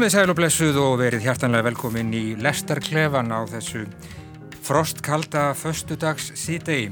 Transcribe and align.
Komið 0.00 0.14
sæl 0.14 0.32
og 0.32 0.36
blessuð 0.38 0.76
og 0.80 0.94
verið 0.96 1.26
hjartanlega 1.26 1.66
velkomin 1.66 2.14
í 2.16 2.22
Lestarklefan 2.40 3.34
á 3.36 3.44
þessu 3.50 3.82
frostkalda 4.64 5.50
föstudags 5.52 6.30
síðdegi. 6.40 6.86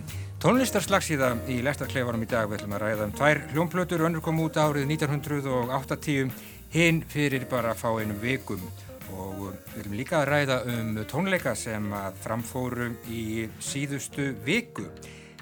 Tónlistarslagsíða 0.44 1.30
í 1.48 1.56
Lestarklefanum 1.64 2.26
í 2.26 2.28
dag 2.28 2.50
við 2.50 2.58
ætlum 2.58 2.76
að 2.76 2.84
ræða 2.84 3.06
um 3.08 3.16
tvær 3.16 3.40
hljómplötur 3.54 4.04
önnur 4.10 4.26
kom 4.26 4.44
út 4.44 4.60
árið 4.60 4.92
1980 4.92 6.36
hinn 6.76 7.00
fyrir 7.08 7.48
bara 7.48 7.72
að 7.72 7.80
fá 7.80 7.88
einum 7.96 8.20
vikum 8.20 8.68
og 9.16 9.40
við 9.40 9.80
ætlum 9.80 9.98
líka 10.02 10.20
að 10.20 10.28
ræða 10.34 10.62
um 10.76 10.94
tónleika 11.08 11.56
sem 11.56 11.88
að 11.88 12.22
framfóru 12.28 12.92
í 13.08 13.48
síðustu 13.56 14.34
viku. 14.44 14.84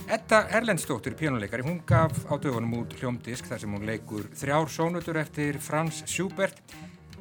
Edda 0.06 0.45
Erlendstóttir, 0.55 1.19
pjónuleikari, 1.19 1.67
hún 1.67 1.83
gaf 1.83 2.28
á 2.30 2.39
dögunum 2.39 2.84
út 2.84 2.95
hljómdisk 3.01 3.51
þar 3.51 3.64
sem 3.64 3.75
hún 3.75 3.91
leikur 3.91 4.30
þrjár 4.39 4.70
sónutur 4.70 5.19
eftir 5.19 5.59
Franz 5.59 6.05
Schubert 6.06 6.62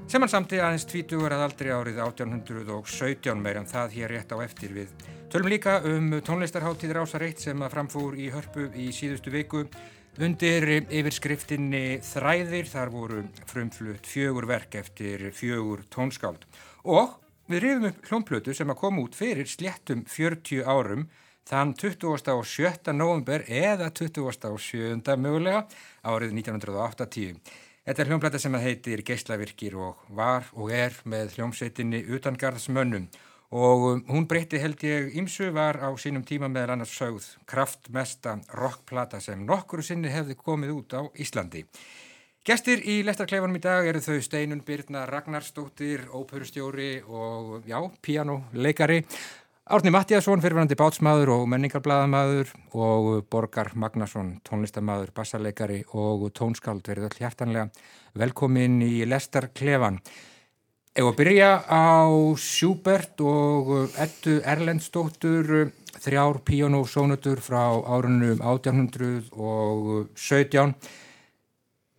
sem 0.05 0.22
hann 0.22 0.30
samti 0.30 0.60
aðeins 0.62 0.85
tvítugur 0.85 1.34
að 1.34 1.43
aldrei 1.48 1.71
árið 1.74 1.99
1817 2.04 3.41
meir 3.41 3.57
en 3.57 3.68
það 3.70 3.96
hér 3.98 4.13
rétt 4.13 4.34
á 4.35 4.38
eftir 4.46 4.74
við. 4.76 4.91
Tölum 5.34 5.49
líka 5.49 5.79
um 5.90 6.13
tónlistarháttíðir 6.21 7.02
ásaritt 7.02 7.41
sem 7.41 7.66
að 7.66 7.74
framfúr 7.74 8.18
í 8.21 8.29
hörpu 8.34 8.68
í 8.77 8.91
síðustu 8.94 9.34
viku 9.34 9.66
undir 10.21 10.68
yfirskriftinni 10.85 11.99
Þræðir, 12.05 12.70
þar 12.70 12.94
voru 12.94 13.26
frumflutt 13.49 14.07
fjögur 14.07 14.48
verk 14.48 14.77
eftir 14.79 15.27
fjögur 15.35 15.84
tónskáld 15.91 16.46
og 16.85 17.18
við 17.51 17.66
rifum 17.66 17.90
upp 17.90 18.10
hljómplötu 18.10 18.55
sem 18.55 18.72
að 18.72 18.82
koma 18.85 19.04
út 19.04 19.18
fyrir 19.18 19.49
sléttum 19.49 20.05
40 20.07 20.63
árum 20.70 21.10
þann 21.49 21.76
27. 21.77 22.94
november 22.94 23.44
eða 23.49 23.91
27. 23.94 25.01
mögulega 25.18 25.66
árið 26.05 26.38
1980. 26.40 27.41
Þetta 27.86 28.02
er 28.02 28.10
hljómplata 28.10 28.40
sem 28.41 28.55
heitir 28.58 29.02
Geislavirkir 29.05 29.76
og 29.78 30.00
var 30.18 30.48
og 30.58 30.72
er 30.74 30.96
með 31.05 31.36
hljómsveitinni 31.36 32.00
utangarðsmönnum 32.18 33.04
og 33.54 33.84
um, 33.91 34.02
hún 34.10 34.26
breytti 34.26 34.58
held 34.58 34.82
ég 34.88 35.14
ímsu 35.22 35.52
var 35.54 35.78
á 35.78 35.94
sínum 36.02 36.24
tíma 36.26 36.50
meðal 36.50 36.74
annars 36.74 36.96
sögð 36.98 37.28
kraftmesta 37.46 38.40
rockplata 38.58 39.22
sem 39.22 39.46
nokkuru 39.46 39.86
sinni 39.86 40.10
hefði 40.10 40.34
komið 40.40 40.74
út 40.80 40.98
á 40.98 41.02
Íslandi. 41.13 41.62
Gestir 42.46 42.82
í 42.90 43.04
lestarkleifanum 43.06 43.62
í 43.62 43.62
dag 43.62 43.86
eru 43.86 44.02
þau 44.02 44.18
Steinun 44.22 44.66
Birna 44.66 45.06
Ragnarstóttir, 45.06 46.08
óperustjóri 46.10 47.04
og 47.06 47.70
já, 47.70 47.78
pianoleikari. 48.02 49.04
Árni 49.66 49.90
Mattíasson, 49.90 50.38
fyrirvænandi 50.46 50.77
bátsmaður 50.77 51.32
og 51.34 51.48
menningarbladamaður 51.49 52.52
og 52.77 53.26
Borgar 53.34 53.72
Magnason, 53.74 54.38
tónlistamæður, 54.46 55.10
bassarleikari 55.18 55.82
og 55.98 56.30
tónskáld 56.38 56.85
verið 56.85 57.07
öll 57.07 57.18
hjartanlega 57.18 57.74
velkomin 58.13 58.77
í 58.85 59.02
Lestarklefan. 59.10 59.98
Ef 60.94 61.10
að 61.10 61.18
byrja 61.18 61.66
á 61.66 62.05
Schubert 62.38 63.18
og 63.26 63.90
Ettu 63.98 64.38
Erlendstóttur, 64.45 65.73
þrjár 65.97 66.45
píjónósónutur 66.45 67.41
frá 67.41 67.73
árunum 67.89 68.38
1817. 68.38 70.78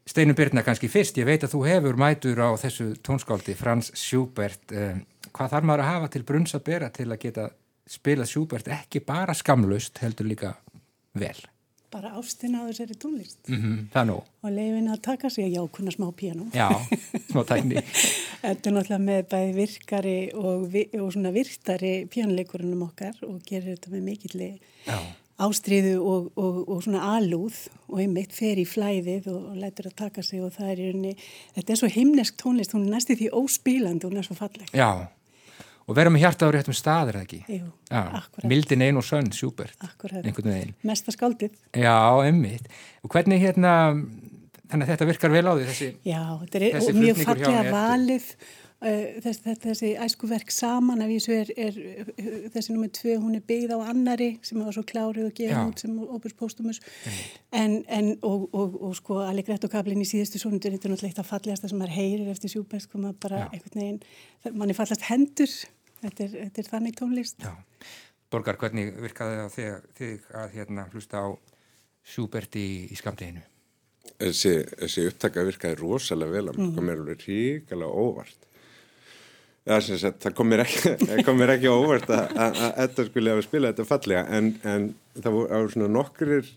Steinum 0.07 0.39
Byrna 0.39 0.63
kannski 0.63 0.87
fyrst, 0.87 1.19
ég 1.19 1.27
veit 1.27 1.43
að 1.43 1.59
þú 1.59 1.67
hefur 1.67 1.99
mætur 1.99 2.39
á 2.39 2.55
þessu 2.63 2.95
tónskáldi 3.03 3.59
Frans 3.59 3.91
Schubert. 3.99 4.63
Hvað 5.37 5.51
þarf 5.53 5.67
maður 5.67 5.83
að 5.83 5.91
hafa 5.91 6.09
til 6.15 6.23
brunns 6.25 6.55
að 6.57 6.63
bera 6.71 6.89
til 6.95 7.11
að 7.11 7.21
geta 7.27 7.45
spila 7.89 8.27
Schubert 8.27 8.69
ekki 8.69 9.01
bara 9.01 9.35
skamlust 9.35 10.01
heldur 10.03 10.29
líka 10.29 10.55
vel? 11.19 11.39
Bara 11.93 12.17
ástin 12.19 12.57
á 12.59 12.67
þessari 12.67 12.97
tónlist. 12.99 13.39
Mm 13.49 13.61
-hmm, 13.63 13.77
það 13.95 14.07
nú. 14.07 14.17
Og 14.43 14.51
leiðin 14.51 14.93
að 14.93 15.01
taka 15.03 15.31
sig 15.31 15.45
að 15.45 15.55
jákunna 15.57 15.91
smá 15.91 16.13
piano. 16.13 16.47
Já, 16.53 16.69
smá 17.31 17.45
tækni. 17.45 17.77
Þetta 18.43 18.71
er 18.71 18.75
náttúrulega 18.75 18.99
með 18.99 19.23
bæði 19.31 19.53
virkari 19.55 20.31
og, 20.35 20.73
vi 20.73 20.89
og 21.01 21.13
svona 21.13 21.31
virtari 21.31 22.07
pianoleikurunum 22.07 22.83
okkar 22.83 23.15
og 23.23 23.41
gerir 23.47 23.77
þetta 23.77 23.91
með 23.91 24.03
mikilli 24.03 24.51
ástriðu 25.43 25.97
og, 26.01 26.29
og, 26.41 26.61
og 26.69 26.83
svona 26.85 27.03
alúð 27.17 27.67
og 27.91 28.01
einmitt 28.01 28.33
fer 28.37 28.61
í 28.61 28.65
flæðið 28.69 29.29
og, 29.33 29.51
lætur 29.61 29.91
að 29.91 29.99
taka 30.01 30.25
sig 30.25 30.43
og 30.45 30.55
það 30.57 30.71
er 30.73 30.79
í 30.81 30.87
rauninni, 30.89 31.27
þetta 31.57 31.73
er 31.73 31.81
svo 31.83 31.91
himnesk 31.93 32.39
tónlist, 32.41 32.73
hún 32.77 32.87
er 32.87 32.97
næstu 32.97 33.17
því 33.19 33.29
óspílandi 33.37 34.09
og 34.09 34.15
hún 34.15 34.23
er 34.23 34.29
svo 34.29 34.39
falleg. 34.39 34.71
Já, 34.73 35.09
og 35.87 35.95
með 36.15 36.25
hjarta 36.25 36.49
á 36.49 36.55
réttum 36.55 36.75
staðir, 36.77 37.21
ekki? 37.23 37.41
Jú, 37.47 37.69
Já, 37.91 38.01
akkurat. 38.21 38.49
Mildin 38.51 38.83
einn 38.83 38.99
og 38.99 39.07
sönn, 39.07 39.31
sjúbert, 39.35 39.77
Akkurat. 39.87 40.25
einhvern 40.27 40.51
veginn. 40.53 40.75
Mesta 40.83 41.15
skáldið. 41.15 41.55
Já, 41.79 41.97
einmitt. 42.27 42.67
Og 43.07 43.11
hvernig 43.15 43.39
hérna, 43.45 43.73
þannig 44.67 44.83
að 44.89 44.93
þetta 44.95 45.11
virkar 45.13 45.35
vel 45.37 45.47
á 45.47 45.53
því, 45.55 45.67
þessi... 45.71 45.91
Já, 46.11 46.23
þetta 46.43 46.63
er 46.65 46.79
og 46.83 47.03
mjög 47.03 47.21
fallega 47.23 47.67
valið 47.71 48.31
uh, 48.83 49.21
þess, 49.25 49.41
þetta, 49.45 49.69
þessi 49.69 49.91
æskuverk 50.07 50.51
saman 50.55 51.05
af 51.05 51.13
þessu 51.13 51.37
er, 51.37 51.53
er 51.69 51.79
uh, 51.79 52.49
þessi 52.57 52.75
nummið 52.75 52.93
tvö, 52.99 53.15
hún 53.23 53.39
er 53.39 53.45
byggð 53.47 53.77
á 53.77 53.79
annari 53.93 54.29
sem 54.47 54.61
var 54.63 54.75
svo 54.77 54.85
klárið 54.91 55.29
og 55.31 55.37
gefið 55.39 55.61
út 55.71 55.85
sem 55.85 55.95
Opus 56.03 56.35
Postumus 56.39 56.83
en, 57.57 57.79
en 57.87 58.13
og, 58.27 58.49
og, 58.53 58.77
og 58.91 58.99
sko 58.99 59.21
Allegretto 59.27 59.71
kablin 59.73 60.03
í 60.03 60.09
síðustu 60.09 60.43
sónundur 60.43 60.75
þetta 60.75 60.91
er 60.91 60.95
náttúrulega 60.97 61.15
eitt 61.15 61.23
af 61.25 61.31
fallegasta 61.31 61.71
sem 61.71 61.81
maður 61.81 61.97
heyrir 62.01 62.35
eftir 62.35 62.53
sjúbæð 62.57 62.85
sko 62.89 63.03
maður 63.07 63.19
bara 63.29 63.47
einhvern 63.53 63.81
veginn 63.81 64.03
það- 64.45 64.59
manni 64.61 64.77
fallast 64.77 65.07
hendur 65.09 65.57
þetta 66.03 66.27
er, 66.27 66.39
þetta 66.45 66.63
er 66.63 66.71
þannig 66.73 66.97
tónlist 67.01 67.45
Já. 67.45 67.53
Borgar, 68.33 68.59
hvernig 68.59 68.95
virkaði 68.99 69.37
það 69.39 69.47
á 69.47 69.51
þig, 69.55 69.93
þig 69.99 70.33
að 70.43 70.57
hérna 70.57 70.89
hlusta 70.93 71.23
á 71.23 71.29
sjúbert 72.07 72.59
í, 72.59 72.67
í 72.91 72.99
skamdeginu? 72.99 73.45
þessi, 74.15 74.53
þessi 74.81 75.07
upptaka 75.11 75.45
virkaði 75.47 75.79
rosalega 75.81 76.37
vel 76.37 76.51
að 76.51 76.61
mér 76.61 76.75
kom 76.77 76.89
mér 76.89 77.01
alveg 77.03 77.25
ríkala 77.27 77.89
óvart 77.91 78.43
Já, 79.67 79.81
sem 79.83 79.99
sagt, 79.99 80.21
það 80.23 80.35
kom 80.39 80.47
mér 80.53 80.63
ekki, 80.63 80.93
kom 81.27 81.41
mér 81.41 81.57
ekki 81.57 81.73
óvart 81.73 82.11
að, 82.15 82.29
að, 82.39 82.61
að 82.63 82.77
þetta 82.85 83.07
skulle 83.09 83.35
hafa 83.35 83.47
spilað 83.49 83.73
þetta 83.75 83.89
fallega 83.89 84.23
en, 84.39 84.53
en 84.63 84.87
það 85.19 85.39
voru, 85.39 85.73
svona 85.75 85.91
nokkrir 85.97 86.53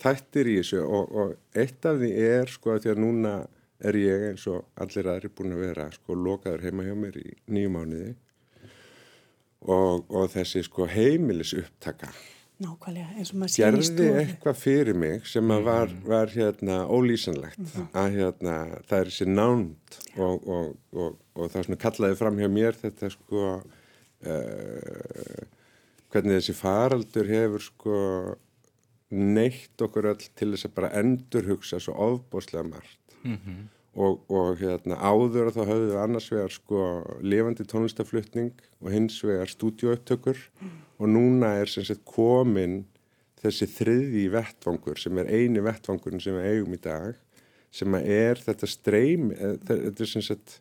þættir 0.00 0.50
í 0.50 0.56
þessu 0.58 0.80
og, 0.82 1.14
og 1.22 1.60
eitt 1.62 1.86
af 1.86 2.00
því 2.00 2.10
er 2.26 2.50
sko 2.50 2.74
að 2.74 2.82
því 2.84 2.92
að 2.94 3.02
núna 3.04 3.34
er 3.86 3.96
ég 4.00 4.26
eins 4.32 4.48
og 4.50 4.66
allir 4.82 5.12
aðri 5.12 5.30
búin 5.32 5.54
að 5.54 5.62
vera 5.68 5.86
sko 5.94 6.16
lokaður 6.18 6.66
heima 6.66 6.88
hjá 6.88 6.96
mér 6.98 7.20
í 7.22 7.28
nýju 7.54 7.72
mánuði 7.76 8.10
og, 9.66 10.06
og 10.08 10.30
þessi 10.32 10.64
sko 10.66 10.88
heimilis 10.90 11.54
upptaka 11.58 12.12
nákvæmlega 12.60 13.14
eins 13.16 13.30
og 13.32 13.40
maður 13.40 13.54
í 13.54 13.62
gerði 13.62 14.08
eitthvað 14.20 14.58
fyrir 14.60 14.96
mig 15.00 15.28
sem 15.28 15.52
var, 15.64 15.92
var 16.04 16.32
hérna 16.34 16.82
ólýsanlegt. 16.92 17.72
Að 17.96 18.18
hérna 18.18 18.56
það 18.88 18.98
er 18.98 19.10
þessi 19.10 19.28
nánd 19.30 19.98
og, 20.20 20.44
og, 20.44 20.74
og, 20.92 21.16
og 21.36 21.52
það 21.52 21.66
svona 21.68 21.80
kallaði 21.86 22.18
fram 22.20 22.40
hjá 22.40 22.48
mér 22.52 22.76
þetta 22.82 23.10
sko 23.14 23.46
uh, 23.56 23.64
hvernig 26.12 26.40
þessi 26.40 26.56
faraldur 26.58 27.32
hefur 27.32 27.62
sko 27.64 27.98
neitt 29.10 29.82
okkur 29.82 30.12
öll 30.12 30.22
til 30.38 30.52
þess 30.52 30.68
að 30.68 30.76
bara 30.76 30.94
endurhugsa 31.00 31.80
svo 31.82 31.96
ofbóslega 32.10 32.66
margt. 32.68 33.20
Mm 33.24 33.68
og, 33.94 34.20
og 34.30 34.60
hérna 34.60 34.98
áður 35.00 35.50
þá 35.54 35.62
höfðu 35.64 35.88
við 35.88 35.98
annars 35.98 36.28
vegar 36.30 36.54
sko 36.54 36.84
lifandi 37.22 37.66
tónlistaflutning 37.66 38.52
og 38.80 38.92
hins 38.94 39.18
vegar 39.26 39.50
stúdíóupptökur 39.50 40.38
og 41.00 41.10
núna 41.10 41.56
er 41.60 41.70
sem 41.70 41.86
sagt 41.86 42.04
komin 42.06 42.84
þessi 43.40 43.66
þriði 43.72 44.28
vettvangur 44.34 45.00
sem 45.00 45.18
er 45.18 45.30
eini 45.32 45.62
vettvangurinn 45.64 46.22
sem 46.22 46.36
við 46.36 46.50
eigum 46.52 46.76
í 46.76 46.82
dag 46.84 47.18
sem 47.74 47.94
er 48.00 48.40
þetta 48.42 48.68
streym 48.68 49.30
eh, 49.34 49.56
þetta 49.66 50.04
er 50.04 50.10
sem 50.10 50.24
sagt 50.26 50.60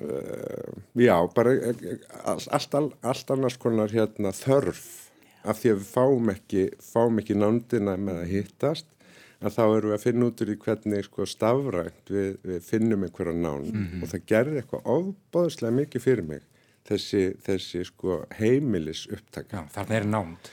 uh, 0.00 0.72
já, 0.96 1.16
bara 1.34 1.52
eh, 1.52 1.98
allt, 2.24 2.48
allt, 2.52 2.96
allt 3.00 3.30
annars 3.30 3.58
konar 3.60 3.92
hérna 3.92 4.32
þörf. 4.36 4.86
Af 5.48 5.62
því 5.62 5.72
að 5.72 5.78
við 5.78 5.90
fáum 5.92 6.30
ekki, 6.32 6.62
fáum 6.82 7.20
ekki 7.22 7.36
nándina 7.38 7.94
með 8.00 8.22
að 8.24 8.32
hittast 8.32 8.88
að 9.38 9.54
þá 9.54 9.62
erum 9.64 9.90
við 9.92 9.96
að 9.96 10.04
finna 10.04 10.28
út 10.28 10.40
úr 10.42 10.50
því 10.52 10.56
hvernig 10.64 11.04
sko 11.06 11.26
stafrænt 11.30 12.12
við, 12.14 12.30
við 12.50 12.62
finnum 12.66 13.04
einhverja 13.06 13.34
nánd 13.38 14.02
og 14.02 14.08
það 14.12 14.24
gerði 14.32 14.62
eitthvað 14.62 14.88
ofbáðslega 14.96 15.76
mikið 15.78 16.04
fyrir 16.08 16.26
mig 16.32 16.46
þessi, 16.88 17.22
þessi 17.44 17.84
sko 17.88 18.18
heimilis 18.38 19.04
upptaka 19.12 19.60
Já, 19.60 19.62
þarna 19.76 19.96
er 19.98 20.08
nánd. 20.08 20.50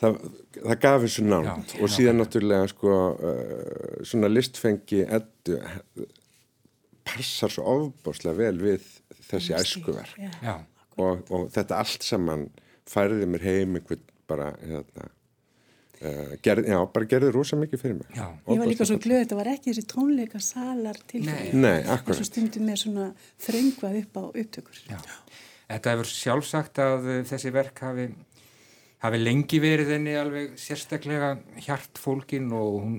það, 0.00 0.18
það 0.56 0.78
gaf 0.86 1.00
þessu 1.04 1.24
nánd. 1.28 1.48
Já, 1.74 1.80
og 1.84 1.92
síðan 1.92 2.20
náttúrulega 2.22 2.68
sko 2.72 2.92
uh, 3.12 4.04
svona 4.08 4.30
listfengi 4.32 5.02
eddu 5.04 5.58
passar 7.04 7.52
svo 7.52 7.66
ofbáslega 7.68 8.38
vel 8.38 8.56
við 8.62 8.86
þessi 9.28 9.56
æskuverk. 9.58 10.16
og, 10.96 11.24
og 11.30 11.50
þetta 11.52 11.82
allt 11.82 12.06
saman 12.06 12.48
færði 12.88 13.28
mér 13.28 13.44
heim 13.44 13.78
einhvern 13.78 14.04
bara 14.28 14.54
hérna 14.62 15.10
gerð, 16.44 16.68
já, 16.68 16.78
bara 16.94 17.08
gerði 17.08 17.30
rosa 17.34 17.56
mikið 17.60 17.80
fyrir 17.80 17.96
mig 17.98 18.18
já. 18.18 18.26
Ég 18.50 18.60
var 18.60 18.70
líka 18.70 18.86
svo 18.88 18.98
glöð, 19.02 19.22
þetta 19.22 19.38
var 19.38 19.50
ekki 19.54 19.70
þessi 19.70 19.84
tónleika 19.90 20.40
salar 20.44 21.00
til 21.10 21.24
Nei. 21.26 21.48
Nei, 21.52 21.80
Þessu 21.80 21.94
akkurat 21.96 22.28
stundum 22.28 22.68
með 22.68 22.80
svona 22.82 23.08
þröngvað 23.46 23.98
upp 24.02 24.20
á 24.20 24.24
upptökur. 24.28 24.80
Já. 24.90 24.98
Þetta 25.72 25.94
hefur 25.94 26.10
sjálfsagt 26.12 26.80
að 26.84 27.10
uh, 27.10 27.18
þessi 27.30 27.52
verk 27.54 27.84
hafi, 27.86 28.08
hafi 29.04 29.20
lengi 29.22 29.60
verið 29.64 29.94
henni 29.96 30.16
alveg 30.20 30.58
sérstaklega 30.60 31.34
hjartfólkin 31.66 32.50
og 32.54 32.80
hún 32.84 32.98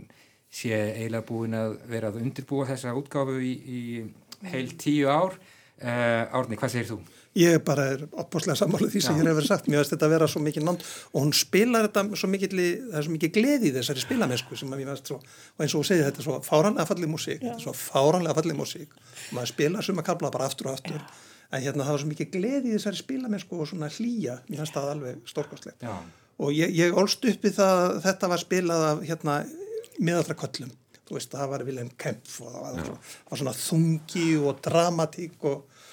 sé 0.56 0.72
eiginlega 0.96 1.28
búin 1.28 1.58
að 1.58 1.78
vera 1.92 2.10
að 2.12 2.22
undirbúa 2.24 2.70
þessa 2.72 2.96
útgáfu 2.98 3.38
í, 3.44 3.54
í 3.66 4.50
heil 4.52 4.70
tíu 4.80 5.12
ár. 5.12 5.38
Uh, 5.76 6.24
Árni, 6.32 6.56
hvað 6.56 6.72
segir 6.72 6.94
þú? 6.94 7.02
Ég 7.36 7.58
bara 7.68 7.84
er 7.92 8.04
opbúslega 8.16 8.56
sammálið 8.56 8.94
því 8.94 9.00
sem 9.04 9.18
Já. 9.18 9.20
ég 9.20 9.28
hefur 9.28 9.48
sagt. 9.50 9.66
Mér 9.68 9.82
finnst 9.82 9.92
þetta 9.92 10.08
að 10.08 10.14
vera 10.14 10.28
svo 10.32 10.42
mikið 10.46 10.64
nátt 10.64 10.86
og 11.12 11.18
hún 11.20 11.34
spilar 11.36 11.90
þetta 11.90 12.04
svo 12.22 12.30
mikið, 12.32 12.54
það 12.86 13.00
er 13.02 13.08
svo 13.08 13.16
mikið 13.16 13.34
gleði 13.36 13.68
í 13.68 13.74
þessari 13.76 14.04
spilamennsku 14.06 14.60
sem 14.62 14.72
að 14.72 14.82
mér 14.82 14.92
finnst 14.94 15.12
svo, 15.12 15.18
og 15.20 15.66
eins 15.66 15.76
og 15.76 15.82
hún 15.82 15.90
segir 15.90 16.08
þetta 16.08 16.24
er 16.24 16.28
svo 16.30 16.38
fáranlega 16.46 16.88
fallið 16.94 17.12
músík, 17.12 17.42
þetta 17.44 17.58
er 17.58 17.66
svo 17.66 17.74
fáranlega 17.76 18.38
fallið 18.40 18.60
músík 18.62 18.96
og 18.96 19.36
maður 19.36 19.52
spilar 19.52 19.90
sem 19.90 20.00
að 20.00 20.08
kabla 20.14 20.32
bara 20.32 20.48
aftur 20.48 20.72
og 20.72 20.80
aftur. 20.80 21.04
Já. 21.04 21.36
En 21.52 21.62
hérna 21.68 21.86
það 21.86 21.98
var 21.98 22.04
svo 22.06 22.14
mikið 22.14 22.32
gleði 22.38 22.72
í 22.72 22.78
þessari 22.78 23.02
spilamennsku 23.02 23.60
og 23.60 23.70
svona 23.70 23.92
hlýja, 23.92 24.40
mér 24.48 24.64
finnst 24.64 24.80
það 24.80 24.90
alveg 24.96 25.30
stórkostlegt. 25.30 25.86
Og 26.40 26.56
ég, 26.56 26.72
ég 26.76 26.96
olst 26.96 27.28
uppi 27.28 27.52
það, 27.54 28.00
þetta 28.08 28.32
var 28.32 28.42
spilað 28.42 28.88
af 28.94 29.06
hérna, 29.08 29.38
miðallra 30.00 30.40
köllum. 30.40 30.74
Þú 31.06 31.20
veist, 31.20 31.36
það 31.36 31.52
var 31.52 31.64
Vilhelm 31.68 31.92
Kempf 32.02 32.40
og 32.42 32.50
það 32.50 32.64
var, 32.66 33.12
var 33.30 33.40
svona 33.44 33.54
þungi 33.60 34.30
og 34.42 34.62
dramatík 34.66 35.44
og 35.46 35.84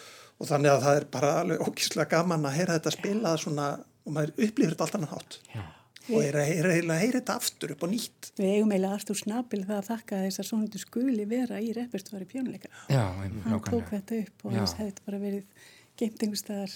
og 0.42 0.48
þannig 0.50 0.72
að 0.72 0.84
það 0.86 0.98
er 0.98 1.06
bara 1.14 1.34
alveg 1.42 1.62
ógíslega 1.62 2.10
gaman 2.16 2.48
að 2.48 2.56
heyra 2.58 2.78
þetta 2.78 2.92
spila 2.96 3.36
svona 3.38 3.68
og 4.02 4.16
maður 4.16 4.32
upplýfur 4.34 4.74
þetta 4.74 4.86
allt 4.86 4.98
annan 4.98 5.12
hátt. 5.12 5.38
Já. 5.52 5.62
og 6.08 6.16
heyra, 6.18 6.42
heyra, 6.48 6.72
heyra, 6.74 6.96
heyra 6.98 7.20
þetta 7.20 7.36
aftur 7.38 7.74
upp 7.76 7.84
og 7.86 7.92
nýtt. 7.92 8.32
Við 8.40 8.56
eigum 8.56 8.72
eiginlega 8.74 8.96
Artur 8.98 9.18
Snabil 9.20 9.60
það 9.68 9.76
að 9.76 9.90
þakka 9.92 10.22
þess 10.24 10.42
að 10.42 10.48
svona 10.48 10.80
skuli 10.82 11.26
vera 11.30 11.60
í 11.62 11.68
reperstvári 11.76 12.26
pjónuleika 12.32 12.72
hann 12.90 13.62
tók 13.68 13.92
þetta 13.92 14.18
upp 14.24 14.48
og 14.48 14.56
þess 14.56 14.74
hefði 14.80 14.88
þetta 14.90 15.06
bara 15.06 15.22
verið 15.22 15.68
geimt 16.02 16.24
einhver 16.24 16.40
staðar. 16.40 16.74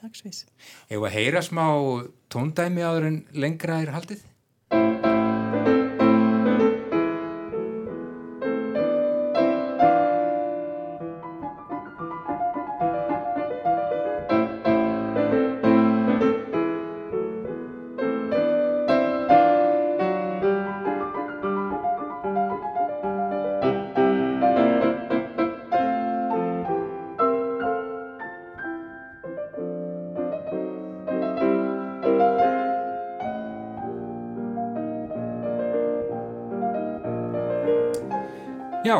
Dagsvis 0.00 0.42
Eða 0.88 1.06
að 1.06 1.14
heyra 1.14 1.44
smá 1.46 1.64
tóndæmi 2.32 2.82
áður 2.82 3.08
en 3.12 3.22
lengra 3.38 3.78
er 3.84 3.94
haldið? 3.94 4.26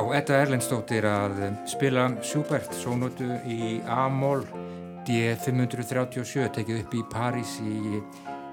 Er 0.00 0.30
Erlendstóttir 0.32 1.04
að 1.04 1.42
spila 1.68 2.06
Schubert 2.24 2.72
sónótu 2.72 3.26
í 3.44 3.82
A-mól 3.84 4.40
D537 5.04 6.46
tekið 6.56 6.78
upp 6.80 6.94
í 6.96 7.02
París 7.12 7.58
í 7.60 8.00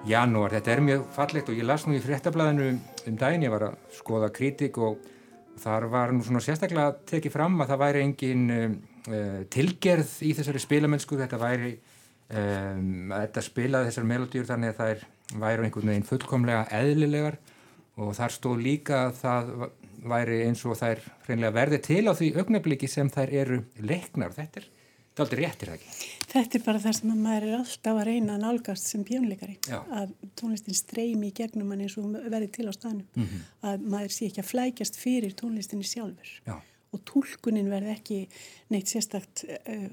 janúar. 0.10 0.58
Þetta 0.58 0.74
er 0.74 0.84
mjög 0.84 1.06
fallegt 1.16 1.48
og 1.48 1.56
ég 1.56 1.66
las 1.70 1.88
nú 1.88 1.96
í 1.96 2.04
fréttablaðinu 2.04 2.68
um 3.08 3.20
daginn, 3.22 3.48
ég 3.48 3.56
var 3.56 3.70
að 3.70 3.80
skoða 3.96 4.30
kritik 4.36 4.76
og 4.76 5.00
þar 5.64 5.88
var 5.96 6.12
nú 6.12 6.28
svona 6.28 6.44
sérstaklega 6.44 7.00
tekið 7.16 7.38
fram 7.40 7.56
að 7.64 7.72
það 7.72 7.84
væri 7.86 8.06
engin 8.10 8.46
uh, 8.52 9.42
tilgerð 9.56 10.16
í 10.28 10.36
þessari 10.36 10.66
spilamennsku, 10.68 11.16
þetta 11.24 11.40
væri 11.42 11.78
um, 12.28 13.14
að 13.16 13.24
þetta 13.24 13.46
spilaði 13.48 13.94
þessar 13.94 14.12
melodýr 14.12 14.52
þannig 14.52 14.76
að 14.76 14.82
það 14.84 15.40
væri 15.48 15.70
einhvern 15.70 15.96
veginn 15.96 16.10
fullkomlega 16.12 16.68
eðlilegar 16.76 17.40
og 17.98 18.14
þar 18.14 18.36
stóð 18.36 18.66
líka 18.68 19.06
að 19.08 19.22
það 19.24 19.54
væri 20.04 20.42
eins 20.46 20.64
og 20.68 20.78
þær 20.80 21.02
hreinlega 21.26 21.56
verði 21.56 21.80
til 21.88 22.04
á 22.10 22.14
því 22.18 22.32
augnabliki 22.42 22.90
sem 22.92 23.10
þær 23.12 23.34
eru 23.42 23.60
leiknar. 23.80 24.34
Þetta 24.36 24.62
er, 24.62 24.70
er 25.16 25.24
aldrei 25.24 25.44
réttir 25.44 25.72
það 25.72 25.78
ekki. 25.80 26.08
Þetta 26.34 26.58
er 26.60 26.64
bara 26.68 26.82
það 26.86 26.96
sem 27.00 27.12
maður 27.26 27.48
er 27.48 27.58
alltaf 27.58 28.00
að 28.00 28.08
reyna 28.10 28.38
að 28.38 28.46
nálgast 28.46 28.90
sem 28.92 29.04
pjónleikari. 29.08 29.58
Að 29.74 30.16
tónlistin 30.40 30.78
streymi 30.78 31.32
í 31.32 31.36
gegnum 31.38 31.74
hann 31.74 31.86
eins 31.86 31.98
og 32.02 32.18
verði 32.18 32.50
til 32.58 32.68
á 32.70 32.74
staðnum. 32.76 33.06
Mm 33.16 33.28
-hmm. 33.28 33.46
Að 33.72 33.86
maður 33.94 34.18
sé 34.18 34.26
ekki 34.30 34.44
að 34.44 34.52
flækjast 34.54 35.00
fyrir 35.02 35.38
tónlistinni 35.38 35.88
sjálfur. 35.88 36.34
Já. 36.46 36.58
Og 36.96 37.02
tólkunin 37.04 37.70
verði 37.70 37.92
ekki 37.92 38.20
neitt 38.70 38.88
sérstakt 38.88 39.44
uh, 39.44 39.90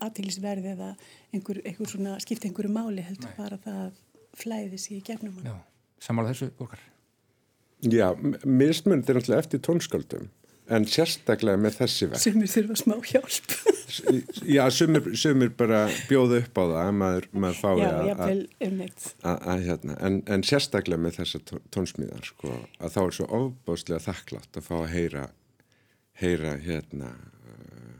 aðtílisverði 0.00 0.70
eða 0.72 0.94
einhver, 1.32 1.60
einhver 1.64 1.88
svona, 1.88 2.18
skipta 2.20 2.48
einhverju 2.48 2.72
máli 2.72 3.04
heldur 3.04 3.28
Nei. 3.28 3.36
bara 3.36 3.58
það 3.58 3.92
flæði 4.38 4.78
sér 4.78 4.96
í 4.96 5.04
gegnum 5.04 5.34
hann. 5.36 5.44
Já, 5.44 5.56
samála 6.00 6.32
þessu 6.32 6.50
borgar. 6.56 6.80
Já, 7.86 8.08
mismunir 8.42 9.06
er 9.06 9.18
náttúrulega 9.18 9.44
eftir 9.44 9.62
tónsköldum 9.62 10.28
en 10.68 10.84
sérstaklega 10.88 11.60
með 11.60 11.78
þessi 11.78 12.08
verk. 12.10 12.20
Sumir 12.20 12.50
þurfa 12.52 12.76
smá 12.76 12.94
hjálp. 13.08 13.54
Já, 14.44 14.62
sumir, 14.74 15.06
sumir 15.16 15.52
bara 15.56 15.86
bjóða 16.10 16.42
upp 16.42 16.60
á 16.60 16.62
það 16.62 16.78
að 16.82 16.90
maður, 16.98 17.28
maður 17.32 17.60
fái 17.62 17.70
Já, 17.80 17.88
að, 17.88 18.42
að, 19.22 19.38
að 19.54 19.64
hérna, 19.64 19.96
en, 20.04 20.18
en 20.28 20.44
sérstaklega 20.44 21.00
með 21.06 21.20
þessa 21.22 21.60
tónsmíðar 21.74 22.28
sko, 22.28 22.52
að 22.76 22.96
þá 22.96 23.00
er 23.04 23.16
svo 23.16 23.28
ofbáslega 23.40 24.04
þakklátt 24.04 24.60
að 24.60 24.68
fá 24.68 24.74
að 24.82 24.90
heyra 24.92 25.24
heyra 26.18 26.56
hérna 26.62 27.12
uh, 27.14 27.98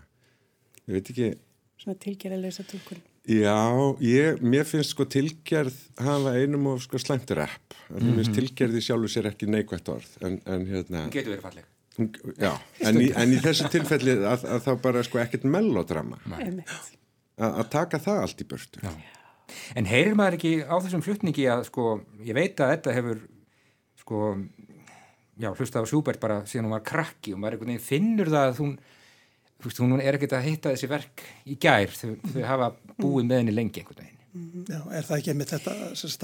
ég 0.88 0.98
veit 0.98 1.12
ekki 1.14 1.30
Svona 1.78 1.94
tilgerðilegsa 2.02 2.66
tólkun 2.66 3.00
Já, 3.28 3.56
ég, 4.00 4.38
mér 4.40 4.64
finnst 4.64 4.94
sko 4.94 5.04
tilgerð 5.04 5.75
hafa 6.00 6.32
einum 6.40 6.70
og 6.72 6.78
sko 6.80 7.00
slæmtir 7.00 7.42
app 7.44 7.75
mm 7.75 7.96
-hmm. 7.96 8.04
mér 8.04 8.14
finnst 8.14 8.30
mhm. 8.30 8.38
tilgerði 8.38 8.80
sjálfur 8.80 9.12
sér 9.12 9.28
ekki 9.28 9.46
neikvægt 9.46 9.88
orð 9.88 10.10
en, 10.22 10.40
en 10.46 10.66
hérna 10.66 11.04
Hún 11.04 11.12
getur 11.12 11.36
verið 11.36 11.42
falleg 11.42 11.64
Já, 12.38 12.54
en 12.80 13.00
í, 13.00 13.10
en 13.10 13.32
í 13.32 13.40
þessu 13.42 13.69
tilfelli 13.69 14.12
að, 14.22 14.44
að 14.47 14.61
þá 14.66 14.73
bara 14.82 15.02
sko 15.02 15.18
ekkert 15.18 15.44
melodrama 15.44 16.18
að 17.37 17.68
taka 17.70 17.99
það 17.99 18.20
allt 18.23 18.40
í 18.40 18.49
börstu 18.49 18.80
Já. 18.82 18.92
En 19.75 19.85
heyrir 19.88 20.14
maður 20.14 20.37
ekki 20.38 20.64
á 20.64 20.76
þessum 20.76 21.02
flutningi 21.02 21.49
að 21.49 21.64
sko, 21.64 22.00
ég 22.25 22.35
veit 22.35 22.61
að 22.61 22.70
þetta 22.70 22.92
hefur 22.92 23.18
sko 23.97 24.38
já, 25.38 25.50
hlusta 25.54 25.82
á 25.82 25.88
Sjúbert 25.88 26.20
bara 26.20 26.47
síðan 26.47 26.68
hún 26.68 26.76
var 26.76 26.87
krakki 26.87 27.35
og 27.35 27.42
maður 27.42 27.78
finnur 27.80 28.30
það 28.30 28.47
að 28.49 28.62
hún 28.62 28.78
þú 29.58 29.70
veist, 29.70 29.82
hún 29.82 29.98
er 30.00 30.18
ekkert 30.18 30.36
að 30.38 30.46
hitta 30.50 30.74
þessi 30.74 30.90
verk 30.90 31.24
í 31.46 31.58
gær, 31.60 31.90
þau, 31.94 32.14
þau 32.32 32.44
hafa 32.46 32.70
búið 32.98 33.26
með 33.26 33.42
henni 33.42 33.56
lengi 33.56 33.82
einhvern 33.82 34.02
veginn. 34.04 34.14
Mhm. 34.38 34.64
Já, 34.68 34.80
er 34.92 35.06
það 35.08 35.18
ekki 35.18 35.34
með 35.34 35.52
þetta 35.54 35.72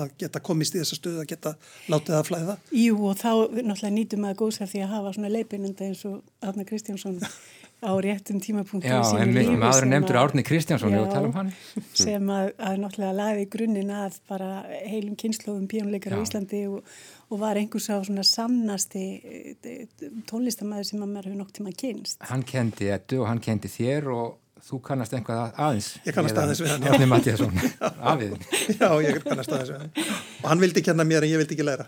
að 0.04 0.10
geta 0.20 0.40
komist 0.44 0.74
í 0.76 0.80
þessa 0.82 0.98
stöðu 0.98 1.22
að 1.22 1.30
geta 1.32 1.54
látið 1.90 2.18
að 2.18 2.26
flæða? 2.28 2.56
Jú, 2.76 2.98
og 3.08 3.16
þá 3.18 3.30
náttúrulega 3.56 3.92
nýtum 3.96 4.22
maður 4.22 4.40
góðsar 4.42 4.70
því 4.70 4.82
að 4.84 4.92
hafa 4.92 5.12
svona 5.16 5.32
leipinunda 5.32 5.86
eins 5.88 6.04
og 6.10 6.20
Arna 6.44 6.66
Kristjánsson 6.68 7.18
á 7.84 7.92
réttum 8.00 8.40
tímapunktu 8.42 8.88
Já, 8.88 9.00
en 9.20 9.34
maður 9.60 9.88
nefndur 9.90 10.18
Árni 10.20 10.44
Kristjánsson 10.46 10.96
og 10.98 11.10
tala 11.12 11.28
um 11.28 11.34
hann. 11.36 11.50
sem 11.92 12.30
að, 12.32 12.52
að 12.58 12.78
náttúrulega 12.82 13.16
laði 13.18 13.48
grunninn 13.52 13.92
að 13.94 14.20
bara 14.30 14.50
heilum 14.88 15.18
kynnslóðum 15.20 15.66
píónleikar 15.70 16.16
á 16.16 16.24
Íslandi 16.24 16.64
og, 16.70 16.94
og 17.28 17.42
var 17.42 17.60
einhvers 17.60 17.90
á 17.92 18.00
svona 18.00 18.24
sannasti 18.28 19.04
eh, 19.20 19.84
tónlistamæður 20.30 20.88
sem 20.90 21.04
að 21.04 21.12
maður 21.12 21.30
hefur 21.30 21.42
nokk 21.42 21.52
tíma 21.58 21.76
kynst 21.84 22.24
Hann 22.30 22.46
kendi 22.48 22.88
þetta 22.88 23.20
og 23.20 23.28
hann 23.30 23.44
kendi 23.44 23.70
þér 23.72 24.10
og 24.14 24.40
þú 24.64 24.78
kannast 24.84 25.14
einhvað 25.16 25.58
aðeins 25.60 25.88
Ég 26.06 26.16
kannast 26.16 26.38
aðeins 26.40 26.62
við 26.62 26.70
hann 26.72 26.86
Árni 26.88 27.08
Mattíasson, 27.10 27.58
afiðin 28.12 28.44
Já, 28.78 28.88
ég 29.04 29.18
kannast 29.24 29.52
aðeins 29.52 29.72
við 29.72 29.82
hann. 29.82 30.14
Og 30.44 30.50
hann 30.50 30.60
vildi 30.60 30.82
kenna 30.84 31.06
mér 31.08 31.24
en 31.24 31.30
ég 31.32 31.40
vildi 31.40 31.56
ekki 31.56 31.64
læra. 31.64 31.86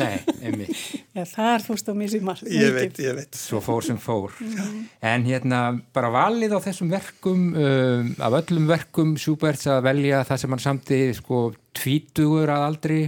Nei, 0.00 0.20
einmitt. 0.40 0.76
Já, 1.16 1.24
þar 1.28 1.64
fórst 1.66 1.90
á 1.90 1.92
mér 1.96 2.12
sem 2.12 2.24
marg 2.24 2.46
Ég 2.48 2.72
veit, 2.72 3.00
ég 3.04 3.16
veit. 3.18 3.36
Svo 3.36 3.60
fór 3.64 3.84
sem 3.84 3.98
fór. 4.00 4.32
Mm. 4.40 4.78
En 5.10 5.26
hérna, 5.28 5.60
bara 5.96 6.12
valið 6.14 6.56
á 6.56 6.58
þessum 6.64 6.92
verkum 6.92 7.50
um, 7.52 8.12
af 8.16 8.38
öllum 8.40 8.70
verkum 8.70 9.12
Sjúberts 9.20 9.68
að 9.68 9.82
velja 9.90 10.22
það 10.28 10.42
sem 10.42 10.56
hann 10.56 10.64
samti 10.64 11.00
sko 11.18 11.42
tvítugur 11.76 12.52
að 12.52 12.66
aldri. 12.70 13.02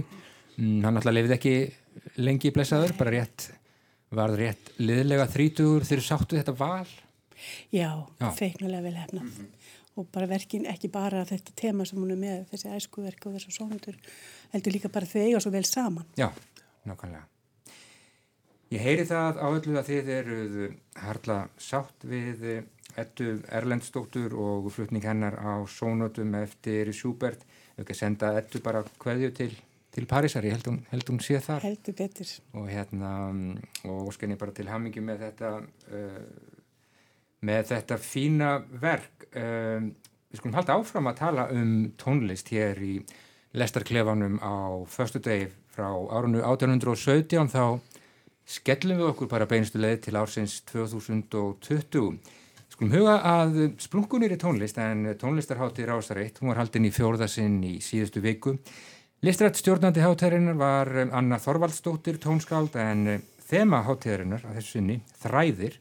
Mm, 0.59 0.83
hann 0.85 1.01
alltaf 1.01 1.17
lefði 1.17 1.37
ekki 1.39 1.55
lengi 2.21 2.51
í 2.51 2.55
blessaður, 2.55 2.93
bara 2.99 3.17
rétt 3.17 3.49
varð 4.13 4.43
rétt 4.43 4.75
liðlega 4.77 5.25
þrítugur. 5.33 5.89
Þegar 5.89 6.05
sáttu 6.05 6.37
þetta 6.37 6.53
val 6.59 6.85
Já, 7.71 7.89
Já. 8.19 8.29
feiknulega 8.37 8.85
vel 8.85 8.95
hefnað 8.95 9.23
mm 9.23 9.29
-hmm. 9.29 9.47
og 9.95 10.07
bara 10.11 10.27
verkin, 10.27 10.65
ekki 10.65 10.87
bara 10.91 11.25
þetta 11.25 11.51
tema 11.55 11.85
sem 11.85 11.99
hún 11.99 12.11
er 12.11 12.17
með, 12.17 12.45
þessi 12.51 12.75
æskuverk 12.75 13.25
og 13.25 13.33
þessu 13.35 13.51
sónundur, 13.51 13.95
heldur 14.53 14.73
líka 14.73 14.89
bara 14.89 15.05
þau 15.05 15.21
eiga 15.21 15.39
svo 15.39 15.51
vel 15.51 15.65
saman. 15.65 16.05
Já, 16.17 16.31
nákvæmlega. 16.85 17.25
Ég 18.71 18.81
heyri 18.81 19.05
það 19.05 19.37
á 19.37 19.47
öllu 19.53 19.77
að 19.77 19.89
þið 19.89 20.07
eruð 20.09 20.73
harla 20.95 21.49
sátt 21.57 22.03
við 22.03 22.63
ettu 22.97 23.41
Erlendstóttur 23.49 24.33
og 24.33 24.71
flutning 24.71 25.03
hennar 25.05 25.35
á 25.37 25.61
sónutum 25.67 26.33
eftir 26.35 26.93
Sjúbert. 26.93 27.45
Við 27.75 27.85
ekki 27.85 27.93
senda 27.93 28.37
ettu 28.37 28.59
bara 28.59 28.83
hverju 28.99 29.31
til 29.31 29.53
til 29.93 30.07
Parísar, 30.09 30.45
ég 30.47 30.55
held 30.55 30.67
hún, 30.71 30.79
held 30.89 31.09
hún 31.11 31.19
sé 31.21 31.37
þar 31.43 31.61
heldur 31.67 31.95
betur 31.97 32.29
og 32.57 32.65
hérna 32.65 33.11
og 33.85 34.09
skenni 34.15 34.37
bara 34.41 34.55
til 34.55 34.65
hamingi 34.71 35.03
með 35.05 35.27
þetta 35.27 35.51
uh, 35.61 36.23
með 37.45 37.69
þetta 37.73 37.99
fína 38.01 38.53
verk. 38.81 39.27
Um, 39.33 39.91
við 40.31 40.41
skulum 40.41 40.57
halda 40.57 40.77
áfram 40.79 41.09
að 41.11 41.19
tala 41.19 41.47
um 41.53 41.73
tónlist 41.99 42.49
hér 42.53 42.79
í 42.81 42.95
lestarklefanum 43.53 44.39
á 44.41 44.81
förstu 44.89 45.21
degi 45.21 45.51
frá 45.73 45.89
árunnu 45.89 46.41
1817 46.41 47.51
þá 47.53 47.65
skellum 48.49 49.01
við 49.01 49.09
okkur 49.11 49.29
bara 49.31 49.47
beinustu 49.49 49.81
leið 49.81 49.99
til 50.07 50.15
ársins 50.19 50.59
2020. 50.71 52.17
Skulum 52.73 52.95
huga 52.95 53.19
að 53.29 53.59
splunkunir 53.81 54.33
í 54.33 54.39
tónlist 54.41 54.79
en 54.81 55.05
tónlistarhátti 55.21 55.85
Rásaritt, 55.85 56.39
hún 56.41 56.49
var 56.51 56.63
haldinn 56.63 56.89
í 56.89 56.93
fjórðasinn 56.93 57.59
í 57.69 57.75
síðustu 57.85 58.23
viku. 58.23 58.55
Listrætt 59.23 59.59
stjórnandi 59.61 60.01
hátærinnar 60.03 60.57
var 60.59 60.89
Anna 61.05 61.37
Þorvaldstóttir 61.39 62.17
tónskáld 62.19 62.73
en 62.81 63.21
þema 63.45 63.83
hátærinnar 63.85 64.43
að 64.49 64.57
þessu 64.57 64.79
sinni, 64.79 64.97
Þræðir, 65.21 65.77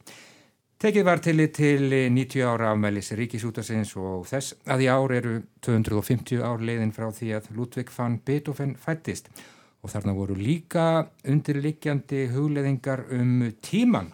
Tekið 0.83 1.05
var 1.07 1.21
til 1.23 1.39
til 1.55 1.93
90 2.11 2.41
ára 2.43 2.73
afmælis 2.73 3.12
ríkisútasins 3.15 3.93
og 4.03 4.25
þess 4.27 4.57
að 4.67 4.81
í 4.83 4.89
ár 4.91 5.12
eru 5.15 5.35
250 5.62 6.43
ár 6.43 6.59
leiðin 6.59 6.91
frá 6.91 7.07
því 7.15 7.29
að 7.37 7.47
Ludvig 7.55 7.93
van 7.95 8.17
Beethoven 8.19 8.73
fættist 8.75 9.31
og 9.79 9.93
þarna 9.93 10.17
voru 10.17 10.35
líka 10.35 11.07
undirlikjandi 11.23 12.25
hugleðingar 12.35 13.05
um 13.15 13.53
tíman. 13.62 14.11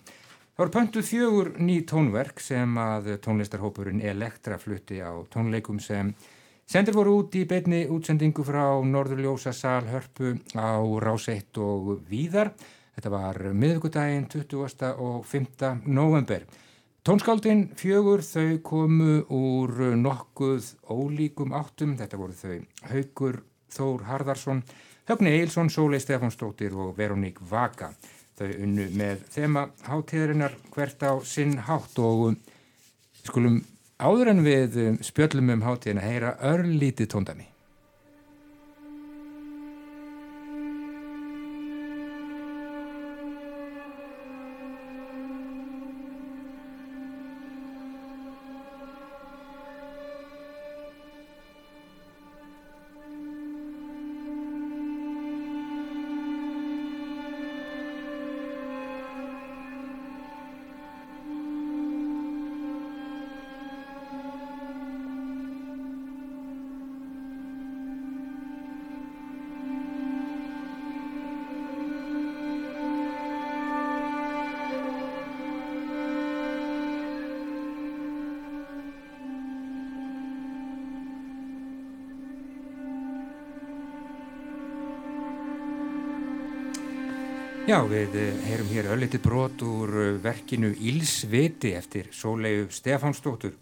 Það 0.52 0.60
voru 0.60 0.76
pöntuð 0.76 1.08
fjögur 1.08 1.52
ný 1.56 1.78
tónverk 1.88 2.44
sem 2.44 2.76
að 2.76 3.14
tónlistarhópurinn 3.24 4.04
Elektra 4.04 4.60
flutti 4.60 5.00
á 5.00 5.16
tónleikum 5.32 5.80
sem 5.80 6.12
sendir 6.68 6.92
voru 7.00 7.22
út 7.22 7.32
í 7.40 7.46
beitni 7.48 7.86
útsendingu 7.88 8.44
frá 8.44 8.76
Norðurljósa 8.84 9.56
sal 9.56 9.88
hörpu 9.88 10.36
á 10.52 10.76
Ráseitt 11.00 11.64
og 11.64 11.94
Víðar 12.12 12.52
Þetta 12.98 13.10
var 13.12 13.36
miðugudaginn 13.54 14.24
20. 14.26 14.88
og 14.98 15.20
5. 15.22 15.68
november. 15.86 16.42
Tónskáldin 17.06 17.60
fjögur 17.78 18.24
þau 18.26 18.56
komu 18.66 19.20
úr 19.30 19.92
nokkuð 19.94 20.72
ólíkum 20.90 21.52
áttum. 21.54 21.92
Þetta 21.94 22.18
voru 22.18 22.34
þau 22.34 22.56
Haugur 22.90 23.38
Þór 23.70 24.02
Harðarsson, 24.08 24.64
Högni 25.06 25.30
Eilsson, 25.36 25.70
Sólei 25.70 26.00
Stefánsdóttir 26.02 26.74
og 26.74 26.96
Veroník 26.98 27.38
Vaka. 27.38 27.92
Þau 28.34 28.50
unnu 28.64 28.88
með 28.98 29.22
þema 29.30 29.68
hátíðarinnar 29.86 30.56
hvert 30.74 31.06
á 31.06 31.14
sinn 31.22 31.54
hátt 31.68 32.00
og 32.02 32.34
skulum 33.22 33.60
áður 34.02 34.32
en 34.34 34.42
við 34.42 34.80
spjöllum 35.06 35.54
um 35.54 35.62
hátíðina 35.68 36.02
heyra 36.02 36.34
örlítið 36.50 37.12
tóndami. 37.14 37.46
Já, 87.68 87.82
við 87.84 88.14
eh, 88.16 88.36
heyrum 88.48 88.68
hér 88.72 88.86
ölliti 88.94 89.18
brot 89.20 89.60
úr 89.60 89.90
eh, 90.00 90.14
verkinu 90.24 90.70
Ílsviti 90.72 91.74
eftir 91.76 92.06
Sólegu 92.16 92.70
Stefánsdóttur. 92.72 93.58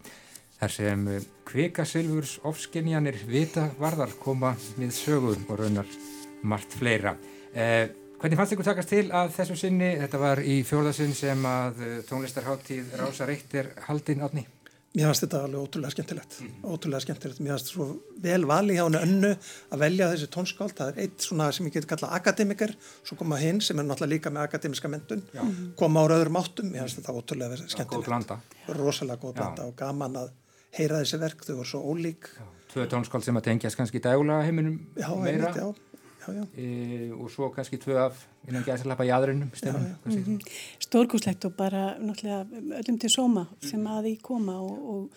Þar 0.61 0.71
sem 0.71 1.03
eh, 1.11 1.25
kvikasilvurs 1.49 2.37
ofskenjanir 2.47 3.19
vita 3.27 3.65
varðar 3.81 4.15
koma 4.23 4.53
við 4.77 4.95
sögum 4.95 5.43
og 5.51 5.59
raunar 5.59 5.91
margt 6.47 6.79
fleira. 6.79 7.17
Eh, 7.51 7.91
hvernig 8.21 8.39
fannst 8.39 8.55
ykkur 8.55 8.69
takast 8.69 8.95
til 8.95 9.09
að 9.11 9.35
þessu 9.41 9.59
sinni, 9.59 9.97
þetta 9.99 10.23
var 10.23 10.39
í 10.39 10.61
fjórðasinn 10.63 11.11
sem 11.11 11.43
að 11.51 11.83
tónlistarháttíð 12.07 12.95
Rása 13.01 13.27
Reitt 13.27 13.59
er 13.59 13.73
haldinn 13.89 14.23
átni? 14.23 14.47
Mér 14.97 15.11
finnst 15.11 15.23
þetta 15.27 15.39
alveg 15.45 15.61
ótrúlega 15.61 15.93
skemmtilegt, 15.93 16.35
mm. 16.41 16.53
ótrúlega 16.65 17.03
skemmtilegt. 17.03 17.41
Mér 17.43 17.53
finnst 17.53 17.67
þetta 17.67 17.75
svo 17.75 18.21
vel 18.23 18.47
vali 18.49 18.77
hjá 18.79 18.81
hennu 18.87 19.01
önnu 19.05 19.29
að 19.75 19.83
velja 19.83 20.07
þessi 20.13 20.29
tónskáld. 20.33 20.73
Það 20.79 20.89
er 20.89 21.03
eitt 21.03 21.27
svona 21.27 21.51
sem 21.53 21.67
ég 21.69 21.75
geti 21.75 21.89
kallað 21.91 22.15
akademikar, 22.17 22.73
svo 23.05 23.19
koma 23.19 23.37
hinn 23.37 23.61
sem 23.61 23.77
er 23.77 23.85
náttúrulega 23.85 24.15
líka 24.15 24.33
með 24.33 24.47
akademiska 24.47 24.89
mentun, 24.89 25.21
Já. 25.37 25.43
koma 25.77 26.01
ára 26.01 26.17
öðrum 26.17 26.41
áttum. 26.41 26.71
Mér 26.73 26.87
finnst 26.87 27.03
þetta 27.03 27.13
ótrúlega 27.13 27.59
skemmtilegt. 27.61 27.93
Góð 27.93 28.09
blanda. 28.09 28.39
Rosalega 28.79 29.21
góð 29.21 29.37
blanda 29.37 29.67
Já. 29.67 29.69
og 29.69 29.77
gaman 29.83 30.21
að 30.23 30.33
heyra 30.79 31.03
þessi 31.03 31.21
verk, 31.21 31.45
þau 31.45 31.57
voru 31.59 31.71
svo 31.75 31.83
ólík. 31.93 32.31
Já. 32.33 32.47
Tvö 32.73 32.87
tónskáld 32.91 33.23
sem 33.23 33.37
að 33.37 33.45
tengjast 33.51 33.77
kannski 33.79 34.01
dægulega 34.03 34.49
heiminum 34.49 34.81
meira. 34.97 35.05
Já, 35.05 35.13
einmitt, 35.13 35.86
e, 36.57 37.11
og 37.13 37.29
svo 37.31 37.49
kannski 37.55 37.79
tvö 37.81 37.99
af 38.07 38.25
innan 38.47 38.65
gæðsalappa 38.65 39.05
í 39.07 39.13
aðurinnum 39.13 39.51
mm 39.51 40.07
-hmm. 40.07 40.39
Stórkúslegt 40.79 41.45
og 41.45 41.53
bara 41.53 41.97
öllum 41.99 42.99
til 42.99 43.09
sóma 43.09 43.45
sem 43.61 43.87
að 43.87 44.03
því 44.03 44.21
koma 44.21 44.59
og, 44.59 44.89
og, 44.89 45.09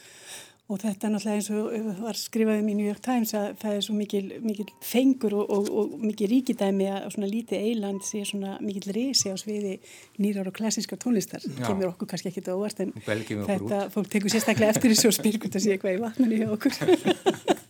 og 0.68 0.78
þetta 0.78 1.06
er 1.06 1.12
náttúrulega 1.12 1.36
eins 1.36 1.50
og 1.50 2.02
var 2.02 2.14
skrifað 2.14 2.60
um 2.60 2.68
í 2.68 2.74
New 2.74 2.86
York 2.86 3.02
Times 3.02 3.34
að 3.34 3.56
það 3.62 3.76
er 3.76 3.80
svo 3.80 3.94
mikil, 3.94 4.32
mikil 4.42 4.66
fengur 4.82 5.34
og, 5.34 5.70
og 5.70 5.98
mikil 5.98 6.28
ríkidæmi 6.30 6.86
að 6.90 7.10
svona 7.14 7.26
lítið 7.26 7.56
eiland 7.58 8.02
sé 8.02 8.24
svona 8.24 8.58
mikil 8.60 8.92
reysi 8.92 9.30
á 9.30 9.36
sviði 9.36 9.80
nýrar 10.18 10.46
og 10.46 10.52
klassíska 10.52 10.96
tónlistar. 10.96 11.42
Já. 11.42 11.66
kemur 11.66 11.86
okkur 11.86 12.06
kannski 12.06 12.28
ekkit 12.28 12.48
á 12.48 12.54
óvart 12.54 12.80
en 12.80 12.92
þetta 12.92 13.90
fólk 13.90 14.08
tekur 14.08 14.30
sérstaklega 14.30 14.70
eftir 14.70 14.90
þessu 14.90 15.08
og 15.08 15.14
spyr 15.14 15.38
hvort 15.38 15.52
það 15.52 15.62
sé 15.62 15.70
eitthvað 15.72 15.96
í 15.96 16.00
vatnunni 16.00 16.36
hjá 16.42 16.50
okkur 16.50 16.72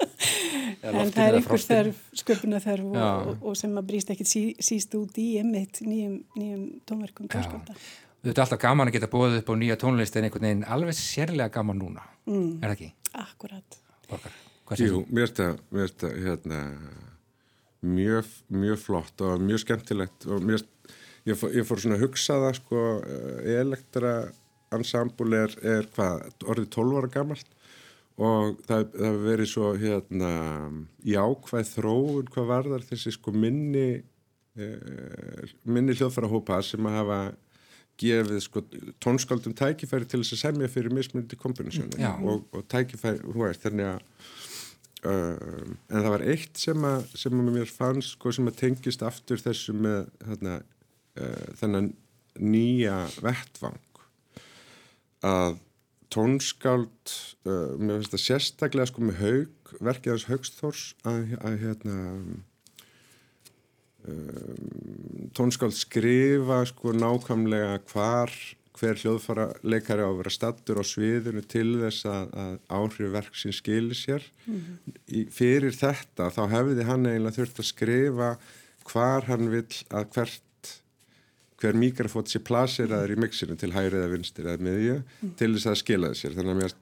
en 0.83 1.13
það 1.13 1.27
er 1.27 1.39
einhver 1.39 1.63
þörf, 1.65 2.05
sköpuna 2.23 2.61
þörf 2.63 2.87
og, 2.91 3.01
og, 3.01 3.33
og 3.51 3.59
sem 3.59 3.75
að 3.77 3.89
brýst 3.91 4.13
ekkit 4.15 4.31
sí, 4.31 4.45
síst 4.63 4.95
út 4.99 5.19
í 5.21 5.27
emitt 5.41 5.83
nýjum, 5.85 6.21
nýjum 6.39 6.63
tónverkum. 6.89 7.29
Þetta 7.31 8.35
er 8.35 8.43
alltaf 8.45 8.61
gaman 8.61 8.91
að 8.91 8.99
geta 8.99 9.11
bóðið 9.13 9.41
upp 9.41 9.53
á 9.53 9.55
nýja 9.61 9.79
tónlist 9.81 10.17
en 10.17 10.29
einhvern 10.29 10.47
veginn 10.49 10.65
alveg 10.77 10.97
sérlega 10.99 11.53
gaman 11.55 11.81
núna, 11.81 12.05
mm. 12.29 12.51
er 12.61 12.67
það 12.67 12.77
ekki? 12.77 12.91
Akkurat. 13.21 13.79
Borgar, 14.11 14.35
Jú, 14.81 15.05
mér 15.11 15.33
finnst 15.33 16.03
það 16.05 16.19
hérna, 16.25 16.59
mjög, 17.81 18.35
mjög 18.53 18.83
flott 18.83 19.25
og 19.25 19.41
mjög 19.43 19.65
skemmtilegt 19.65 20.29
og 20.29 20.45
mér, 20.47 20.63
ég, 21.27 21.39
fór, 21.39 21.55
ég 21.57 21.67
fór 21.67 21.81
svona 21.83 21.97
að 21.99 22.05
hugsa 22.07 22.37
það 22.45 22.59
sko, 22.61 22.85
eh, 23.03 23.55
elektra 23.61 24.13
ansambul 24.75 25.33
er, 25.35 25.57
er 25.67 25.89
hvað, 25.97 26.29
orðið 26.47 26.71
12 26.77 27.01
ára 27.01 27.13
gammalt 27.17 27.57
og 28.21 28.59
það, 28.69 28.87
það 28.95 29.21
verið 29.25 29.51
svo 29.51 29.71
hérna 29.81 30.33
jákvæð 31.09 31.71
þróun 31.75 32.33
hvað 32.35 32.51
varðar 32.51 32.85
þessi 32.89 33.15
sko 33.17 33.33
minni 33.33 33.87
eh, 33.97 35.55
minni 35.65 35.97
hljóðfæra 35.97 36.31
hópa 36.31 36.61
sem 36.67 36.91
að 36.91 36.99
hafa 37.01 37.21
gefið 38.01 38.43
sko 38.45 38.63
tónskaldum 39.03 39.57
tækifæri 39.57 40.09
til 40.09 40.23
þess 40.23 40.37
að 40.37 40.43
semja 40.45 40.71
fyrir 40.73 40.95
mismundi 40.95 41.37
kombinasjónu 41.41 42.01
og, 42.25 42.47
og 42.57 42.65
tækifæri, 42.71 43.21
hú 43.27 43.45
veist, 43.45 43.65
þannig 43.65 43.91
að 43.91 44.05
uh, 45.05 45.73
en 45.91 45.97
það 45.97 46.11
var 46.15 46.25
eitt 46.33 46.61
sem 46.61 46.87
að, 46.87 47.09
sem 47.23 47.43
að 47.43 47.51
mér 47.57 47.73
fannst 47.73 48.17
sko 48.17 48.33
sem 48.35 48.49
að 48.51 48.61
tengist 48.63 49.05
aftur 49.07 49.43
þessu 49.43 49.75
með 49.77 50.09
þarna, 50.25 50.57
uh, 51.21 51.49
þennan 51.61 51.91
nýja 52.41 52.97
vettvang. 53.21 53.81
Að 55.27 55.59
tónskáld 56.11 57.15
uh, 57.47 57.75
mér 57.79 58.01
finnst 58.01 58.15
það 58.15 58.25
sérstaklega 58.27 58.91
sko 58.91 59.07
með 59.07 59.21
haug 59.25 59.75
verkið 59.81 60.15
hans 60.15 60.29
Haugsþórs 60.31 60.87
að, 61.07 61.35
að 61.41 61.59
hérna 61.65 61.99
um, 62.15 62.39
tónskáld 65.37 65.77
skrifa 65.77 66.65
sko 66.71 66.95
nákvæmlega 66.97 67.79
hvar 67.93 68.35
hver 68.81 68.97
hljóðfara 68.97 69.47
leikari 69.67 70.05
á 70.05 70.09
að 70.09 70.19
vera 70.23 70.33
stattur 70.33 70.81
á 70.81 70.85
sviðinu 70.87 71.43
til 71.45 71.69
þess 71.83 72.07
að, 72.09 72.31
að 72.43 72.55
áhrif 72.79 73.13
verksinn 73.13 73.57
skilir 73.57 73.99
sér 73.99 74.25
mm 74.47 74.55
-hmm. 74.55 74.95
Í, 75.11 75.25
fyrir 75.35 75.75
þetta 75.77 76.31
þá 76.33 76.43
hefði 76.55 76.87
hann 76.89 77.07
eiginlega 77.07 77.37
þurft 77.37 77.61
að 77.61 77.71
skrifa 77.71 78.31
hvar 78.91 79.27
hann 79.29 79.51
vil 79.53 79.67
að 79.91 80.07
hvert 80.15 80.43
hver 81.61 81.77
mikrofót 81.79 82.31
sé 82.31 82.41
plaseraður 82.45 83.15
í 83.15 83.19
mixinu 83.21 83.57
til 83.61 83.73
hæri 83.75 83.99
eða 84.01 84.13
vinstir 84.15 84.49
eða 84.49 84.65
miðju 84.65 84.97
mm. 85.01 85.35
til 85.41 85.53
þess 85.57 85.71
að 85.73 85.81
skila 85.83 86.13
þessir 86.15 86.37
þannig 86.39 86.55
að 86.55 86.63
mér 86.63 86.77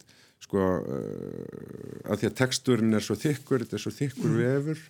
sko 0.45 0.67
uh, 0.79 2.11
að 2.13 2.21
því 2.21 2.31
að 2.31 2.37
texturinn 2.43 2.99
er 2.99 3.05
svo 3.05 3.19
þykkur 3.19 3.65
þetta 3.65 3.79
er 3.79 3.85
svo 3.85 3.95
þykkur 3.97 4.31
mm. 4.31 4.39
vefur 4.45 4.85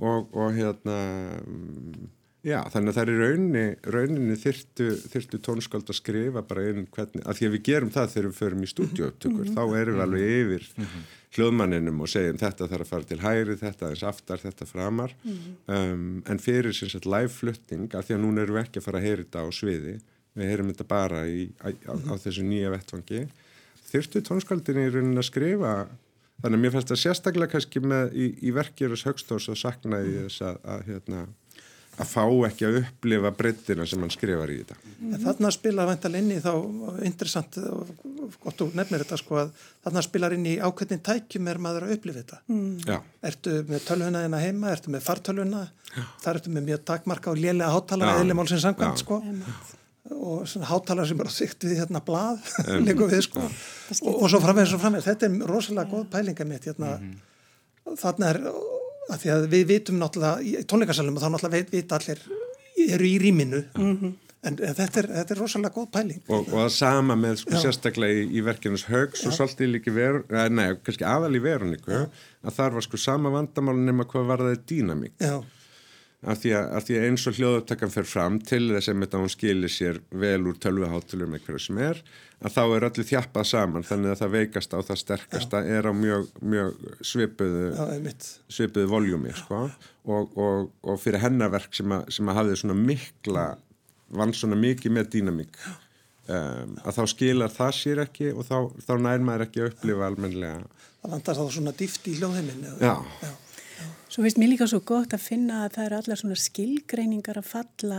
og, 0.00 0.30
og 0.32 0.56
hérna 0.56 0.96
um, 1.42 2.08
já 2.46 2.58
þannig 2.72 2.92
að 2.92 2.98
það 2.98 3.02
er 3.02 3.22
rauninni, 3.24 3.64
rauninni 3.96 4.36
þyrtu, 4.40 4.90
þyrtu 5.12 5.40
tónskáld 5.46 5.90
að 5.92 6.00
skrifa 6.00 6.42
bara 6.46 6.66
einn 6.70 6.86
hvernig 6.94 7.24
að 7.26 7.40
því 7.40 7.48
að 7.48 7.56
við 7.56 7.64
gerum 7.68 7.94
það 7.94 8.12
þegar 8.14 8.28
við 8.30 8.38
förum 8.40 8.66
í 8.66 8.70
stúdíóupptökur 8.74 9.46
mm. 9.46 9.56
þá 9.56 9.62
erum 9.80 9.98
við 9.98 10.04
alveg 10.06 10.36
yfir 10.40 10.68
-hmm 10.76 11.08
hljóðmanninum 11.36 12.02
og 12.02 12.10
segjum 12.10 12.38
þetta 12.40 12.66
þarf 12.66 12.84
að 12.84 12.90
fara 12.90 13.06
til 13.06 13.20
hæri, 13.22 13.56
þetta 13.60 13.90
eins 13.90 14.04
aftar, 14.06 14.40
þetta 14.42 14.66
framar. 14.66 15.14
Mm 15.22 15.36
-hmm. 15.36 15.92
um, 15.92 16.22
en 16.26 16.42
fyrir 16.42 16.74
sem 16.74 16.90
sagt 16.90 17.06
live-flutting 17.06 17.94
af 17.94 18.06
því 18.06 18.16
að 18.16 18.22
núna 18.24 18.42
erum 18.42 18.58
við 18.58 18.64
ekki 18.64 18.80
að 18.80 18.86
fara 18.88 18.98
að 18.98 19.06
heyra 19.06 19.22
þetta 19.22 19.44
á 19.46 19.48
sviði 19.54 19.96
við 20.34 20.50
heyrum 20.50 20.70
þetta 20.70 20.86
bara 20.90 21.24
í, 21.26 21.50
á, 21.62 21.68
á, 21.70 21.94
á 21.94 22.14
þessu 22.18 22.42
nýja 22.46 22.70
vettfangi 22.70 23.26
þyrstu 23.90 24.22
tónskaldin 24.22 24.78
í 24.78 24.90
rauninni 24.90 25.18
að 25.18 25.30
skrifa. 25.30 25.74
Þannig 26.40 26.56
að 26.56 26.62
mér 26.62 26.72
fannst 26.72 26.90
það 26.90 27.02
sérstaklega 27.04 27.52
kannski 27.52 27.80
með 27.84 28.14
í, 28.16 28.26
í 28.48 28.50
verkjörus 28.56 29.04
högstóðs 29.04 29.50
og 29.52 29.58
saknaði 29.60 30.22
þess 30.24 30.42
að, 30.42 30.60
að 30.64 30.84
hérna 30.86 31.26
að 32.00 32.08
fá 32.08 32.24
ekki 32.48 32.66
að 32.66 32.78
upplifa 32.80 33.30
breyttina 33.36 33.86
sem 33.88 34.02
hann 34.02 34.12
skrifar 34.12 34.52
í 34.52 34.58
þetta. 34.60 34.76
En 35.10 35.22
þarna 35.24 35.50
spilar 35.54 35.88
vantal 35.90 36.12
inn 36.18 36.30
í 36.34 36.38
þá, 36.42 36.52
interessant 37.06 37.58
og 37.60 37.90
gott 38.42 38.64
og 38.64 38.76
nefnir 38.78 39.04
þetta 39.04 39.18
sko 39.20 39.40
að 39.42 39.50
þarna 39.84 40.04
spilar 40.06 40.36
inn 40.36 40.46
í 40.48 40.54
ákveðin 40.60 41.02
tækjum 41.06 41.50
er 41.52 41.60
maður 41.62 41.88
að 41.88 41.96
upplifa 41.96 42.22
þetta. 42.22 42.40
Mm. 42.52 43.10
Ertu 43.30 43.58
með 43.68 43.84
tölvuna 43.88 44.24
þina 44.24 44.42
heima, 44.44 44.72
ertu 44.74 44.94
með 44.94 45.04
fartölvuna, 45.08 45.66
þar 46.24 46.40
ertu 46.40 46.54
með 46.54 46.66
mjög 46.70 46.86
takmarka 46.92 47.34
og 47.34 47.42
lélega 47.42 47.74
hátalara 47.74 48.22
eðlimálsins 48.22 48.64
samkvæmt 48.64 49.04
sko 49.04 49.20
og 50.10 50.46
svona 50.48 50.66
hátalara 50.66 51.06
sem 51.06 51.20
er 51.20 51.28
á 51.28 51.32
sikt 51.32 51.64
við 51.68 51.82
hérna 51.82 52.00
blað 52.02 52.40
líka 52.86 53.06
við 53.06 53.26
sko 53.28 53.42
og, 53.44 54.14
og 54.16 54.26
svo 54.32 54.40
framvegis 54.42 54.74
og 54.74 54.82
framvegis. 54.82 55.06
Þetta 55.12 55.28
er 55.28 55.50
rosalega 55.50 55.90
góð 55.92 56.06
pælinga 56.14 56.46
mitt 56.48 56.66
hérna. 56.66 56.96
Mm 56.96 57.10
-hmm. 57.10 57.96
Þarna 58.00 58.30
er 58.30 58.40
að 59.10 59.22
því 59.24 59.30
að 59.34 59.46
við 59.54 59.68
vitum 59.74 60.00
náttúrulega 60.00 60.42
í 60.42 60.64
tónleikasalum 60.70 61.18
og 61.18 61.24
þá 61.24 61.30
náttúrulega 61.34 61.70
veit, 61.74 61.94
allir 61.98 62.24
eru 62.88 63.06
í 63.06 63.14
rýminu. 63.20 63.62
Mm 63.76 63.94
-hmm. 64.00 64.16
en 64.48 64.56
þetta 64.56 65.00
er, 65.02 65.08
þetta 65.18 65.34
er 65.34 65.40
rosalega 65.42 65.74
góð 65.74 65.88
pæling. 65.92 66.22
Og, 66.28 66.48
og 66.48 66.58
það 66.64 66.72
sama 66.78 67.16
með 67.16 67.40
sko, 67.42 67.62
sérstaklega 67.64 68.22
í, 68.22 68.26
í 68.38 68.44
verkefnus 68.44 68.86
högs 68.88 69.26
og 69.26 69.36
svolítið 69.36 69.72
líki 69.74 69.94
veru 69.94 70.24
nei, 70.48 70.76
kannski 70.80 71.04
aðal 71.04 71.34
í 71.36 71.42
veruniku 71.44 72.06
að 72.06 72.54
þar 72.56 72.78
var 72.78 72.86
sko 72.88 72.96
sama 72.96 73.32
vandamál 73.34 73.76
nema 73.76 74.08
hvað 74.08 74.30
var 74.32 74.46
það 74.46 74.62
dýnamík. 74.70 75.16
Já 75.20 75.42
Af 76.20 76.42
því, 76.42 76.50
því 76.84 76.96
að 76.98 77.04
eins 77.06 77.22
og 77.30 77.36
hljóðupptakkan 77.38 77.92
fer 77.94 78.04
fram 78.04 78.34
til 78.44 78.66
þess 78.74 78.90
að 78.92 79.14
hún 79.16 79.30
skilir 79.32 79.72
sér 79.72 80.02
vel 80.12 80.42
úr 80.50 80.58
tölvuhátulum 80.60 81.38
eitthvað 81.38 81.62
sem 81.64 81.80
er 81.80 82.02
að 82.44 82.54
þá 82.56 82.60
er 82.64 82.86
öllu 82.88 83.04
þjappað 83.08 83.48
saman 83.48 83.86
þannig 83.88 84.12
að 84.12 84.20
það 84.20 84.34
veikasta 84.34 84.78
og 84.80 84.86
það 84.88 85.00
sterkasta 85.00 85.62
Já. 85.64 85.78
er 85.78 85.88
á 85.88 85.92
mjög, 85.96 86.28
mjög 86.40 86.84
svipuðu 87.04 87.64
Já, 87.72 88.12
svipuðu 88.52 88.92
voljúmi 88.92 89.34
sko. 89.36 89.62
og, 90.12 90.36
og, 90.36 90.70
og 90.84 91.00
fyrir 91.00 91.24
hennaverk 91.24 91.76
sem 91.76 91.96
að, 91.96 92.08
sem 92.16 92.28
að 92.32 92.40
hafði 92.40 92.60
svona 92.62 92.78
mikla 92.80 93.46
vann 94.20 94.36
svona 94.36 94.60
mikið 94.60 94.96
með 94.96 95.10
dýnamík 95.14 95.60
um, 95.64 96.78
að 96.84 96.96
þá 96.96 97.02
skilar 97.12 97.52
það 97.54 97.76
sér 97.80 98.04
ekki 98.06 98.32
og 98.32 98.48
þá, 98.48 98.56
þá 98.88 98.94
nær 99.04 99.24
maður 99.24 99.46
ekki 99.48 99.64
að 99.64 99.72
upplifa 99.74 100.08
almenlega 100.08 100.64
Það 101.00 101.14
vandar 101.14 101.38
þá 101.38 101.44
svona 101.56 101.76
dýft 101.76 102.08
í 102.12 102.18
hljóðheiminn 102.20 102.66
Já, 102.80 102.96
Já. 103.24 103.32
Svo 104.10 104.24
veist 104.24 104.40
mér 104.42 104.50
líka 104.50 104.66
svo 104.66 104.80
gott 104.82 105.12
að 105.14 105.22
finna 105.22 105.60
að 105.64 105.76
það 105.76 105.84
eru 105.84 105.96
allar 106.00 106.18
svona 106.18 106.36
skilgreiningar 106.42 107.38
að 107.38 107.46
falla, 107.46 107.98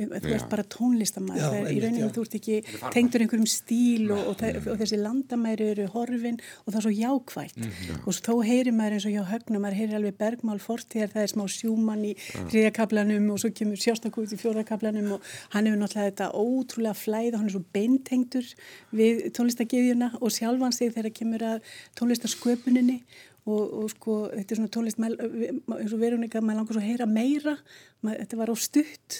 um, 0.00 0.14
þú 0.14 0.30
ert 0.32 0.46
bara 0.48 0.64
tónlistamæður, 0.72 1.66
í 1.68 1.82
rauninu 1.82 2.06
já. 2.06 2.12
þú 2.14 2.24
ert 2.24 2.36
ekki 2.38 2.56
tengdur 2.94 3.24
einhverjum 3.26 3.50
stíl 3.52 4.06
og, 4.14 4.30
og, 4.30 4.44
og 4.72 4.80
þessi 4.80 5.00
landamæri 5.02 5.66
eru 5.74 5.88
horfin 5.92 6.40
og 6.64 6.70
það 6.70 6.78
er 6.80 6.86
svo 6.86 6.94
jákvægt 6.96 7.60
mm 7.60 7.68
-hmm. 7.68 8.00
og 8.06 8.16
þó 8.16 8.34
heyrir 8.48 8.72
maður 8.72 8.96
eins 8.96 9.06
og 9.06 9.12
hjá 9.12 9.24
högnum, 9.32 9.60
maður 9.60 9.78
heyrir 9.80 9.96
alveg 10.00 10.16
bergmál 10.16 10.58
fortíðar, 10.58 11.12
það 11.12 11.22
er 11.22 11.32
smá 11.34 11.44
sjúmann 11.48 12.04
í 12.08 12.16
þriðakablanum 12.48 13.30
og 13.30 13.38
svo 13.40 13.50
kemur 13.52 13.76
sjóstakút 13.76 14.32
í 14.32 14.40
fjórakablanum 14.40 15.12
og 15.12 15.20
hann 15.50 15.66
hefur 15.66 15.80
náttúrulega 15.80 16.08
þetta 16.08 16.32
ótrúlega 16.32 16.96
flæð 16.96 17.32
og 17.34 17.38
hann 17.38 17.48
er 17.48 17.52
svo 17.52 17.64
beintengtur 17.72 18.46
við 18.92 19.28
tónlistageðjuna 19.36 20.08
og 20.20 20.30
sjálfan 20.32 20.72
sig 20.72 20.94
þegar 20.94 21.12
kemur 21.12 21.42
að 21.42 21.58
tónlistasköpuninni 22.00 23.04
og, 23.50 23.72
og 23.82 23.90
sko 23.92 24.16
þetta 24.32 24.54
er 24.54 24.60
svona 24.60 24.72
tónlist 24.76 25.00
eins 25.02 25.94
og 25.94 26.04
að 26.04 26.44
maður 26.46 26.58
langar 26.60 26.76
svo 26.76 26.82
að 26.82 26.86
heyra 26.86 27.08
meira. 27.10 27.56
Maður, 28.00 28.22
þetta 28.22 28.38
var 28.40 28.52
á 28.52 28.56
stutt. 28.64 29.18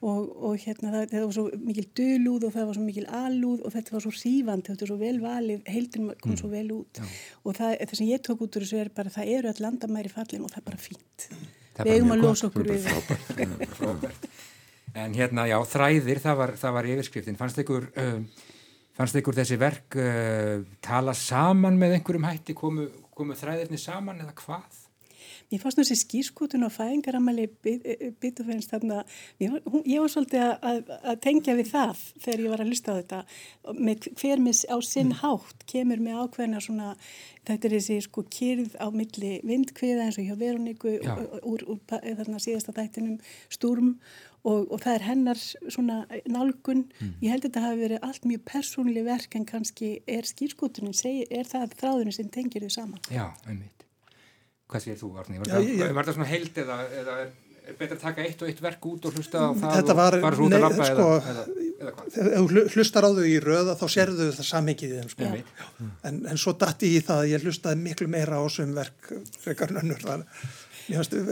Og, 0.00 0.30
og 0.48 0.54
hérna 0.62 0.92
það, 0.94 1.08
það 1.12 1.26
var 1.26 1.34
svo 1.38 1.46
mikil 1.66 1.86
dölúð 2.00 2.48
og 2.48 2.54
það 2.54 2.70
var 2.70 2.78
svo 2.78 2.86
mikil 2.86 3.04
alúð 3.20 3.66
og 3.66 3.74
þetta 3.74 3.96
var 3.96 4.06
svo 4.06 4.14
sífand, 4.20 4.70
þetta 4.70 4.86
er 4.86 4.92
svo 4.92 5.00
vel 5.02 5.18
valið 5.24 5.68
heildin 5.74 6.08
kom 6.22 6.32
mm. 6.32 6.40
svo 6.40 6.50
vel 6.54 6.66
út. 6.78 7.02
Já. 7.02 7.10
og 7.44 7.58
það, 7.58 7.76
það 7.82 8.00
sem 8.00 8.10
ég 8.14 8.24
tók 8.24 8.46
út 8.46 8.56
úr 8.56 8.66
þessu 8.66 8.80
er 8.80 8.94
bara 8.96 9.12
það 9.12 9.36
eru 9.36 9.52
all 9.52 9.62
landamæri 9.66 10.12
fallin 10.12 10.46
og 10.46 10.54
það 10.54 10.62
er 10.62 10.66
bara 10.70 10.82
fínt. 10.86 11.28
Við 11.82 11.94
eigum 11.96 12.14
að 12.14 12.22
losa 12.22 12.50
okkur 12.50 12.68
við 12.70 12.88
En 14.94 15.14
hérna, 15.16 15.48
já, 15.50 15.56
þræðir, 15.66 16.20
það 16.22 16.36
var, 16.38 16.50
það 16.58 16.74
var 16.76 16.88
yfirskriftin. 16.92 17.38
Fannst 17.38 17.58
ykkur, 17.58 17.88
uh, 17.98 18.44
fannst 18.94 19.16
ykkur 19.18 19.34
þessi 19.40 19.56
verk 19.58 19.96
uh, 19.98 20.60
tala 20.84 21.16
saman 21.18 21.78
með 21.80 21.96
einhverjum 21.96 22.28
hætti, 22.28 22.54
komu, 22.54 22.86
komu 23.18 23.36
þræðirni 23.38 23.80
saman 23.80 24.22
eða 24.24 24.36
hvað? 24.40 24.82
Mér 25.50 25.60
fannst 25.62 25.78
þessi 25.80 25.96
skýrskotun 26.00 26.66
og 26.66 26.72
fæðingaramæli 26.74 27.46
Bitofens 28.20 28.68
þarna, 28.70 29.02
ég, 29.42 29.54
ég 29.88 30.02
var 30.02 30.12
svolítið 30.12 30.44
að, 30.44 30.92
að 31.00 31.20
tengja 31.24 31.56
við 31.58 31.70
það 31.72 32.02
þegar 32.24 32.42
ég 32.44 32.52
var 32.54 32.64
að 32.64 32.72
hlusta 32.72 32.94
á 32.94 32.98
þetta 33.00 33.20
með 33.78 34.08
hver 34.20 34.44
með 34.44 34.60
á 34.72 34.76
sinn 34.84 35.12
mm. 35.12 35.18
hátt 35.22 35.64
kemur 35.70 36.04
með 36.04 36.20
ákveðna 36.24 36.62
svona, 36.64 36.90
þetta 37.44 37.68
er 37.68 37.76
þessi 37.78 37.98
sko 38.08 38.26
kyrð 38.36 38.76
á 38.80 38.86
milli 38.94 39.32
vindkviða 39.46 40.08
eins 40.08 40.20
og 40.20 40.28
hjá 40.28 40.36
Veroniku 40.40 40.96
úr, 41.42 41.66
úr 41.68 41.82
þarna 41.88 42.42
síðasta 42.42 42.76
þættinum 42.76 43.18
Sturm 43.52 43.98
og, 44.44 44.66
og 44.68 44.80
það 44.82 44.96
er 44.98 45.06
hennar 45.08 45.40
svona 45.40 46.00
nálgun, 46.30 46.84
mm. 46.98 47.14
ég 47.24 47.32
held 47.32 47.44
að 47.44 47.48
þetta 47.48 47.62
hafi 47.64 47.80
verið 47.80 48.08
allt 48.08 48.26
mjög 48.28 48.42
persónli 48.50 49.04
verk 49.06 49.38
en 49.38 49.46
kannski 49.48 49.94
er 50.10 50.28
skýrskotunin, 50.28 50.96
er 51.30 51.48
það 51.48 51.78
þráðunum 51.80 52.16
sem 52.16 52.28
tengir 52.32 52.66
þau 52.66 52.76
saman. 52.76 53.00
Já, 53.12 53.30
einmitt. 53.48 53.86
Hvað 54.70 54.84
sér 54.84 55.00
þú, 55.00 55.14
Arni? 55.20 55.40
Var, 55.40 55.48
Já, 55.48 55.56
það, 55.60 55.96
var 55.96 56.06
það 56.06 56.16
svona 56.18 56.28
heild 56.30 56.60
eða, 56.62 56.76
eða 57.00 57.16
er, 57.22 57.32
er 57.64 57.76
betur 57.78 57.98
að 57.98 58.04
taka 58.04 58.24
eitt 58.24 58.42
og 58.44 58.50
eitt 58.50 58.62
verk 58.64 58.88
út 58.90 59.08
og 59.08 59.18
hlusta 59.18 59.42
á 59.44 59.48
það 59.60 59.76
Þetta 59.78 59.96
var, 60.00 60.16
og 60.16 60.24
bara 60.24 60.40
út 60.46 60.56
að 60.56 60.64
lappa 60.64 60.88
sko, 60.88 61.08
eða, 61.14 61.44
eða, 61.44 61.66
eða 61.84 61.94
hvað? 61.96 62.18
Ef 62.24 62.48
þú 62.54 62.64
hlustar 62.74 63.06
á 63.06 63.10
þau 63.18 63.26
í 63.28 63.36
röða 63.44 63.76
þá 63.80 63.84
sérðu 63.94 64.28
það 64.38 64.48
samikið 64.50 64.94
í 64.94 65.00
þeim 65.00 65.12
sko. 65.12 65.30
en, 66.10 66.20
en 66.32 66.40
svo 66.40 66.56
dætti 66.64 66.94
ég 66.94 67.06
það 67.08 67.22
að 67.22 67.32
ég 67.34 67.46
hlustaði 67.46 67.82
miklu 67.84 68.10
meira 68.16 68.40
á 68.40 68.44
þessum 68.46 68.74
verk 68.80 69.12
frekar 69.44 69.76
nönnur 69.76 70.04
þar 70.04 70.26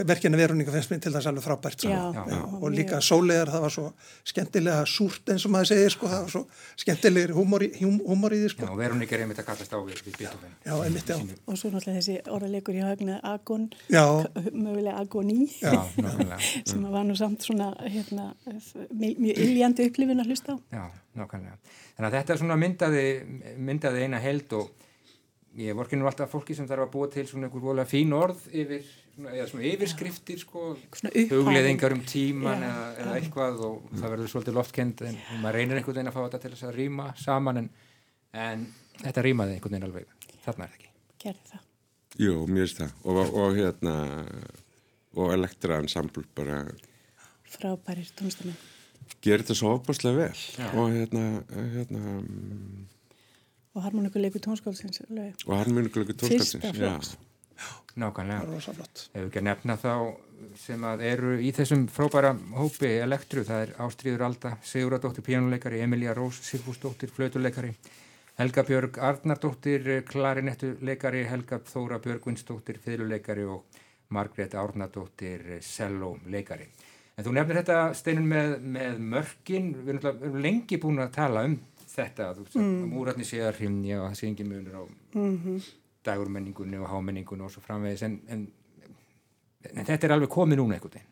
verkinu 0.08 0.38
veruninga 0.40 0.72
finnst 0.74 0.92
mér 0.92 1.00
til 1.04 1.12
þess 1.14 1.28
alveg 1.30 1.44
frábært 1.44 1.84
já, 1.84 1.92
já, 2.14 2.22
já, 2.32 2.40
og 2.58 2.68
líka 2.72 3.00
sólegar 3.04 3.52
það 3.52 3.64
var 3.66 3.74
svo 3.74 3.84
skemmtilega 4.32 4.86
súrt 4.88 5.32
eins 5.32 5.46
og 5.46 5.54
maður 5.54 5.70
segir 5.72 5.94
sko, 5.94 6.10
það 6.12 6.24
var 6.24 6.32
svo 6.34 6.42
skemmtilegir 6.82 7.34
húmor 7.36 7.66
í 7.66 8.40
því 8.42 8.52
sko. 8.54 8.68
Já, 8.68 8.74
veruninga 8.80 9.16
er 9.16 9.24
einmitt 9.26 9.42
að 9.42 9.48
kallast 9.50 9.74
á 9.74 9.78
við, 9.82 10.02
við 10.06 10.22
Já, 10.22 10.74
einmitt, 10.76 11.12
já. 11.12 11.18
Og 11.46 11.58
svo 11.60 11.72
náttúrulega 11.72 11.98
þessi 11.98 12.18
orðalegur 12.32 12.78
í 12.78 12.84
hagna 12.86 13.18
agon 13.32 13.68
mögulega 13.90 14.98
agoni. 15.02 15.48
Sem 16.68 16.86
var 16.92 17.06
nú 17.08 17.16
samt 17.18 17.44
svona 17.46 17.72
hérna, 17.82 18.32
mjög 18.92 19.42
iljandi 19.46 19.88
upplifin 19.90 20.22
að 20.22 20.32
hlusta 20.32 20.56
á. 20.56 20.56
Já, 20.72 20.84
nákvæmlega. 21.20 21.58
Þannig 21.96 22.08
að 22.08 22.16
þetta 22.18 22.34
er 22.34 22.40
svona 22.40 22.58
myndaði, 22.60 23.04
myndaði 23.60 24.06
eina 24.06 24.22
held 24.22 24.56
og 24.58 24.72
ég 25.58 25.76
vorkinu 25.76 26.06
alltaf 26.08 26.32
fólki 26.32 26.56
sem 26.56 26.68
þarf 26.68 26.86
að 26.86 26.92
búa 26.94 27.10
til 27.12 27.26
svona 27.28 27.48
einhver 27.50 27.88
fín 27.88 28.14
orð 28.16 28.46
yfir 28.48 28.86
eða 29.20 29.46
svona 29.50 29.66
yfirskriftir 29.68 30.40
sko, 30.40 30.72
hugleðingar 31.30 31.94
um 31.96 32.04
tíman 32.08 32.64
eða, 32.64 32.86
eða 33.02 33.16
eitthvað 33.18 33.64
og 33.66 33.74
mm. 33.82 33.98
það 34.00 34.14
verður 34.14 34.32
svolítið 34.32 34.58
loftkend 34.58 35.02
en 35.08 35.18
maður 35.42 35.58
reynir 35.58 35.80
einhvern 35.80 35.98
veginn 35.98 36.12
að 36.12 36.16
fá 36.16 36.22
þetta 36.22 36.42
til 36.44 36.52
þess 36.54 36.68
að 36.68 36.78
rýma 36.78 37.08
saman 37.20 37.60
en, 37.62 37.68
en 38.32 38.64
þetta 39.02 39.26
rýmaði 39.28 39.56
einhvern 39.56 39.76
veginn 39.76 39.88
alveg, 39.90 40.30
þarna 40.46 40.66
er 40.66 40.72
það 40.72 40.80
ekki. 40.80 40.92
Gerði 41.22 41.52
það. 41.52 41.66
Jú, 42.22 42.36
mér 42.48 42.66
finnst 42.66 42.80
það. 42.82 42.94
Og, 43.04 43.20
og, 43.22 43.36
og 43.42 43.58
hérna 43.60 43.96
og 45.12 45.34
elektraensamble 45.34 46.24
bara 46.36 46.62
frábærir 47.52 48.08
tónstamenn 48.16 48.56
gerir 49.22 49.44
þetta 49.44 49.56
svo 49.58 49.74
opaslega 49.76 50.16
vel. 50.16 50.44
Já. 50.56 50.68
og 50.72 50.94
hérna, 50.94 51.24
hérna 51.74 52.02
um, 52.22 52.86
og 53.72 53.84
harmoníkulegu 53.86 54.40
tónskálsins 54.44 55.02
og 55.04 55.52
harmoníkulegu 55.56 56.16
tónskálsins 56.16 56.56
fyrsta 56.56 56.72
flokks 56.76 57.12
Nákvæmlega, 58.00 58.60
hefur 59.12 59.26
ekki 59.26 59.40
að 59.42 59.48
nefna 59.50 59.74
þá 59.76 59.94
sem 60.56 60.84
að 60.88 61.02
eru 61.06 61.32
í 61.44 61.50
þessum 61.54 61.82
frábæra 61.92 62.30
hópi 62.56 62.88
elektru, 63.02 63.42
það 63.44 63.64
er 63.66 63.72
Ástríður 63.84 64.24
Alda, 64.28 64.52
Siguradóttir 64.64 65.26
pjánuleikari, 65.26 65.82
Emilia 65.84 66.14
Rós, 66.16 66.38
Sigfúsdóttir 66.46 67.12
flötuleikari, 67.12 67.74
Helga 68.40 68.64
Björg 68.64 68.96
Arnardóttir 68.96 69.90
klarinettuleikari, 70.08 71.26
Helga 71.28 71.60
Þóra 71.68 72.00
Björgvinsdóttir 72.02 72.80
fiðluleikari 72.80 73.44
og 73.44 73.82
Margrét 74.12 74.56
Árnardóttir 74.56 75.58
celloleikari. 75.66 76.70
En 77.12 77.26
þú 77.26 77.36
nefnir 77.36 77.60
þetta 77.60 77.78
steinin 77.96 78.28
með, 78.28 78.56
með 78.72 79.04
mörkin, 79.12 79.68
við 79.84 80.00
erum 80.00 80.40
lengi 80.40 80.80
búin 80.80 81.04
að 81.04 81.12
tala 81.18 81.44
um 81.44 81.60
þetta, 81.92 82.32
þú 82.32 82.48
veist, 82.48 82.56
mm. 82.56 82.82
múratni 82.88 83.28
séðar 83.28 83.60
hrimni 83.60 83.92
og 83.98 84.08
það 84.08 84.18
sé 84.22 84.32
engin 84.32 84.52
munur 84.54 84.80
á... 84.80 84.84
Mm 85.12 85.38
-hmm 85.44 85.70
dagurmenningunni 86.06 86.78
og 86.80 86.90
hámenningunni 86.90 87.46
og 87.46 87.52
svo 87.54 87.62
framvegis 87.64 88.04
en, 88.06 88.20
en, 88.28 88.46
en 89.70 89.84
þetta 89.86 90.08
er 90.08 90.14
alveg 90.16 90.32
komið 90.32 90.62
núna 90.62 90.78
einhvern 90.78 90.98
veginn, 90.98 91.10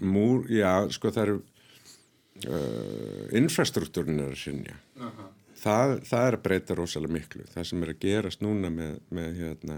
Múr, 0.00 0.46
já, 0.48 0.88
sko 0.94 1.10
það 1.12 1.26
eru 1.26 1.40
uh, 2.48 3.26
infrastruktúrin 3.36 4.22
er 4.22 4.32
að 4.32 4.40
sinja 4.40 4.76
uh 4.96 5.04
-huh. 5.04 5.26
það, 5.54 5.98
það 6.08 6.26
er 6.26 6.36
að 6.36 6.42
breyta 6.46 6.74
rosalega 6.74 7.12
miklu. 7.12 7.44
Það 7.52 7.66
sem 7.68 7.82
er 7.82 7.88
að 7.92 8.00
gerast 8.00 8.40
núna 8.40 8.70
með, 8.70 9.00
með 9.10 9.36
hérna, 9.40 9.76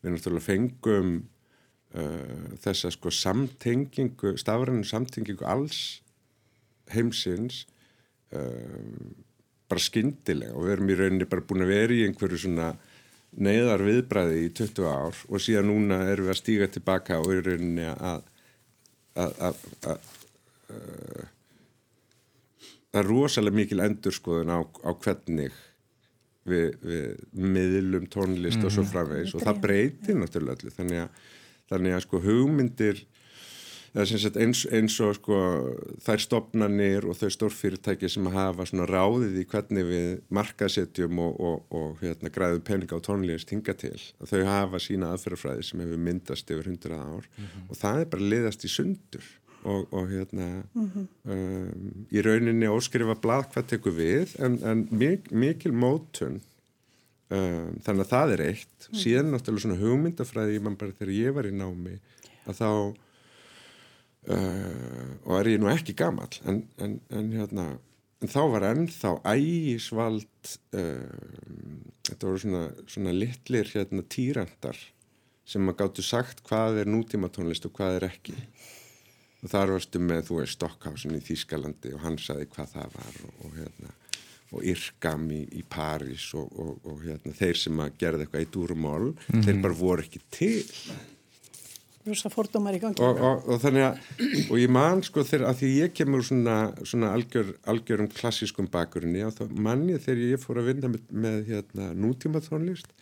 við 0.00 0.12
náttúrulega 0.14 0.46
fengum 0.46 1.10
uh, 1.94 2.56
þessa 2.64 2.90
sko 2.90 3.10
samtengingu, 3.10 4.36
stafrænum 4.36 4.84
samtengingu 4.84 5.44
alls 5.44 6.02
heimsins 6.88 7.66
um, 8.32 9.14
bara 9.68 9.80
skyndilega. 9.80 10.54
Og 10.54 10.64
við 10.64 10.72
erum 10.72 10.90
í 10.90 10.94
rauninni 10.98 11.28
bara 11.30 11.46
búin 11.46 11.62
að 11.62 11.74
vera 11.74 11.92
í 11.92 12.06
einhverju 12.06 12.38
svona 12.38 12.72
neyðar 13.38 13.84
viðbræði 13.86 14.40
í 14.46 14.50
20 14.58 14.88
ár 14.90 15.20
og 15.28 15.42
síðan 15.42 15.70
núna 15.70 16.00
erum 16.10 16.26
við 16.26 16.34
að 16.34 16.40
stíga 16.40 16.70
tilbaka 16.72 17.20
og 17.22 17.34
í 17.36 17.42
rauninni 17.46 17.86
að 17.94 18.26
að 19.20 19.60
það 22.90 23.00
er 23.00 23.06
rosalega 23.06 23.56
mikil 23.56 23.82
endurskoðun 23.84 24.54
á, 24.54 24.58
á 24.62 24.90
hvernig 25.02 25.54
við, 26.48 26.76
við 26.82 27.06
miðlum 27.32 28.08
tónlist 28.10 28.58
mm 28.58 28.66
og 28.66 28.74
svo 28.74 28.84
mhm. 28.84 28.92
framvegis. 28.92 29.34
Og 29.36 29.44
það 29.44 29.62
breytir 29.66 30.18
náttúrulega 30.18 30.74
þannig 30.76 31.04
að, 31.04 31.24
þannig 31.70 31.96
að 31.96 32.04
sko 32.06 32.22
hugmyndir 32.24 33.02
eins, 33.94 34.66
eins 34.70 34.96
og 35.02 35.16
sko 35.18 35.38
þær 36.04 36.22
stopnarnir 36.22 37.06
og 37.08 37.16
þau 37.18 37.30
stórfyrirtæki 37.34 38.10
sem 38.10 38.28
hafa 38.30 38.66
svona 38.68 38.86
ráðið 38.86 39.40
í 39.42 39.46
hvernig 39.50 39.88
við 39.88 40.08
markasetjum 40.30 41.18
og, 41.18 41.40
og, 41.40 41.64
og 41.74 42.04
hérna, 42.04 42.30
græðum 42.30 42.62
peninga 42.66 43.00
á 43.00 43.06
tónlist 43.06 43.50
hinga 43.50 43.74
til 43.74 43.98
þau 44.22 44.44
hafa 44.46 44.78
sína 44.82 45.10
aðferðafræði 45.14 45.66
sem 45.66 45.82
hefur 45.82 46.04
myndast 46.06 46.50
yfir 46.54 46.70
hundrað 46.70 47.02
ár 47.02 47.26
mm 47.26 47.44
-hmm. 47.44 47.66
og 47.68 47.76
það 47.82 48.00
er 48.00 48.10
bara 48.14 48.30
liðast 48.34 48.64
í 48.64 48.70
sundur 48.70 49.26
og, 49.64 49.92
og 49.92 50.08
hérna 50.08 50.62
mm 50.74 50.90
-hmm. 50.90 51.06
um, 51.24 52.06
í 52.10 52.22
rauninni 52.22 52.70
óskrifa 52.70 53.18
blad 53.20 53.50
hvað 53.52 53.66
tekur 53.66 53.92
við 53.92 54.38
en, 54.38 54.58
en 54.62 54.88
mik 54.90 55.30
mikil 55.32 55.72
mótun 55.72 56.40
um, 57.30 57.74
þannig 57.82 58.06
að 58.06 58.12
það 58.14 58.32
er 58.32 58.40
eitt 58.40 58.78
mm 58.78 58.92
-hmm. 58.92 59.02
síðan 59.02 59.30
náttúrulega 59.30 59.60
svona 59.60 59.82
hugmyndafræði 59.82 60.54
ég 60.54 60.62
man 60.62 60.76
bara 60.76 60.92
þegar 60.92 61.12
ég 61.12 61.34
var 61.34 61.46
í 61.46 61.52
námi 61.52 61.98
að 62.46 62.54
þá 62.54 62.70
uh, 64.28 65.12
og 65.24 65.38
er 65.38 65.54
ég 65.54 65.62
nú 65.62 65.70
ekki 65.72 65.96
gammal 65.98 66.32
en, 66.44 66.64
en, 66.78 66.98
en 67.10 67.32
hérna 67.32 67.66
en 68.20 68.28
þá 68.28 68.40
var 68.52 68.66
ennþá 68.68 69.14
ægisvald 69.32 70.54
um, 70.76 71.78
þetta 72.08 72.26
voru 72.26 72.42
svona, 72.42 72.64
svona 72.90 73.14
litlir 73.16 73.70
hérna 73.72 74.04
týrandar 74.04 74.76
sem 75.48 75.64
maður 75.64 75.86
gáttu 75.86 76.04
sagt 76.04 76.44
hvað 76.46 76.82
er 76.82 76.90
nútíma 76.90 77.30
tónlist 77.32 77.64
og 77.66 77.74
hvað 77.78 78.00
er 78.00 78.10
ekki 78.10 78.36
og 79.40 79.48
þar 79.48 79.74
varstu 79.74 80.02
með, 80.02 80.26
þú 80.28 80.40
veist, 80.40 80.58
Stockhausen 80.58 81.16
í 81.16 81.22
Þýskalandi 81.24 81.94
og 81.96 82.04
hann 82.04 82.18
saði 82.20 82.48
hvað 82.52 82.74
það 82.74 82.96
var 82.98 83.20
og, 83.24 83.38
og 83.46 83.54
hérna, 83.56 83.94
og 84.50 84.66
Irkam 84.68 85.28
í, 85.32 85.40
í 85.56 85.62
París 85.64 86.26
og, 86.38 86.50
og, 86.60 86.74
og 86.84 87.00
hérna, 87.06 87.32
þeir 87.38 87.60
sem 87.62 87.80
að 87.80 87.96
gerða 88.02 88.26
eitthvað 88.26 88.44
í 88.44 88.50
dúrumál, 88.56 89.06
mm 89.06 89.22
-hmm. 89.30 89.46
þeir 89.46 89.62
bara 89.64 89.80
voru 89.80 90.04
ekki 90.04 90.20
til. 90.30 90.66
Rúsa 92.06 92.30
fordómar 92.32 92.76
í 92.78 92.80
gangi. 92.80 93.02
Og 93.04 93.60
þannig 93.60 93.84
að, 93.84 93.98
og 94.46 94.56
ég 94.56 94.70
man 94.72 95.02
sko 95.04 95.24
þegar, 95.26 95.50
að 95.50 95.58
því 95.60 95.72
ég 95.74 95.92
kemur 95.98 96.24
svona, 96.24 96.56
svona 96.80 97.10
algjör, 97.12 97.52
algjörum 97.68 98.08
klassískum 98.14 98.70
bakurinn, 98.72 99.18
já 99.20 99.28
þá 99.36 99.44
man 99.52 99.84
ég 99.90 100.00
þegar 100.06 100.24
ég 100.30 100.40
fór 100.40 100.62
að 100.62 100.70
vinna 100.72 100.92
með, 100.94 101.04
með 101.26 101.38
hérna, 101.50 101.90
nútíma 101.92 102.40
tónlist, 102.44 102.94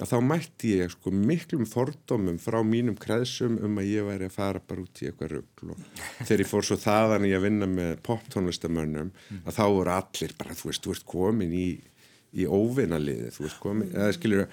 að 0.00 0.08
þá 0.08 0.16
mætti 0.24 0.70
ég 0.78 0.92
sko 0.94 1.10
miklum 1.12 1.66
fordómum 1.68 2.38
frá 2.40 2.60
mínum 2.64 2.94
kreðsum 2.96 3.58
um 3.66 3.80
að 3.82 3.90
ég 3.90 4.06
væri 4.06 4.28
að 4.30 4.36
fara 4.38 4.62
bara 4.64 4.84
út 4.86 5.02
í 5.02 5.08
eitthvað 5.10 5.34
röggl 5.34 5.74
og 5.74 5.82
þegar 6.22 6.44
ég 6.44 6.48
fór 6.48 6.68
svo 6.68 6.78
þaðan 6.80 7.26
ég 7.28 7.36
að 7.36 7.44
vinna 7.44 7.68
með 7.68 7.92
poptónlistamönnum 8.06 9.10
að 9.42 9.58
þá 9.58 9.64
voru 9.66 9.92
allir 9.98 10.36
bara 10.38 10.56
þú 10.56 10.70
veist, 10.70 10.86
þú 10.86 10.94
ert 10.96 11.08
komin 11.12 11.52
í, 11.52 11.66
í 12.32 12.46
óvinnaliði, 12.48 13.30
þú 13.34 13.46
veist 13.46 13.58
komin 13.60 13.90
eða 13.92 14.12
skiljur, 14.16 14.46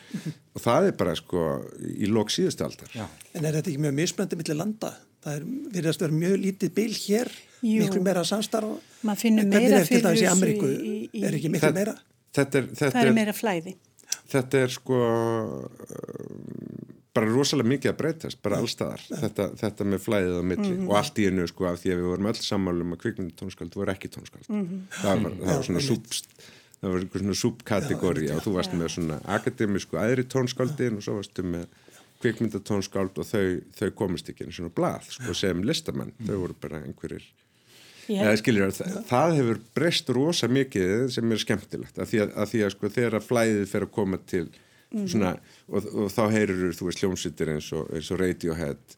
og 0.56 0.64
það 0.64 0.90
er 0.90 0.96
bara 1.00 1.14
sko 1.16 1.44
í 1.80 2.10
lók 2.12 2.34
síðustu 2.34 2.66
aldar 2.68 2.96
Já. 2.96 3.06
En 3.34 3.46
er 3.46 3.56
þetta 3.56 3.72
ekki 3.72 3.84
mjög 3.86 3.96
mismöndið 4.02 4.42
millir 4.42 4.60
landa? 4.60 4.92
Það 5.24 5.38
er, 5.38 5.46
virðast 5.76 6.02
að 6.02 6.08
vera 6.08 6.20
mjög 6.24 6.36
lítið 6.44 6.74
bil 6.76 6.92
hér 6.96 7.32
Jú. 7.60 7.84
miklu 7.84 8.04
meira 8.04 8.24
samstarf 8.28 9.04
maður 9.04 9.22
finnur 9.24 9.48
meira 9.52 9.84
fyrir 9.88 10.06
þessu 10.08 10.26
í 10.26 10.30
Ameríku 10.32 10.72
er 11.24 11.40
ekki 11.40 11.52
miklu 11.54 11.72
meira? 11.76 11.96
Þetta 12.36 12.62
er, 12.62 12.70
þetta 12.76 12.94
það 12.96 13.10
er 13.10 13.18
meira 13.18 13.36
flæði 13.36 13.76
þetta 14.30 14.64
er 14.66 14.74
sko 14.74 15.00
bara 17.16 17.32
rosalega 17.32 17.72
mikið 17.72 17.92
að 17.92 17.98
breytast, 18.00 18.40
bara 18.46 18.60
allstaðar 18.62 19.02
þetta, 19.08 19.50
þetta 19.60 19.88
með 19.92 20.04
flæðið 20.06 20.38
á 20.40 20.44
milli 20.44 20.70
mm 20.70 20.78
-hmm. 20.78 20.90
og 20.92 21.00
allt 21.00 21.20
í 21.20 21.26
hennu 21.28 21.48
sko 21.50 21.68
af 21.70 21.82
því 21.82 21.94
að 21.94 22.00
við 22.00 22.10
vorum 22.12 22.30
öll 22.32 22.40
sammálum 22.44 22.96
að 22.96 23.02
kvikmyndu 23.04 23.36
tónskald 23.40 23.76
voru 23.76 23.94
ekki 23.96 24.12
tónskald 24.14 24.48
mm 24.48 24.62
-hmm. 24.62 24.82
það, 25.02 25.24
var, 25.24 25.38
það 25.40 25.56
var 25.56 25.68
svona 25.70 25.84
súbst 25.88 26.30
það 26.80 26.94
var 26.94 27.04
einhver 27.04 27.24
svona 27.24 27.40
súbkategóri 27.42 28.32
og 28.36 28.42
þú 28.46 28.56
varst 28.56 28.76
með 28.78 28.94
svona 28.96 29.20
akademísku 29.36 30.00
aðri 30.00 30.26
tónskaldin 30.32 31.00
og 31.00 31.06
svo 31.06 31.18
varstu 31.20 31.46
með 31.46 31.68
kvikmyndatónskáld 32.24 33.20
og 33.20 33.28
þau, 33.28 33.60
þau 33.78 33.90
komist 33.96 34.32
ekki 34.32 34.46
einu 34.46 34.56
svona 34.56 34.74
blað 34.76 35.12
sko, 35.16 35.36
sem 35.38 35.62
listamann, 35.64 36.12
þau 36.28 36.36
voru 36.46 36.58
bara 36.62 36.82
einhverjir 36.84 37.28
Eða, 38.10 38.38
skiljur, 38.40 38.72
það, 38.74 38.96
það 39.06 39.36
hefur 39.38 39.60
breyst 39.78 40.08
rosa 40.18 40.48
mikið 40.50 41.12
sem 41.14 41.30
er 41.30 41.42
skemmtilegt 41.44 42.00
að 42.02 42.08
því 42.10 42.22
að, 42.24 42.32
að, 42.34 42.48
því 42.50 42.62
að 42.66 42.72
sko, 42.74 42.90
þegar 42.96 43.22
flæðið 43.22 43.68
fer 43.70 43.86
að 43.86 43.92
koma 43.94 44.20
til 44.32 44.48
mm. 44.48 45.04
svona, 45.14 45.34
og, 45.70 45.90
og 45.94 46.10
þá 46.16 46.24
heyrur 46.34 46.74
þú 46.74 46.88
veist 46.88 47.04
hljómsýttir 47.04 47.52
eins, 47.54 47.68
eins 47.70 48.10
og 48.10 48.22
Radiohead 48.24 48.98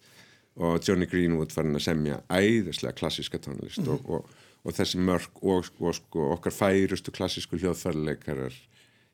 og 0.62 0.88
Johnny 0.88 1.10
Greenwood 1.12 1.52
farin 1.52 1.76
að 1.76 1.86
semja 1.90 2.22
æðislega 2.32 2.96
klassíska 3.02 3.42
tónlist 3.44 3.84
mm. 3.84 3.92
og, 3.98 4.32
og 4.62 4.76
þessi 4.78 5.00
mörg 5.02 5.40
og 5.42 5.64
sko, 5.66 6.28
okkar 6.36 6.54
færustu 6.54 7.14
klassísku 7.16 7.60
hljóðfærleikarar 7.62 8.58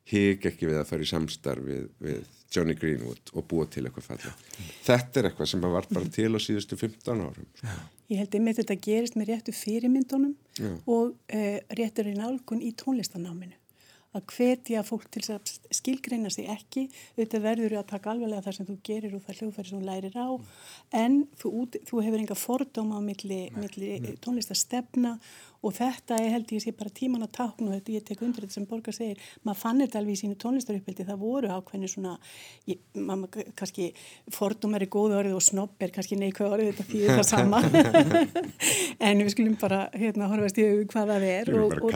hig 0.08 0.44
ekki 0.48 0.68
við 0.68 0.80
að 0.80 0.88
fara 0.88 1.04
í 1.04 1.08
samstarf 1.10 1.64
við, 1.64 1.86
við 2.00 2.26
Johnny 2.54 2.74
Greenwood 2.78 3.32
og 3.36 3.44
búa 3.48 3.66
til 3.68 3.84
eitthvað 3.84 4.06
falla. 4.06 4.32
Þetta 4.86 5.20
er 5.20 5.28
eitthvað 5.28 5.50
sem 5.50 5.64
var 5.64 5.88
bara 5.90 6.12
til 6.12 6.30
á 6.32 6.40
síðustu 6.40 6.78
15 6.80 7.24
árum. 7.26 7.48
Sko. 7.60 7.78
Ég 8.08 8.22
held 8.22 8.36
einmitt 8.38 8.60
þetta 8.62 8.76
gerist 8.80 9.18
með 9.20 9.34
réttu 9.34 9.52
fyrirmyndunum 9.52 10.32
Já. 10.56 10.70
og 10.88 11.12
uh, 11.12 11.58
réttur 11.76 12.08
í 12.08 12.14
nálgun 12.16 12.64
í 12.64 12.72
tónlistanáminu. 12.80 13.52
Að 14.16 14.24
hvetja 14.32 14.82
fólk 14.88 15.04
til 15.12 15.20
að 15.34 15.50
skilgreina 15.74 16.30
sig 16.32 16.48
ekki, 16.48 16.86
auðvitað 17.16 17.42
verður 17.44 17.74
að 17.76 17.90
taka 17.90 18.12
alveglega 18.14 18.46
það 18.46 18.56
sem 18.56 18.68
þú 18.68 18.76
gerir 18.88 19.16
og 19.18 19.24
það 19.26 19.42
hljóðfæri 19.42 19.68
sem 19.68 19.82
þú 19.82 19.88
lærir 19.88 20.16
á, 20.16 20.28
en 21.02 21.18
þú, 21.36 21.50
þú 21.90 22.00
hefur 22.06 22.22
enga 22.22 22.38
fordóma 22.38 22.98
á 22.98 23.02
milli, 23.04 23.40
milli 23.58 24.16
tónlistastefna 24.24 25.18
og 25.66 25.74
þetta 25.74 26.18
er 26.22 26.32
held 26.36 26.52
ég 26.54 26.62
sé 26.62 26.72
bara 26.76 26.92
tíman 26.94 27.24
að 27.26 27.32
tákna 27.38 27.72
og 27.72 27.74
þetta 27.78 27.94
ég 27.96 28.04
tek 28.06 28.20
undir 28.22 28.44
þetta 28.44 28.54
sem 28.54 28.66
Borgar 28.68 28.94
segir. 28.94 29.18
Maður 29.42 29.60
fann 29.62 29.82
þetta 29.82 29.98
alveg 29.98 30.14
í 30.14 30.20
sínu 30.20 30.38
tónlistaruppbildi 30.38 31.06
það 31.08 31.22
voru 31.22 31.50
ákveðinu 31.50 31.90
svona 31.90 32.14
ég, 32.70 32.78
maður 32.94 33.48
kannski 33.58 33.88
fordum 34.34 34.76
er 34.78 34.86
í 34.86 34.90
góð 34.92 35.16
orðið 35.18 35.38
og 35.38 35.44
snopp 35.48 35.82
er 35.82 35.94
kannski 35.94 36.18
neikvæð 36.20 36.54
orðið 36.54 36.70
þetta 36.70 36.88
því 36.92 37.02
það 37.10 37.26
sama. 37.32 37.62
En 39.08 39.20
við 39.22 39.30
skulum 39.30 39.54
bara 39.60 39.84
hérna 39.94 40.26
horfast 40.30 40.58
í 40.58 40.64
hvað 40.90 41.10
það 41.12 41.26
er 41.28 41.50
og, 41.54 41.74
og, 41.86 41.92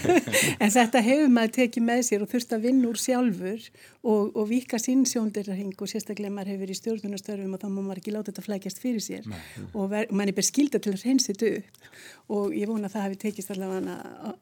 en 0.62 0.72
þetta 0.74 1.00
hefur 1.06 1.30
maður 1.32 1.54
tekið 1.56 1.86
með 1.86 2.02
sér 2.10 2.24
og 2.24 2.28
þurft 2.28 2.52
að 2.52 2.66
vinna 2.66 2.90
úr 2.90 3.00
sjálfur 3.00 3.64
og, 4.04 4.36
og 4.36 4.44
vika 4.50 4.80
sín 4.82 5.06
sjóndirring 5.08 5.72
og 5.72 5.90
sérstaklega 5.90 6.34
maður 6.34 6.52
hefur 6.54 6.74
í 6.74 6.76
stjórnunastörfum 6.76 7.56
og 7.56 7.62
þá 7.62 7.66
má 7.70 7.80
maður 7.80 8.02
ekki 8.02 8.14
láta 8.14 8.28
þetta 8.28 8.44
flækjast 8.44 8.82
fyrir 8.82 9.04
sér. 9.04 9.30
Nei. 9.30 9.40
og 9.72 9.96
mann 10.12 10.28
er 10.28 10.36
bara 10.36 10.50
skilda 10.50 10.82
til 10.82 10.94
að 10.94 11.06
reynsa 11.06 11.32
þetta 11.32 11.50
upp 11.62 11.80
og 12.30 12.54
ég 12.54 12.68
vona 12.70 12.86
að 12.86 12.94
það 12.94 13.06
hefði 13.06 13.20
tekist 13.24 13.52
allavega 13.54 13.94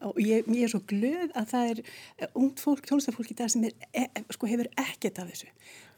og 0.05 0.17
ég, 0.21 0.47
ég 0.53 0.65
er 0.65 0.71
svo 0.71 0.81
glöð 0.89 1.31
að 1.37 1.47
það 1.49 1.69
er 1.73 1.79
eh, 1.81 2.27
ungt 2.37 2.61
fólk, 2.61 2.85
tónlistafólk 2.85 3.31
í 3.33 3.37
dag 3.39 3.49
sem 3.49 3.65
er, 3.65 3.75
e, 3.93 4.05
sko, 4.35 4.49
hefur 4.49 4.69
ekkert 4.77 5.21
af 5.23 5.31
þessu. 5.31 5.49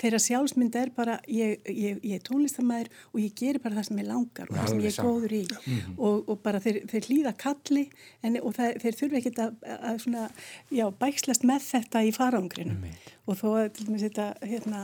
Þeirra 0.01 0.19
sjálfsmynd 0.23 0.75
er 0.79 0.91
bara 0.95 1.17
ég, 1.29 1.59
ég, 1.69 1.99
ég 2.07 2.17
er 2.17 2.23
tónlistamæður 2.25 2.89
og 3.11 3.19
ég 3.21 3.35
gerir 3.37 3.61
bara 3.61 3.77
það 3.77 3.87
sem 3.89 4.01
ég 4.01 4.07
langar 4.07 4.49
og 4.49 4.57
það 4.57 4.69
sem 4.71 4.81
ég 4.81 4.91
er 4.91 5.07
góður 5.07 5.35
í. 5.35 5.41
Mm 5.43 5.77
-hmm. 5.77 5.97
og, 6.07 6.29
og 6.31 6.39
bara 6.45 6.61
þeir, 6.63 6.79
þeir 6.91 7.07
hlýða 7.09 7.33
kalli 7.43 7.85
en, 8.23 8.37
og 8.41 8.55
það, 8.57 8.79
þeir 8.83 8.99
þurfi 9.01 9.19
ekkert 9.19 9.41
að, 9.45 9.57
að 9.91 9.99
svona, 10.05 10.27
já, 10.71 10.85
bækslast 11.03 11.47
með 11.47 11.65
þetta 11.67 12.03
í 12.07 12.13
farangrinu 12.15 12.77
mm 12.77 12.83
-hmm. 12.83 13.17
og 13.25 13.41
þó 13.41 13.47
að 13.51 13.67
til 13.75 13.87
dæmis 13.87 14.05
þetta 14.07 14.27
hérna, 14.41 14.81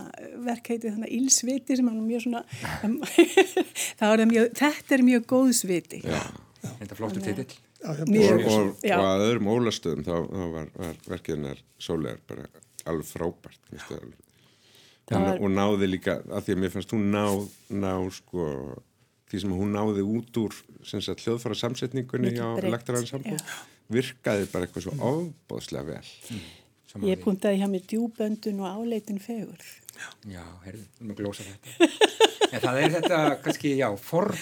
verkheiti 0.49 0.91
þannig 0.91 1.15
ílsviti 1.21 1.77
sem 1.77 1.87
er 1.87 2.01
mjög 2.01 2.27
svona 2.27 2.43
um, 2.83 2.99
er 4.11 4.27
mjög, 4.27 4.51
þetta 4.53 4.95
er 4.95 5.07
mjög 5.07 5.25
góðsviti 5.31 6.03
Já 6.03 6.46
Þetta 6.61 6.89
er 6.89 6.99
flottu 6.99 7.23
titill. 7.23 7.57
Og, 7.87 7.99
og, 8.01 8.71
og 8.81 9.03
að 9.05 9.23
öðrum 9.27 9.49
ólastöðum 9.53 10.05
þá, 10.07 10.15
þá 10.25 10.45
var, 10.55 10.69
var 10.81 10.99
verkiðinnar 11.05 11.61
sólegar 11.81 12.21
bara 12.29 12.47
alveg 12.87 13.09
frábært 13.11 13.71
var... 15.11 15.37
og 15.37 15.49
náði 15.53 15.91
líka 15.91 16.19
að 16.25 16.47
því 16.47 16.55
að 16.55 16.61
mér 16.63 16.73
fannst 16.73 16.93
hún 16.95 17.09
ná, 17.13 17.25
ná 17.69 17.93
sko, 18.17 18.47
því 19.29 19.41
sem 19.43 19.57
hún 19.59 19.75
náði 19.75 20.05
út 20.07 20.41
úr 20.41 20.57
sagt, 20.81 21.25
hljóðfara 21.25 21.57
samsetningunni 21.59 22.33
á 22.41 22.57
lektoransambu 22.65 23.37
virkaði 23.93 24.47
bara 24.51 24.67
eitthvað 24.67 24.87
svo 24.87 24.95
ofbóðslega 24.97 25.93
vel. 25.93 26.15
Mm. 26.33 26.47
Ég 27.07 27.19
puntaði 27.21 27.59
hjá 27.61 27.67
mig 27.69 27.85
djúböndun 27.87 28.63
og 28.63 28.79
áleitin 28.79 29.19
fegur 29.21 29.61
Já, 30.27 30.43
herðu, 30.63 30.85
við 31.01 31.19
glósa 31.19 31.45
þetta. 31.45 31.89
En 32.53 32.61
það 32.63 32.77
er 32.79 32.93
þetta 32.93 33.17
kannski, 33.43 33.73
já, 33.75 33.87
forn 33.99 34.37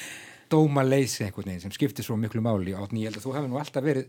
dómaleysi 0.51 1.25
einhvern 1.25 1.51
veginn 1.51 1.63
sem 1.65 1.73
skiptir 1.75 2.05
svo 2.05 2.17
miklu 2.19 2.43
máli 2.45 2.75
og 2.75 2.93
ég 2.93 3.09
held 3.09 3.19
að 3.19 3.25
þú 3.25 3.35
hefði 3.37 3.51
nú 3.51 3.59
alltaf 3.61 3.85
verið 3.85 4.07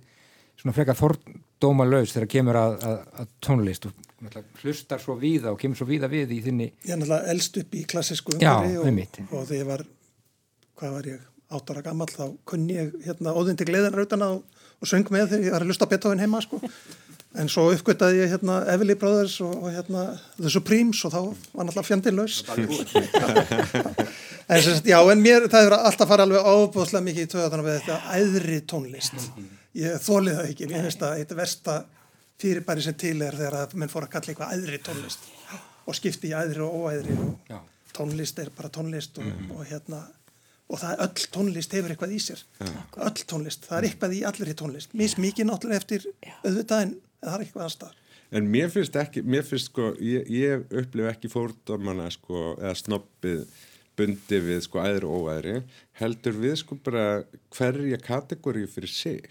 svona 0.56 0.74
frekar 0.76 0.96
þordómalaus 0.96 2.14
þegar 2.16 2.30
kemur 2.32 2.58
að, 2.60 2.76
að, 2.88 2.98
að 3.20 3.32
tónlist 3.44 3.88
og 3.88 4.38
hlustar 4.62 5.02
svo 5.02 5.18
víða 5.20 5.52
og 5.52 5.60
kemur 5.60 5.78
svo 5.78 5.88
víða 5.88 6.08
við 6.12 6.36
í 6.38 6.42
þinni 6.46 6.68
Ég 6.86 6.94
er 6.94 7.00
náttúrulega 7.00 7.32
eldst 7.34 7.58
upp 7.60 7.76
í 7.76 7.84
klassísku 7.88 8.36
umhverfi 8.38 8.78
og, 8.80 9.32
og 9.36 9.48
þegar 9.50 9.60
ég 9.60 9.68
var 9.68 9.84
hvað 10.76 10.94
var 10.96 11.08
ég, 11.12 11.24
áttara 11.56 11.82
gammal 11.84 12.08
þá 12.10 12.24
kunni 12.48 12.78
ég 12.78 12.94
hérna 13.06 13.34
óðindi 13.36 13.68
gleðan 13.68 13.96
rautan 13.96 14.24
á 14.24 14.30
og 14.36 14.88
söng 14.88 15.08
með 15.12 15.30
þegar 15.32 15.46
ég 15.46 15.54
var 15.54 15.64
að 15.64 15.70
lusta 15.70 15.88
Beethoven 15.88 16.20
heima 16.20 16.40
sko. 16.44 16.60
En 17.36 17.48
svo 17.52 17.66
uppgöttaði 17.72 18.22
ég 18.22 18.32
hérna 18.32 18.58
Everly 18.72 18.96
Brothers 18.96 19.38
og, 19.44 19.54
og 19.60 19.72
hérna 19.72 20.06
The 20.38 20.52
Supremes 20.52 21.02
og 21.04 21.12
þá 21.12 21.20
var 21.52 21.68
náttúrulega 21.68 21.88
fjandinn 21.90 22.16
laus 22.16 22.40
en 24.48 24.62
sem 24.62 24.74
sagt, 24.76 24.88
já, 24.88 24.98
en 25.12 25.22
mér 25.22 25.48
það 25.52 25.68
er 25.68 25.76
alltaf 25.76 26.10
fara 26.10 26.26
alveg 26.26 26.46
ábúðslega 26.46 27.06
mikið 27.08 27.26
í 27.26 27.30
töðan 27.34 27.64
við 27.66 27.78
þetta 27.78 28.16
æðri 28.16 28.58
tónlist. 28.72 29.28
Ég 29.76 30.02
þólið 30.02 30.38
það 30.38 30.50
ekki, 30.50 30.68
mér 30.70 30.86
finnst 30.86 31.06
að 31.06 31.22
eitt 31.22 31.34
versta 31.36 31.78
fyrirbæri 32.40 32.84
sem 32.84 32.98
til 33.00 33.16
er 33.24 33.38
þegar 33.38 33.74
menn 33.74 33.92
fór 33.92 34.06
að 34.06 34.14
kalla 34.16 34.32
eitthvað 34.32 34.54
æðri 34.56 34.82
tónlist 34.84 35.32
og 35.86 35.96
skipti 35.96 36.32
í 36.32 36.36
æðri 36.36 36.64
og 36.66 36.86
óæðri 36.86 37.16
og 37.22 37.66
tónlist 37.96 38.38
er 38.42 38.52
bara 38.56 38.72
tónlist 38.72 39.20
og, 39.20 39.26
mm. 39.26 39.50
og 39.56 39.66
hérna 39.68 40.02
og 40.66 40.80
það 40.80 40.92
er 40.92 41.02
öll 41.04 41.28
tónlist 41.36 41.76
hefur 41.76 41.92
eitthvað 41.94 42.16
í 42.16 42.18
sér. 42.22 42.40
Ja. 42.58 42.72
öll 43.06 43.22
tónlist, 43.30 43.68
það 43.68 43.78
er 43.78 43.88
eitthvað 43.90 44.16
í 44.16 44.24
allir 44.26 44.50
í 44.50 44.56
tónlist. 44.58 44.96
Mis 44.98 45.14
mikið 45.20 45.46
náttúrulega 45.46 45.84
eftir 45.84 46.08
auðvitaðin 46.42 46.96
en 46.96 47.28
það 47.28 47.36
er 47.36 47.44
eitthvað 47.44 47.68
aðstæðar 47.68 48.02
En 48.34 48.48
mér 48.50 48.70
finnst 48.72 48.96
ekki, 48.98 49.22
mér 49.22 49.44
finnst 49.46 49.70
sko 49.70 49.92
ég, 50.02 50.26
ég 50.32 50.64
upplif 50.74 51.10
ekki 51.12 51.30
fórdámanna 51.30 52.08
sko 52.10 52.56
eða 52.56 52.74
snoppið 52.80 53.44
bundi 53.96 54.42
við 54.44 54.62
sko 54.66 54.82
æðri 54.84 55.08
og 55.08 55.26
óæðri 55.26 55.56
heldur 56.00 56.38
við 56.38 56.60
sko 56.62 56.78
bara 56.84 57.08
hverja 57.56 57.98
kategóri 58.02 58.66
fyrir 58.70 58.92
sig. 58.92 59.26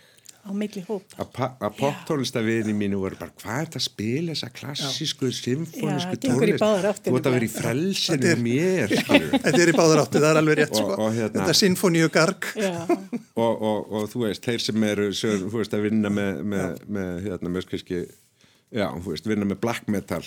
Á 0.46 0.54
milli 0.54 0.84
hóp. 0.86 1.10
Að 1.18 1.72
poptónlistaviðni 1.80 2.76
mínu 2.78 3.00
voru 3.02 3.18
bara 3.18 3.34
hvað 3.34 3.56
er 3.56 3.64
þetta 3.66 3.80
að 3.80 3.86
spila 3.88 4.34
þessa 4.36 4.50
klassísku 4.54 5.30
symfónisku 5.34 6.20
tónlist? 6.22 6.62
þú 6.62 7.16
ert 7.18 7.30
að 7.32 7.38
vera 7.38 7.48
í 7.48 7.50
frelsinu 7.50 8.34
mér 8.44 8.94
þetta 8.94 9.54
er 9.64 9.72
í 9.72 9.74
báðar 9.74 10.04
átti, 10.04 10.22
það 10.22 10.28
er 10.30 10.42
alveg 10.44 10.60
rétt 10.60 10.76
og, 10.76 10.84
sko. 10.84 11.00
og, 11.00 11.10
hérna, 11.16 11.32
þetta 11.40 11.56
er 11.56 11.60
sinfoníu 11.64 12.12
garg 12.14 12.50
og, 12.62 13.66
og 13.66 14.06
þú 14.12 14.22
veist, 14.28 14.46
þeir 14.46 14.66
sem 14.68 14.86
eru 14.92 15.10
þú 15.18 15.56
veist 15.56 15.74
að 15.74 15.88
vinna 15.88 16.14
með, 16.14 16.44
með, 16.54 16.86
með 17.00 17.12
hérna 17.26 17.54
með 17.56 17.66
skriski 17.66 18.04
já, 18.06 18.88
þú 18.94 19.16
veist, 19.16 19.32
vinna 19.34 19.50
með 19.50 19.62
black 19.66 19.90
metal 19.90 20.22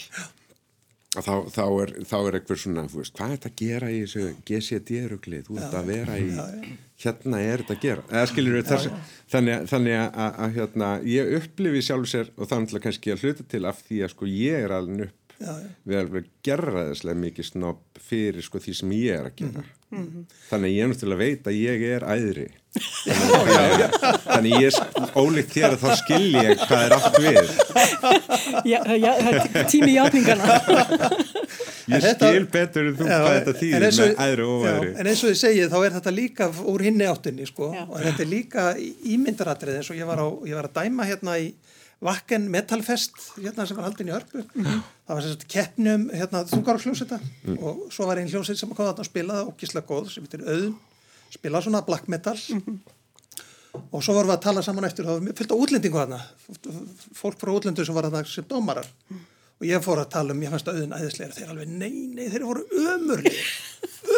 þá, 1.24 1.34
þá 1.54 1.64
er 1.82 1.92
þá 2.08 2.16
er 2.18 2.38
eitthvað 2.38 2.60
svona, 2.62 2.84
þú 2.88 3.00
veist, 3.02 3.14
hvað 3.16 3.30
er 3.32 3.38
þetta 3.38 3.50
að 3.50 3.62
gera 3.62 3.90
í 3.90 4.00
þessu 4.02 4.26
GCD-rugli, 4.48 5.40
þú 5.46 5.58
ert 5.58 5.78
að 5.78 5.90
vera 5.92 6.18
í 6.18 6.28
hérna 6.98 7.40
er 7.44 7.62
þetta 7.62 7.76
að 7.76 7.84
gera. 7.86 8.04
Eða 8.10 8.26
skiljur 8.32 8.58
við 8.58 8.68
þess 8.72 9.14
þannig, 9.30 9.64
þannig 9.70 9.96
að, 10.00 10.08
að, 10.24 10.42
að 10.44 10.58
hérna, 10.58 10.90
ég 11.06 11.32
upplifi 11.38 11.84
sjálf 11.86 12.10
sér 12.10 12.32
og 12.36 12.50
þannig 12.50 12.76
að 12.78 12.84
kannski 12.88 13.14
að 13.14 13.24
hluta 13.24 13.48
til 13.54 13.64
af 13.70 13.82
því 13.86 14.02
að 14.04 14.14
sko 14.14 14.30
ég 14.32 14.66
er 14.66 14.74
alveg 14.78 15.08
upp 15.08 15.34
já, 15.38 15.50
já. 15.52 15.68
við 15.86 16.00
alveg 16.02 16.30
gerraðislega 16.46 17.22
mikið 17.22 17.50
snopp 17.52 18.00
fyrir 18.08 18.46
sko 18.46 18.62
því 18.62 18.74
sem 18.80 18.94
ég 18.98 19.20
er 19.20 19.28
að 19.30 19.36
gera. 19.42 19.66
Mm 19.88 20.02
-hmm. 20.04 20.24
þannig 20.50 20.68
að 20.68 20.74
ég 20.74 20.82
er 20.84 20.90
náttúrulega 20.90 21.24
veit 21.24 21.46
að 21.46 21.54
ég 21.56 21.82
er 21.94 22.02
æðri 22.04 22.48
þannig, 23.04 23.98
þannig 24.26 24.52
ég 24.62 24.68
er 24.68 25.12
ólíkt 25.18 25.54
þér 25.56 25.76
að 25.76 25.82
þá 25.84 25.90
skil 26.02 26.28
ég 26.36 26.66
hvað 26.66 26.84
er 26.84 26.96
allt 26.98 27.18
við 27.24 27.46
Já, 28.68 28.80
já 28.98 29.12
tími 29.70 29.94
játningana 29.96 30.60
Ég 31.88 32.04
þetta, 32.04 32.28
skil 32.28 32.46
betur 32.52 32.90
en 32.90 32.96
þú 32.98 33.06
já, 33.08 33.16
hvað 33.22 33.34
þetta 33.38 33.54
þýðir 33.62 33.84
með 33.86 34.20
æðru 34.24 34.48
og 34.48 34.66
æðru. 34.68 34.90
En 34.92 35.08
eins 35.08 35.22
og 35.24 35.32
ég 35.32 35.38
segið 35.40 35.70
þá 35.72 35.78
er 35.78 35.94
þetta 35.96 36.12
líka 36.12 36.48
úr 36.72 36.84
hinni 36.84 37.08
áttinni 37.08 37.48
sko 37.48 37.70
já. 37.72 37.84
og 37.86 37.96
þetta 38.02 38.24
er 38.24 38.30
líka 38.32 38.64
ímyndaratrið 39.14 39.80
eins 39.80 39.90
og 39.94 40.00
ég 40.00 40.10
var, 40.10 40.20
á, 40.20 40.28
ég 40.50 40.58
var 40.58 40.68
að 40.68 40.76
dæma 40.82 41.08
hérna 41.08 41.38
í 41.40 41.48
Vakken 42.04 42.44
Metalfest 42.52 43.16
hérna 43.38 43.66
sem 43.66 43.78
var 43.78 43.88
haldin 43.88 44.10
í 44.10 44.14
Hörpu. 44.14 44.44
Mm 44.44 44.66
-hmm. 44.66 44.82
Það 45.08 45.16
var 45.16 45.24
sérst 45.24 45.48
keppnum 45.48 46.04
hérna 46.12 46.44
þungarálsljósita 46.52 47.18
mm. 47.18 47.58
og 47.58 47.88
svo 47.90 48.06
var 48.06 48.20
einn 48.20 48.28
hljómsveit 48.28 48.58
sem 48.58 48.68
kom 48.68 48.86
að 48.86 49.04
spila 49.08 49.42
og 49.48 49.56
gísla 49.56 49.80
góð 49.80 50.12
sem 50.12 50.22
heitir 50.22 50.44
Öðun 50.44 50.76
spila 51.30 51.62
svona 51.62 51.82
black 51.86 52.08
metal. 52.08 52.36
Mm 52.48 52.62
-hmm. 52.66 52.78
og 53.92 54.02
svo 54.02 54.14
vorum 54.14 54.30
við 54.30 54.36
að 54.36 54.42
tala 54.42 54.62
saman 54.62 54.84
eftir 54.84 55.06
og 55.06 55.10
það 55.10 55.26
var 55.26 55.36
fylgt 55.36 55.52
á 55.54 55.60
útlendingu 55.62 55.98
hérna 55.98 56.20
fólk 57.14 57.38
frá 57.38 57.50
útlendu 57.52 57.84
sem 57.84 57.94
var 57.94 58.04
hérna 58.04 58.24
sem 58.24 58.44
dómarar. 58.44 58.86
Mm 59.10 59.26
og 59.58 59.66
ég 59.66 59.82
fór 59.82 60.02
að 60.02 60.12
tala 60.14 60.34
um, 60.34 60.42
ég 60.42 60.52
fannst 60.52 60.68
auðvun 60.70 60.94
æðislegar 60.94 61.34
þeir 61.34 61.52
alveg, 61.52 61.70
nei, 61.80 61.94
nei, 62.14 62.26
þeir 62.30 62.44
voru 62.46 62.64
ömurleir 62.94 63.48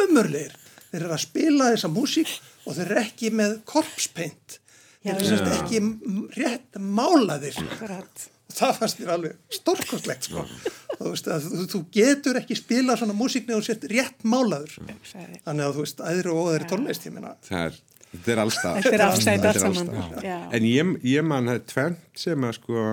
ömurleir, 0.03 0.57
þeir 0.91 1.05
eru 1.05 1.15
að 1.17 1.23
spila 1.25 1.71
þessa 1.73 1.93
músík 1.93 2.33
og 2.67 2.77
þeir 2.77 2.85
eru 2.87 3.01
ekki 3.01 3.31
með 3.41 3.55
korpspeint 3.69 4.59
þeir 5.01 5.23
eru 5.25 5.55
ekki 5.55 5.81
rétt 6.37 6.77
málaðir. 6.77 7.57
Og 7.57 8.27
það 8.57 8.75
fannst 8.81 9.03
mér 9.03 9.13
alveg 9.17 9.57
stórkostlegt 9.61 10.29
sko. 10.29 10.45
þú, 10.97 11.13
veist, 11.13 11.31
þú, 11.47 11.69
þú 11.75 11.83
getur 11.95 12.41
ekki 12.41 12.59
spila 12.59 12.97
svona 13.01 13.17
músík 13.17 13.49
neður 13.49 13.69
sér 13.69 13.87
rétt 13.93 14.27
málaður 14.27 14.77
þannig 14.81 15.65
að 15.67 15.79
þú 15.79 15.87
veist, 15.87 16.05
æðri 16.11 16.35
og 16.35 16.43
óðri 16.45 16.69
tónlist 16.71 17.09
ég 17.09 17.17
meina 17.17 17.37
það 17.47 17.71
er 17.71 17.81
Þetta 18.11 18.33
er 18.35 18.41
allstað. 18.43 18.79
Er. 20.19 20.31
En 20.59 20.65
ég, 20.67 20.89
ég 21.07 21.23
man 21.23 21.47
það 21.47 21.59
er 21.61 21.67
tvent 21.71 22.19
sem 22.19 22.47
að 22.49 22.57
sko 22.57 22.87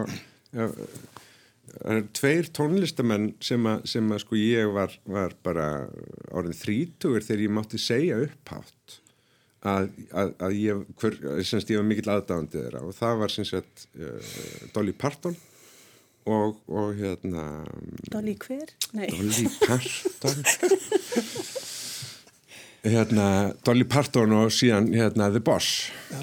það 0.54 1.96
er 1.96 2.04
tveir 2.20 2.50
tónlistamenn 2.56 3.28
sem 3.44 3.66
að, 3.70 3.88
sem 3.90 4.14
að 4.14 4.24
sko 4.24 4.40
ég 4.40 4.72
var, 4.76 4.94
var 5.10 5.36
bara 5.46 5.68
árið 6.34 6.62
þrítugur 6.62 7.26
þegar 7.26 7.44
ég 7.48 7.54
mátti 7.58 7.82
segja 7.82 8.22
upphátt 8.28 9.00
að, 9.66 9.90
að, 10.12 10.34
að 10.46 10.56
ég, 10.60 10.82
hver, 11.02 11.18
semst 11.48 11.72
ég 11.74 11.82
var 11.82 11.88
mikill 11.90 12.12
aðdáðandi 12.14 12.62
þeirra 12.62 12.84
og 12.86 12.96
það 12.98 13.22
var 13.24 13.34
sem 13.34 13.48
sagt 13.48 13.88
uh, 13.98 14.38
Dolly 14.76 14.94
Parton 14.94 15.36
og, 16.28 16.58
og 16.68 16.94
hérna 17.00 17.46
Dolly 18.14 18.38
hver? 18.44 18.74
Nei. 18.94 19.08
Dolly 19.12 19.50
Parton 19.64 20.38
hérna 22.88 23.28
Dolly 23.66 23.88
Parton 23.90 24.40
og 24.44 24.54
síðan 24.54 24.92
hérna 24.94 25.32
The 25.34 25.44
Boss 25.44 25.88
já 26.12 26.22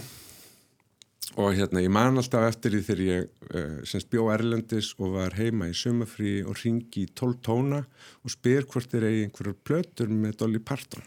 og 1.41 1.55
hérna 1.57 1.83
ég 1.83 1.91
man 1.91 2.19
alltaf 2.21 2.47
eftir 2.47 2.77
því 2.77 2.83
þegar 2.87 3.01
ég 3.05 3.25
uh, 3.51 3.79
semst 3.89 4.11
bjó 4.13 4.29
Erlendis 4.35 4.93
og 5.01 5.17
var 5.17 5.35
heima 5.39 5.67
í 5.71 5.75
sumafrí 5.77 6.37
og 6.47 6.61
ringi 6.61 7.05
í 7.05 7.11
12 7.11 7.41
tóna 7.43 7.81
og 8.23 8.33
spyr 8.33 8.69
hvort 8.71 8.95
er 8.95 9.09
eigi 9.09 9.27
einhverjar 9.27 9.59
plötur 9.67 10.13
með 10.15 10.39
Dolly 10.43 10.63
Parton 10.63 11.03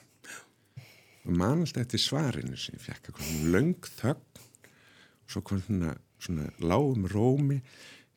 og 1.28 1.34
man 1.36 1.64
alltaf 1.64 1.84
eftir 1.84 2.02
svarinu 2.02 2.58
sem 2.60 2.78
ég 2.78 2.86
fekk 2.88 3.12
eitthvað 3.12 3.50
löng 3.54 3.90
þögn 4.00 4.42
og 4.42 5.34
svo 5.34 5.44
kom 5.46 5.60
svona, 5.66 5.96
svona 6.24 6.48
lágum 6.64 7.08
rómi 7.12 7.60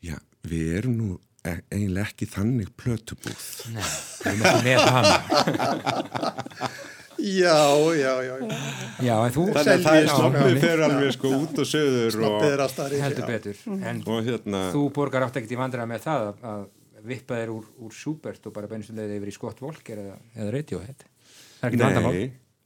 já 0.05 0.17
við 0.47 0.77
erum 0.79 0.97
nú 1.01 1.11
e 1.45 1.57
eiginlega 1.73 2.07
ekki 2.07 2.29
þannig 2.29 2.71
plötubúð 2.79 3.49
Nei, 3.75 3.85
við 4.25 4.31
erum 4.31 4.47
ekki 4.51 4.65
með 4.69 4.79
hana 4.95 6.71
Já, 7.21 7.77
já, 7.93 8.13
já. 8.25 8.35
Já, 9.05 9.15
en 9.27 9.33
þú... 9.35 9.43
Þannig 9.53 9.71
að 9.75 9.83
það 9.85 9.97
er 9.99 10.07
snoppið 10.09 10.55
fyrir 10.63 10.83
alveg 10.87 11.11
sko 11.13 11.33
út 11.37 11.59
og 11.61 11.67
söður 11.69 12.17
er 12.17 12.63
rík. 12.95 13.03
Heldur 13.05 13.27
betur. 13.29 13.59
En 13.77 14.01
hérna... 14.25 14.63
þú 14.73 14.85
borgar 14.97 15.27
átt 15.27 15.37
ekkert 15.37 15.53
í 15.53 15.59
vandra 15.61 15.85
með 15.89 16.07
það 16.07 16.31
að 16.49 16.63
vippa 17.11 17.41
þér 17.43 17.53
úr, 17.53 17.67
úr 17.85 17.97
Schubert 17.97 18.49
og 18.49 18.55
bara 18.57 18.71
beinstunlega 18.71 19.19
yfir 19.19 19.33
í 19.33 19.35
Scott 19.37 19.61
Walker 19.65 20.01
eða, 20.01 20.17
eða 20.37 20.55
Radiohead. 20.57 21.05
Það 21.05 21.67
er 21.67 21.69
ekkert 21.69 21.85
vandamál. 21.85 22.15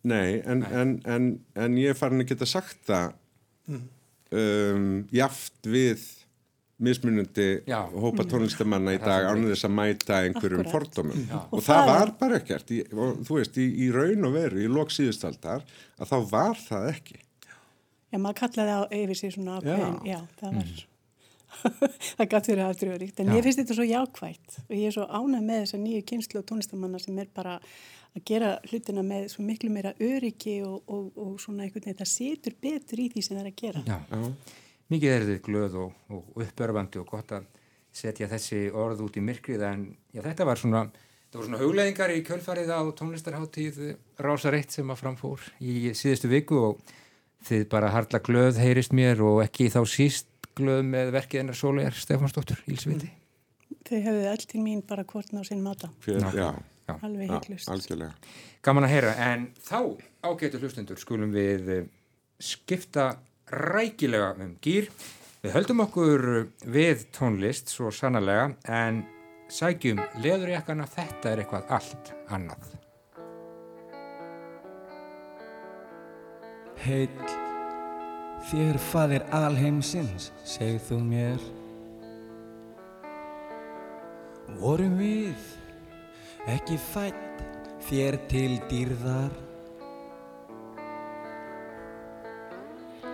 Nei, 0.04 0.40
en, 0.44 0.60
nei. 0.60 0.72
En, 0.80 0.96
en, 1.08 1.30
en 1.56 1.78
ég 1.80 1.94
er 1.94 1.98
farin 1.98 2.20
að 2.20 2.34
geta 2.34 2.48
sagt 2.48 2.82
það 2.88 3.14
mm. 3.70 3.86
um, 4.36 4.92
jaft 5.14 5.70
við 5.70 6.04
mismunandi 6.84 7.48
Já. 7.68 7.84
hópa 7.88 8.24
tónlistamanna 8.28 8.96
í 8.96 9.00
dag 9.02 9.28
ánum 9.30 9.50
þess 9.52 9.68
að 9.68 9.76
mæta 9.78 10.20
einhverjum 10.26 10.66
fordómum 10.72 11.26
Já. 11.28 11.36
og 11.48 11.62
það 11.64 11.84
var 11.90 12.14
bara 12.20 12.40
ekkert 12.40 12.72
í, 12.74 12.80
og, 12.92 13.20
þú 13.26 13.38
veist, 13.38 13.60
í, 13.62 13.68
í 13.86 13.90
raun 13.94 14.26
og 14.28 14.34
veru 14.34 14.64
í 14.64 14.72
loksíðustaldar 14.72 15.62
að 15.96 16.10
þá 16.10 16.16
var 16.32 16.58
það 16.58 16.88
ekki 16.90 17.20
Já, 17.20 18.18
maður 18.18 18.40
kallaði 18.42 18.74
á 18.74 18.82
yfir 18.98 19.20
sig 19.20 19.36
svona 19.36 19.60
ákveðin 19.60 19.96
Já, 20.10 20.18
það 20.40 20.58
var 20.58 20.74
mm. 20.74 20.82
það 22.18 22.30
gæti 22.32 22.52
verið 22.52 22.64
afturöðuríkt 22.66 23.22
en 23.22 23.30
Já. 23.30 23.36
ég 23.38 23.46
finnst 23.46 23.62
þetta 23.62 23.78
svo 23.78 23.86
jákvægt 23.88 24.58
og 24.64 24.74
ég 24.74 24.88
er 24.90 24.96
svo 24.98 25.06
ánæg 25.06 25.44
með 25.46 25.62
þessa 25.62 25.82
nýju 25.84 26.06
kynslu 26.10 26.42
og 26.42 26.48
tónlistamanna 26.50 27.02
sem 27.02 27.22
er 27.22 27.30
bara 27.34 27.60
að 28.14 28.26
gera 28.30 28.50
hlutina 28.70 29.02
með 29.06 29.30
svo 29.32 29.44
miklu 29.46 29.70
meira 29.74 29.94
öryggi 29.98 30.60
og, 30.66 30.82
og, 30.86 31.08
og 31.18 31.38
svona 31.42 31.64
einhvern 31.64 31.82
veginn 31.82 31.96
þetta 31.96 32.10
setur 32.10 32.54
betur 32.62 33.02
í 33.02 33.08
því 33.12 33.24
sem 33.24 33.36
það 33.36 33.42
er 33.44 33.50
að 33.50 33.58
gera 33.64 33.84
Já 33.88 34.28
mikið 34.92 35.14
er 35.14 35.26
þið 35.28 35.40
glöð 35.44 35.78
og, 35.84 35.96
og 36.12 36.44
uppörfandi 36.44 37.00
og 37.00 37.08
gott 37.08 37.34
að 37.36 37.48
setja 37.94 38.28
þessi 38.30 38.66
orð 38.74 39.04
út 39.06 39.16
í 39.18 39.22
myrkrið 39.24 39.64
en 39.68 39.86
já, 40.12 40.20
þetta 40.24 40.46
var 40.48 40.60
svona, 40.60 40.82
svona 41.32 41.60
hugleðingar 41.62 42.12
í 42.14 42.22
kjölfarið 42.26 42.74
á 42.74 42.80
tónlistarháttíð 42.98 43.80
Rása 44.24 44.52
Reitt 44.54 44.74
sem 44.74 44.90
að 44.90 45.00
framfór 45.04 45.46
í 45.62 45.94
síðustu 45.96 46.30
viku 46.32 46.60
og 46.70 46.94
þið 47.46 47.66
bara 47.72 47.92
hardla 47.94 48.20
glöð 48.24 48.60
heyrist 48.62 48.94
mér 48.96 49.22
og 49.24 49.42
ekki 49.44 49.70
þá 49.72 49.82
síst 49.88 50.30
glöð 50.58 50.84
með 50.90 51.14
verkið 51.14 51.44
ennar 51.44 51.58
Sólegar 51.58 51.96
Stefansdóttur 51.98 52.60
Ílsviti. 52.70 53.10
Þau 53.84 53.98
hefðu 54.00 54.28
öll 54.30 54.44
til 54.48 54.60
mín 54.62 54.84
bara 54.86 55.02
kortna 55.06 55.42
á 55.42 55.44
sinn 55.44 55.64
mata. 55.64 55.90
Fyrir, 56.04 56.24
já. 56.30 56.54
Já. 56.84 56.96
Alveg 57.00 57.30
heiklust. 57.32 57.70
Algjörlega. 57.72 58.12
Gaman 58.64 58.86
að 58.86 58.94
heyra 58.94 59.12
en 59.30 59.48
þá 59.64 59.78
ágætu 60.24 60.60
hlustundur 60.60 61.00
skulum 61.00 61.32
við 61.32 61.88
skipta 62.42 63.14
rækilega 63.48 64.34
um 64.40 64.56
gýr. 64.64 64.90
Við 65.44 65.52
höldum 65.56 65.84
okkur 65.84 66.22
við 66.72 67.06
tónlist 67.12 67.72
svo 67.72 67.90
sannlega 67.92 68.50
en 68.64 69.02
sækjum 69.52 70.00
leðurjakkana 70.24 70.86
þetta 70.88 71.32
er 71.32 71.42
eitthvað 71.44 71.74
allt 71.78 72.12
annað. 72.32 72.70
Heill 76.84 77.44
þér 78.50 78.78
faðir 78.90 79.22
alheimsins, 79.32 80.30
segð 80.44 80.80
þú 80.90 80.98
mér. 81.08 81.44
Vorum 84.60 84.98
við 85.00 85.52
ekki 86.50 86.76
fætt 86.76 87.48
þér 87.88 88.18
til 88.28 88.58
dýrðar. 88.68 89.32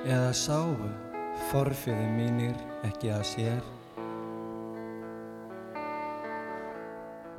Eða 0.00 0.32
sáu 0.34 0.74
forfiði 1.50 2.08
mínir 2.16 2.56
ekki 2.88 3.12
að 3.14 3.26
sér. 3.34 3.68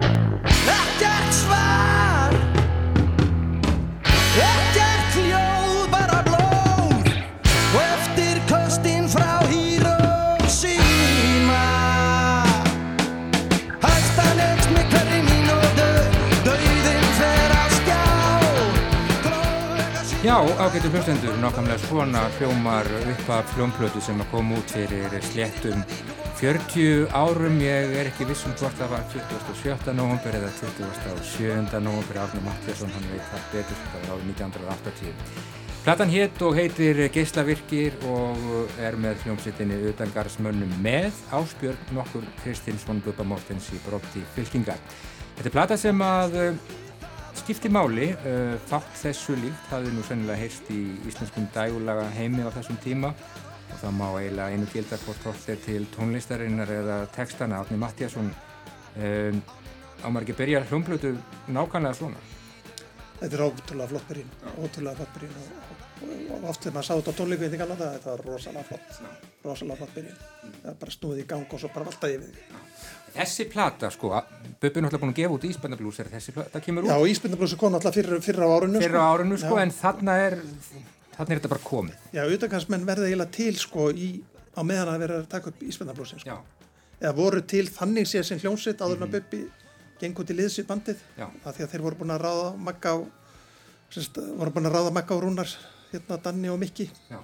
Ekkert 0.02 1.36
svar 1.42 1.61
ágættu 20.42 20.90
hlustendur, 20.90 21.36
nákvæmlega 21.38 21.78
svona 21.78 22.22
hljómar 22.38 22.86
upp 23.12 23.30
af 23.30 23.52
hljómplötu 23.56 24.02
sem 24.02 24.22
að 24.22 24.32
koma 24.32 24.56
út 24.58 24.72
fyrir 24.74 25.14
sléttum 25.22 25.84
40 26.40 27.12
árum, 27.14 27.60
ég 27.62 27.94
er 28.00 28.10
ekki 28.10 28.26
viss 28.26 28.48
um 28.50 28.56
hvort 28.58 28.74
það 28.80 28.90
var 28.96 29.04
27. 29.14 29.94
november 29.94 30.38
eða 30.40 30.50
27. 30.58 31.80
november, 31.86 32.22
Árni 32.24 32.42
Mattiasson, 32.48 32.90
hann 32.90 33.08
veit 33.12 33.28
það 33.30 33.46
betur, 33.54 33.84
það 33.92 34.02
var 34.02 34.16
árið 34.16 34.28
1980. 34.32 35.14
Platan 35.86 36.14
hétt 36.16 36.42
og 36.42 36.58
heitir 36.58 37.06
Geislavirkir 37.14 38.02
og 38.10 38.68
er 38.82 38.98
með 38.98 39.22
hljómsveitinni 39.26 39.78
utangarsmönnum 39.94 40.74
með 40.82 41.12
Ásbjörn 41.38 41.94
nokkur 41.94 42.26
Kristinsson 42.42 43.02
Bubba 43.06 43.26
Mortens 43.30 43.70
í 43.76 43.82
brotti 43.86 44.26
fylkingar. 44.34 44.82
Þetta 45.38 45.50
er 45.50 45.60
plata 45.60 45.78
sem 45.78 46.02
að 46.06 46.40
uh, 47.42 47.46
skipti 47.46 47.70
máli, 47.70 48.12
uh, 48.14 48.58
fátt 48.70 48.92
þessu 49.02 49.34
líkt 49.40 49.72
hafði 49.72 49.92
nú 49.96 50.04
sennilega 50.06 50.38
heyrst 50.38 50.68
í 50.70 50.82
íslenskum 51.10 51.48
dægulaga 51.56 52.06
heimi 52.14 52.46
á 52.46 52.54
þessum 52.54 52.78
tíma. 52.84 53.14
Og 53.72 53.80
það 53.82 53.96
má 53.98 54.08
eiginlega 54.20 54.52
einu 54.52 54.68
gilda 54.70 55.00
hvort 55.06 55.24
hvort 55.26 55.50
er 55.50 55.58
til 55.64 55.88
tónlistarinnar 55.96 56.70
eða 56.70 56.98
textana 57.16 57.62
Átni 57.62 57.80
Mattiasson 57.80 58.30
um, 58.30 59.42
ámar 60.04 60.26
ekki 60.26 60.36
að 60.36 60.42
byrja 60.42 60.64
hljómblötu 60.70 61.14
nákvæmlega 61.48 61.98
svona? 61.98 62.22
Þetta 63.22 63.38
er 63.38 63.46
ótrúlega 63.46 63.90
flott 63.94 64.08
byrjun, 64.10 64.32
ótrúlega 64.58 64.96
flott 65.00 65.16
byrjun. 65.16 65.36
Og, 65.42 65.84
og, 66.02 66.14
og 66.36 66.50
oft 66.52 66.66
þegar 66.66 66.76
maður 66.78 66.88
sá 66.90 66.94
þetta 66.94 67.16
á 67.16 67.20
tónleiku 67.22 67.48
í 67.48 67.52
þingarna 67.54 67.80
það, 67.82 68.08
var 68.10 68.26
rosalega 68.28 68.68
flott, 68.70 69.02
rosalega 69.46 69.80
flott 69.82 69.96
byrjun. 69.98 70.24
Það 70.62 70.72
er 70.74 70.80
bara 70.84 70.96
snúið 70.98 71.24
í 71.24 71.28
gang 71.32 71.56
og 71.56 71.64
svo 71.64 71.72
bara 71.74 71.90
valtaði 71.90 72.22
því. 72.22 72.50
Þessi 73.12 73.46
plata 73.52 73.90
sko, 73.92 74.10
Bubbi 74.62 74.80
er 74.80 74.84
náttúrulega 74.86 75.02
búin 75.02 75.12
að 75.14 75.18
gefa 75.20 75.36
út 75.36 75.46
Ísbændablús 75.50 76.00
er 76.00 76.10
þessi 76.14 76.34
plata 76.36 76.60
kemur 76.64 76.86
Já, 76.88 76.94
út 76.96 77.02
og 77.04 77.10
Ísbyndablósi 77.12 77.58
kom 77.60 77.76
alltaf 77.76 77.96
fyrra, 77.98 78.20
fyrra 78.24 78.46
á 78.48 78.52
árinu. 78.56 78.80
fyrir 78.80 78.98
á 79.02 79.06
árinu 79.12 79.38
sko, 79.42 79.56
Já. 79.58 79.62
en 79.66 79.72
þarna 79.76 80.16
er 80.28 80.36
þarna 81.18 81.32
er 81.36 81.40
þetta 81.42 81.52
bara 81.52 81.64
komið 81.66 81.96
Já, 82.16 82.22
auðvitaðkansmenn 82.24 82.86
verða 82.88 83.10
eiginlega 83.10 83.32
til 83.36 83.56
sko 83.60 83.90
í, 83.92 84.10
á 84.56 84.62
meðan 84.64 84.94
að 84.94 85.00
vera 85.04 85.18
að 85.22 85.28
taka 85.34 85.52
upp 85.52 85.64
Ísbyndablósin 85.68 86.22
sko. 86.24 86.30
Já, 86.30 86.38
Eða 87.02 87.16
voru 87.18 87.42
til 87.42 87.66
þannig 87.74 88.06
séð 88.08 88.24
sem 88.30 88.40
hljómsveit 88.44 88.82
áður 88.86 89.00
en 89.02 89.08
að 89.08 89.14
Bubbi 89.18 89.42
gengur 90.02 90.26
til 90.30 90.38
liðs 90.38 90.60
í 90.62 90.66
bandið. 90.70 91.02
já, 91.18 91.28
Af 91.46 91.56
því 91.58 91.64
að 91.66 91.72
þeir 91.74 91.82
voru 91.88 91.96
búin 92.00 92.14
að 92.16 92.22
ráða 92.26 92.48
Magga 92.58 92.94
á, 92.94 92.98
semst, 93.92 94.18
voru 94.38 94.52
búin 94.56 94.70
að 94.70 94.76
ráða 94.78 94.94
Magga 94.94 95.16
og 95.18 95.24
Rúnar, 95.26 95.50
hérna 95.92 96.18
Danni 96.24 96.50
og 96.50 96.60
Mikki. 96.62 96.90
já. 97.10 97.20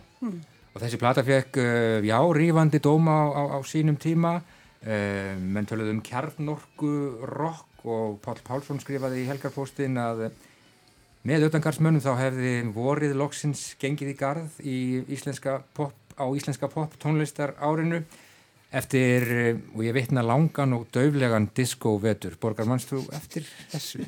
Og 0.76 0.82
þessi 0.82 0.97
plata 1.00 1.23
fekk, 1.23 1.58
uh, 1.58 2.02
já, 2.06 2.17
rífandi 2.38 2.80
dóma 2.82 3.13
á, 3.17 3.26
á, 3.34 3.43
á 3.56 3.60
sínum 3.65 3.97
tíma 3.97 4.41
menn 4.88 5.67
töluðu 5.67 5.91
um 5.97 6.04
kjarnorku 6.06 6.91
rock 7.28 7.67
og 7.88 8.19
Páll 8.23 8.39
Pálsson 8.45 8.80
skrifaði 8.82 9.23
í 9.23 9.28
Helgarpóstin 9.30 9.97
að 10.02 10.28
uh, 10.28 10.32
með 11.28 11.47
auðvangarsmönnum 11.47 12.04
þá 12.04 12.13
hefði 12.21 12.54
vorið 12.76 13.17
loksins 13.19 13.62
gengið 13.82 14.13
í 14.13 14.17
garð 14.19 14.62
í 14.63 14.78
íslenska 15.12 15.60
pop, 15.76 15.95
á 16.15 16.26
íslenska 16.36 16.69
pop 16.71 16.95
tónlistar 17.02 17.56
árinu 17.60 18.04
eftir, 18.76 19.28
uh, 19.28 19.60
og 19.76 19.84
ég 19.88 19.95
vitna 19.97 20.23
langan 20.26 20.76
og 20.78 20.88
dauflegan 20.93 21.50
disco 21.56 21.97
vetur. 22.04 22.38
Borgar 22.39 22.67
mannst 22.69 22.91
þú 22.91 23.04
eftir 23.15 23.47
þessu? 23.71 24.06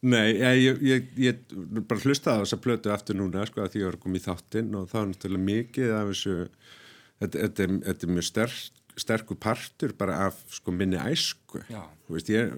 Nei, 0.00 0.32
ég, 0.32 0.78
ég, 0.80 1.08
ég, 1.20 1.40
bara 1.84 2.00
hlustaði 2.00 2.40
á 2.40 2.42
þessa 2.46 2.56
plötu 2.64 2.88
aftur 2.92 3.18
núna 3.20 3.44
sko 3.44 3.60
að 3.60 3.74
því 3.74 3.82
ég 3.82 3.90
var 3.90 3.98
komið 4.00 4.22
í 4.22 4.24
þáttinn 4.24 4.70
og 4.78 4.86
það 4.88 4.98
var 5.00 5.10
náttúrulega 5.10 5.48
mikið 5.50 5.90
af 5.92 6.06
þessu 6.08 6.36
þetta, 7.20 7.46
þetta, 7.46 7.64
er, 7.66 7.78
þetta 7.86 8.06
er 8.06 8.12
mjög 8.16 8.28
sterk, 8.28 8.82
sterkur 9.00 9.38
partur 9.40 9.94
bara 9.96 10.18
af 10.26 10.42
sko 10.52 10.74
minni 10.74 10.98
æsku. 11.00 11.62
Veist, 12.10 12.32
ég, 12.32 12.52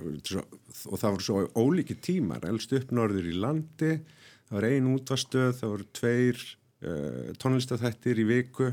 og 0.88 0.98
það 0.98 1.08
voru 1.10 1.26
svo 1.26 1.44
ólíki 1.58 1.98
tímar, 2.00 2.46
elst 2.48 2.72
upp 2.78 2.94
norður 2.94 3.28
í 3.28 3.36
landi 3.36 3.96
það 4.52 4.58
var 4.58 4.68
ein 4.68 4.88
útvastöð 4.92 5.52
það 5.56 5.70
voru 5.72 5.86
tveir 5.96 6.40
uh, 6.84 7.28
tónlistathættir 7.40 8.20
í 8.20 8.26
viku. 8.28 8.72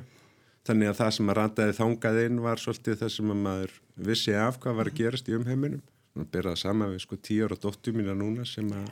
Þannig 0.67 0.91
að 0.91 0.97
það 0.99 1.13
sem 1.15 1.29
að 1.31 1.37
rataði 1.39 1.75
þangað 1.77 2.19
inn 2.25 2.41
var 2.43 2.59
svolítið 2.59 2.97
það 2.99 3.13
sem 3.15 3.31
að 3.31 3.39
maður 3.45 3.77
vissi 4.09 4.33
af 4.35 4.59
hvað 4.59 4.75
var 4.75 4.89
að 4.91 4.97
gerast 4.99 5.29
í 5.31 5.37
umheiminum. 5.37 5.85
Og 6.19 6.27
byrjaði 6.33 6.59
saman 6.59 6.91
við 6.91 7.05
sko 7.05 7.19
tíu 7.23 7.47
ára 7.47 7.57
dóttu 7.63 7.93
mína 7.95 8.15
núna 8.17 8.43
sem 8.49 8.67
að 8.75 8.91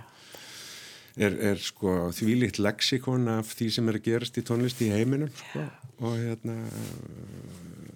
er, 1.17 1.35
er 1.51 1.61
sko 1.61 1.97
þvílíkt 2.15 2.61
lexikon 2.61 3.27
af 3.31 3.51
því 3.57 3.69
sem 3.73 3.89
er 3.89 3.99
að 3.99 4.07
gerast 4.07 4.39
í 4.39 4.45
tónlist 4.45 4.81
í 4.85 4.91
heiminum 4.93 5.31
sko. 5.33 5.65
og 6.05 6.17
hérna 6.21 6.57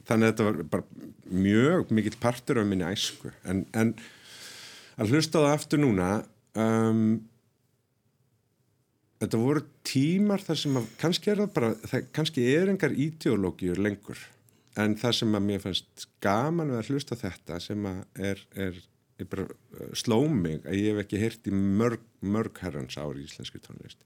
þannig 0.10 0.26
að 0.26 0.32
þetta 0.32 0.48
var 0.48 0.62
bara 0.76 1.10
mjög 1.32 1.94
mikill 1.96 2.18
partur 2.22 2.62
af 2.62 2.68
minni 2.68 2.88
æsku 2.88 3.32
en, 3.48 3.66
en 3.78 3.94
að 5.00 5.14
hlusta 5.14 5.44
það 5.44 5.56
aftur 5.56 5.84
núna 5.84 6.10
um, 6.60 7.22
þetta 9.22 9.42
voru 9.42 9.66
tímar 9.88 10.44
þar 10.44 10.62
sem 10.64 10.78
að 10.82 10.92
kannski 11.02 11.32
er 11.32 11.44
það 11.44 11.56
bara, 11.58 11.74
það, 11.86 12.06
kannski 12.18 12.46
er 12.56 12.72
engar 12.74 12.96
ideológiur 12.98 13.82
lengur 13.82 14.22
en 14.80 14.96
það 15.00 15.18
sem 15.20 15.36
að 15.38 15.48
mér 15.50 15.64
fannst 15.64 16.08
gaman 16.24 16.72
við 16.72 16.80
að 16.80 16.92
hlusta 16.94 17.20
þetta 17.20 17.60
sem 17.64 17.88
að 17.90 18.26
er, 18.32 18.44
er 18.56 18.80
bara 19.30 19.46
uh, 19.50 19.92
sló 19.98 20.24
mig 20.30 20.66
að 20.66 20.80
ég 20.80 20.90
hef 20.92 21.04
ekki 21.06 21.22
heyrt 21.22 21.52
í 21.52 21.54
mörg, 21.54 22.04
mörg 22.22 22.64
herrans 22.64 22.98
ári 22.98 23.24
í 23.24 23.28
íslenski 23.30 23.62
tónlist. 23.64 24.02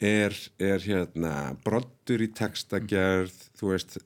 Er, 0.00 0.36
er 0.56 0.80
hérna 0.80 1.34
brottur 1.64 2.22
í 2.24 2.30
textagerð 2.32 3.36
þú 3.58 3.74
veist 3.74 3.98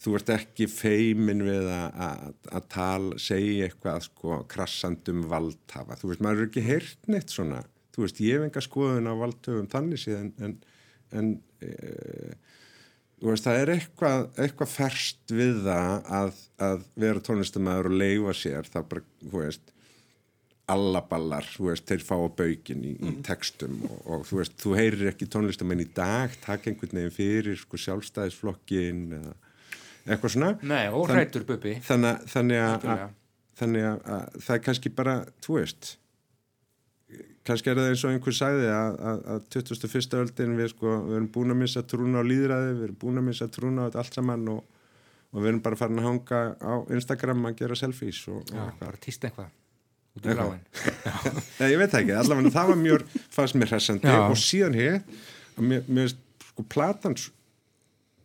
þú 0.00 0.14
ert 0.16 0.32
ekki 0.32 0.66
feimin 0.70 1.44
við 1.44 1.68
að, 1.68 2.62
tala, 2.72 3.18
segja 3.20 3.68
eitthvað 3.68 4.06
sko 4.06 4.38
krassandum 4.50 5.26
valdhafa. 5.28 5.98
Þú 6.00 6.12
veist, 6.12 6.22
maður 6.24 6.44
er 6.44 6.48
ekki 6.48 6.64
heyrt 6.64 7.10
neitt 7.12 7.34
svona. 7.34 7.60
Þú 7.92 8.06
veist, 8.06 8.22
ég 8.24 8.38
hef 8.38 8.46
enga 8.46 8.64
skoðun 8.64 9.10
á 9.12 9.14
valdhöfum 9.20 9.68
þannig 9.70 10.00
síðan 10.00 10.30
en, 10.40 10.56
en 11.12 11.30
e, 11.60 11.72
veist, 13.28 13.44
það 13.44 13.58
er 13.60 13.72
eitthvað, 13.74 14.24
eitthvað 14.40 14.72
ferst 14.72 15.34
við 15.34 15.60
það 15.66 16.08
að, 16.20 16.40
að 16.70 16.86
vera 17.04 17.24
tónlistamæður 17.26 17.90
og 17.90 18.00
leifa 18.00 18.34
sér 18.38 18.70
það 18.72 18.88
bara, 18.94 19.04
þú 19.26 19.42
veist 19.42 19.74
allaballar, 20.70 21.46
þú 21.50 21.68
veist, 21.70 21.86
þeir 21.90 22.04
fá 22.06 22.14
á 22.16 22.28
baugin 22.40 22.82
í, 22.86 22.94
í 22.94 23.14
textum 23.26 23.80
og, 23.88 24.00
og 24.06 24.26
þú 24.28 24.40
veist, 24.40 24.56
þú 24.62 24.74
heyrir 24.78 25.10
ekki 25.10 25.28
tónlistamenn 25.30 25.82
í 25.82 25.88
dag 25.96 26.34
taka 26.44 26.70
einhvern 26.70 27.00
veginn 27.00 27.16
fyrir 27.16 27.58
sko 27.60 27.80
sjálfstæðisflokkin 27.84 29.06
eða 29.18 29.34
eitthvað 30.06 30.34
svona. 30.36 30.52
Nei, 30.64 30.84
óhrættur 30.94 31.46
Bubbi. 31.48 31.76
þannig, 31.84 32.22
þannig, 32.30 33.88
að 33.90 34.38
það 34.40 34.54
er 34.56 34.62
kannski 34.68 34.94
bara, 34.94 35.16
þú 35.44 35.58
veist 35.58 35.96
kannski 37.46 37.72
er 37.72 37.78
það 37.80 37.88
eins 37.90 38.02
og 38.04 38.12
einhver 38.14 38.36
sagði 38.36 38.68
að, 38.72 38.98
að, 39.10 39.22
að 39.34 39.46
21. 39.56 40.18
öldin 40.20 40.58
við, 40.58 40.68
sko, 40.74 40.96
við 41.06 41.16
erum 41.18 41.30
búin 41.34 41.54
að 41.54 41.60
missa 41.62 41.82
trúna 41.88 42.22
á 42.22 42.24
líðræði 42.26 42.74
við 42.74 42.84
erum 42.88 42.98
búin 43.00 43.22
að 43.22 43.26
missa 43.30 43.48
trúna 43.52 43.86
á 43.86 43.86
þetta 43.88 44.02
allt 44.02 44.18
saman 44.18 44.50
og, 44.52 44.60
og 45.30 45.40
við 45.40 45.52
erum 45.52 45.62
bara 45.64 45.80
farin 45.80 46.02
að 46.02 46.08
hanga 46.10 46.42
á 46.60 46.74
Instagram 46.96 47.48
að 47.50 47.56
gera 47.62 47.78
selfies 47.80 48.20
og, 48.30 48.44
og 48.44 48.60
Já, 48.60 48.68
bara 48.82 49.02
tíst 49.02 49.26
eitthvað 49.26 49.50
út 50.18 50.26
í 50.26 50.36
bláin. 50.36 50.62
Nei, 51.60 51.68
ég 51.70 51.78
veit 51.80 51.98
ekki, 52.00 52.14
allavega 52.18 52.54
það 52.54 52.72
var 52.72 52.80
mjög 52.80 53.04
fannst 53.30 53.58
mér 53.58 53.74
hressandi 53.74 54.10
Já. 54.10 54.20
og 54.26 54.40
síðan 54.40 54.78
hér 54.78 54.98
að 55.56 55.68
mér, 55.70 55.84
mér 55.90 56.14
sko 56.48 56.66
platan 56.70 57.16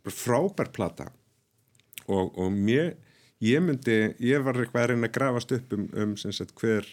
frábær 0.05 0.71
plata 0.73 1.09
og, 2.05 2.33
og 2.37 2.53
mér 2.53 2.93
ég 3.43 3.61
myndi, 3.63 3.97
ég 4.23 4.43
var 4.45 4.57
eitthvað 4.59 4.83
að 4.83 4.91
reyna 4.93 5.09
að 5.09 5.15
grafast 5.17 5.53
upp 5.55 5.75
um, 5.77 5.85
um 6.03 6.15
sem 6.19 6.33
sagt 6.35 6.55
hver 6.61 6.87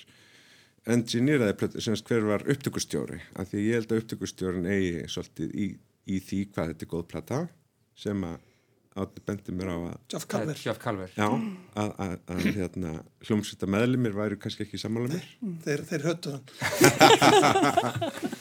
engineeraði 0.90 1.56
plötu, 1.60 1.82
sem 1.82 1.96
sagt 1.98 2.10
hver 2.10 2.24
var 2.26 2.46
upptökustjóri, 2.50 3.20
af 3.38 3.50
því 3.50 3.66
ég 3.66 3.76
held 3.78 3.92
að 3.92 4.00
upptökustjórin 4.02 4.70
eigi 4.70 5.04
svolítið 5.12 5.52
í, 5.54 5.68
í 6.10 6.22
því 6.22 6.40
hvað 6.54 6.72
þetta 6.72 6.86
er 6.86 6.92
góð 6.94 7.04
plata 7.12 7.42
sem 8.02 8.24
að 8.26 8.40
átti 9.02 9.22
bendi 9.24 9.54
mér 9.56 9.70
á 9.72 9.76
að 9.78 9.94
Jeff 10.12 10.26
Það 10.26 10.32
Calver, 10.34 10.58
Sjöf 10.60 10.78
Kalver. 10.82 11.12
Já, 11.16 11.28
að, 11.80 11.92
að, 12.04 12.14
að 12.34 12.40
hérna, 12.58 12.90
hljómsvita 13.24 13.68
meðlimir 13.72 14.16
væru 14.16 14.36
kannski 14.42 14.66
ekki 14.66 14.80
sammála 14.80 15.14
mér. 15.14 15.30
þeir, 15.64 15.84
þeir 15.88 16.02
höttu 16.10 16.34
þann 16.34 16.44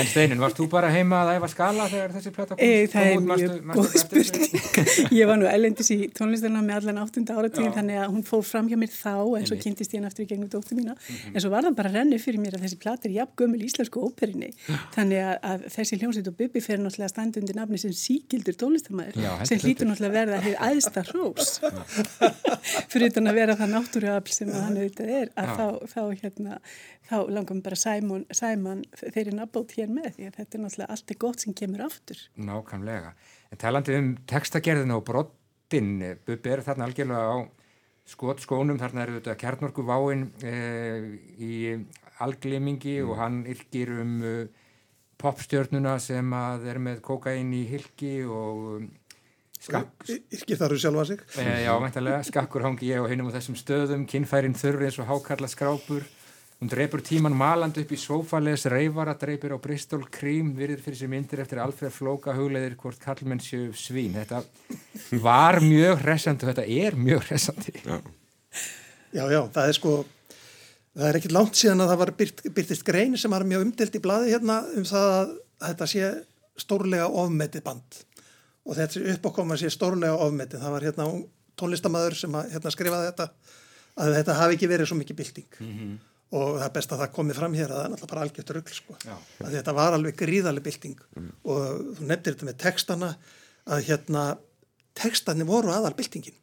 En 0.00 0.06
Steinin, 0.08 0.40
varst 0.40 0.56
þú 0.56 0.64
bara 0.72 0.88
heima 0.92 1.18
að 1.24 1.30
æfa 1.36 1.48
skala 1.52 1.84
þegar 1.90 2.10
þessi 2.16 2.30
plata 2.34 2.56
kom, 2.56 2.60
E, 2.64 2.66
það 2.90 3.04
er 3.10 3.16
mjög 3.26 3.52
góð 3.76 3.88
spurning. 4.00 4.50
Ég 5.20 5.24
var 5.28 5.36
nú 5.40 5.46
ælendis 5.50 5.90
í 5.92 5.94
tónlistarna 6.16 6.60
með 6.64 6.74
allan 6.78 7.00
áttunda 7.02 7.32
áratíðin 7.36 7.76
þannig 7.76 7.96
að 8.00 8.08
hún 8.14 8.24
fór 8.30 8.44
fram 8.48 8.66
hjá 8.70 8.76
mér 8.80 8.92
þá 8.94 9.16
en 9.38 9.46
svo 9.50 9.56
kynntist 9.60 9.92
ég 9.94 9.98
hann 10.00 10.08
aftur 10.08 10.24
í 10.24 10.28
gegnum 10.30 10.50
dóttu 10.52 10.72
mína. 10.78 10.94
En 11.34 11.40
svo 11.42 11.50
var 11.52 11.62
það 11.68 11.74
bara 11.80 11.90
rennu 11.98 12.18
fyrir 12.22 12.40
mér 12.42 12.54
að 12.56 12.62
þessi 12.66 12.78
plata 12.80 13.02
er 13.08 13.14
jafn 13.18 13.34
gömul 13.40 13.62
íslensku 13.66 13.96
óperinni. 14.08 14.50
Þannig 14.96 15.20
að, 15.26 15.34
að 15.52 15.58
þessi 15.76 15.94
hljómsveit 16.00 16.30
og 16.32 16.36
Bubbi 16.40 16.60
fer 16.64 16.78
náttúrulega 16.80 17.08
að 17.10 17.14
standa 17.14 17.36
undir 17.42 17.56
nafni 17.60 17.78
sem 17.82 17.92
síkildur 17.96 18.56
tónlistamæður 18.60 19.14
sem 19.48 19.58
hlýtur 19.60 19.86
náttúrulega 19.90 20.16
verða 20.16 20.36
að 26.50 26.58
þá, 27.10 27.18
langum 27.34 27.60
bara 27.64 27.78
Sæmon, 27.78 28.24
Sæman 28.34 28.84
þeirri 29.00 29.34
nabót 29.36 29.74
hér 29.76 29.90
með 29.92 30.14
því 30.16 30.28
að 30.28 30.36
þetta 30.38 30.58
er 30.58 30.64
náttúrulega 30.64 30.96
allt 30.96 31.14
er 31.14 31.20
gott 31.26 31.44
sem 31.44 31.56
kemur 31.56 31.84
aftur. 31.86 32.22
Nákvæmlega. 32.38 33.14
En 33.50 33.60
talandi 33.60 33.96
um 33.98 34.12
textagerðina 34.30 34.98
og 35.00 35.06
brottin, 35.08 35.96
Bubbi 36.26 36.54
er 36.54 36.62
þarna 36.66 36.86
algjörlega 36.88 37.34
á 37.34 37.38
skotskónum, 38.10 38.78
þarna 38.80 39.04
eru 39.04 39.18
þetta 39.18 39.36
kjarnorku 39.38 39.84
váin 39.86 40.28
e, 40.42 40.54
í 41.38 41.52
alglimingi 42.20 42.98
og 43.04 43.14
hann 43.20 43.42
yrkir 43.48 43.92
um 44.02 44.16
uh, 44.26 44.40
popstjörnuna 45.20 45.94
sem 46.02 46.32
að 46.36 46.66
er 46.72 46.80
með 46.82 47.02
kokain 47.04 47.52
í 47.56 47.62
hilki 47.70 48.18
og 48.26 48.64
um, 48.76 48.88
skakk, 49.60 50.08
Yrkir 50.08 50.58
þar 50.60 50.74
úr 50.74 50.82
sjálfa 50.82 51.06
sig. 51.12 51.22
e, 51.38 51.46
já, 51.64 51.72
meintalega, 51.80 52.22
skakkur 52.26 52.66
hangi 52.66 52.90
ég 52.90 53.04
og 53.04 53.08
hinum 53.12 53.30
á 53.30 53.36
þessum 53.38 53.58
stöðum, 53.60 54.08
kinnfærin 54.10 54.58
þurr 54.58 54.88
eins 54.88 54.98
og 55.00 55.08
hákarla 55.10 55.48
skrápur 55.52 56.04
Hún 56.60 56.68
dreipur 56.68 57.00
tíman 57.00 57.32
malandi 57.32 57.80
upp 57.80 57.92
í 57.94 57.96
sófales 57.96 58.66
reyfara, 58.68 59.14
dreipur 59.16 59.54
á 59.56 59.58
Bristol 59.64 60.02
Cream, 60.12 60.50
virðir 60.52 60.82
fyrir 60.84 60.98
sér 60.98 61.08
myndir 61.08 61.40
eftir 61.40 61.56
Alfred 61.62 61.94
Flóka 61.94 62.34
hugleiðir 62.36 62.74
hvort 62.82 63.00
kallmenn 63.00 63.40
séu 63.40 63.70
svín. 63.72 64.18
Þetta 64.18 64.42
var 65.22 65.62
mjög 65.64 66.02
hressandi 66.02 66.44
og 66.44 66.50
þetta 66.50 66.66
er 66.82 66.98
mjög 67.00 67.24
hressandi. 67.30 67.72
Já. 67.80 67.96
Já, 69.16 69.22
já, 69.32 69.40
það 69.54 69.70
er 69.70 69.78
sko, 69.78 69.94
það 70.98 71.06
er 71.08 71.18
ekkit 71.22 71.34
langt 71.38 71.62
síðan 71.62 71.80
að 71.86 71.94
það 71.94 72.02
var 72.02 72.12
byrt, 72.20 72.44
byrtist 72.60 72.86
grein 72.90 73.16
sem 73.16 73.32
var 73.32 73.46
mjög 73.48 73.64
umdelt 73.64 73.96
í 73.96 74.02
blaði 74.04 74.34
hérna 74.34 74.58
um 74.76 74.86
það 74.92 75.08
að 75.16 75.34
þetta 75.64 75.90
sé 75.94 76.12
stórlega 76.60 77.08
ofmetið 77.24 77.66
band 77.70 78.02
og 78.68 78.76
þetta 78.76 79.06
uppákoma 79.16 79.56
sé 79.56 79.72
stórlega 79.72 80.20
ofmetið. 80.28 80.60
Það 80.60 80.76
var 80.76 80.88
hérna 80.90 81.08
tónlistamæður 81.56 82.20
sem 82.20 82.36
að, 82.36 82.52
hérna, 82.52 82.76
skrifaði 82.76 83.10
þetta 83.14 83.30
að 83.96 84.14
þetta 84.20 84.40
hafi 84.44 84.60
ekki 84.60 84.72
verið 84.76 84.92
svo 84.92 85.00
mikið 85.00 85.22
bylting 85.24 85.60
og 86.30 86.58
það 86.60 86.66
er 86.66 86.74
best 86.76 86.92
að 86.94 87.00
það 87.02 87.14
komi 87.16 87.34
fram 87.34 87.54
hér 87.58 87.72
að 87.72 87.78
það 87.78 87.84
er 87.84 87.92
náttúrulega 87.94 88.12
bara 88.12 88.26
algjört 88.26 88.52
rugl 88.56 88.74
sko. 88.76 88.98
Þetta 89.40 89.74
var 89.74 89.96
alveg 89.96 90.18
gríðarlega 90.20 90.66
bylting. 90.68 91.00
Og 91.44 91.64
þú 91.98 92.06
nefndir 92.06 92.36
þetta 92.36 92.50
með 92.50 92.60
textana 92.64 93.08
að 93.70 93.88
hérna 93.88 94.26
textani 95.00 95.46
voru 95.48 95.72
aðal 95.74 95.96
byltingin. 95.98 96.38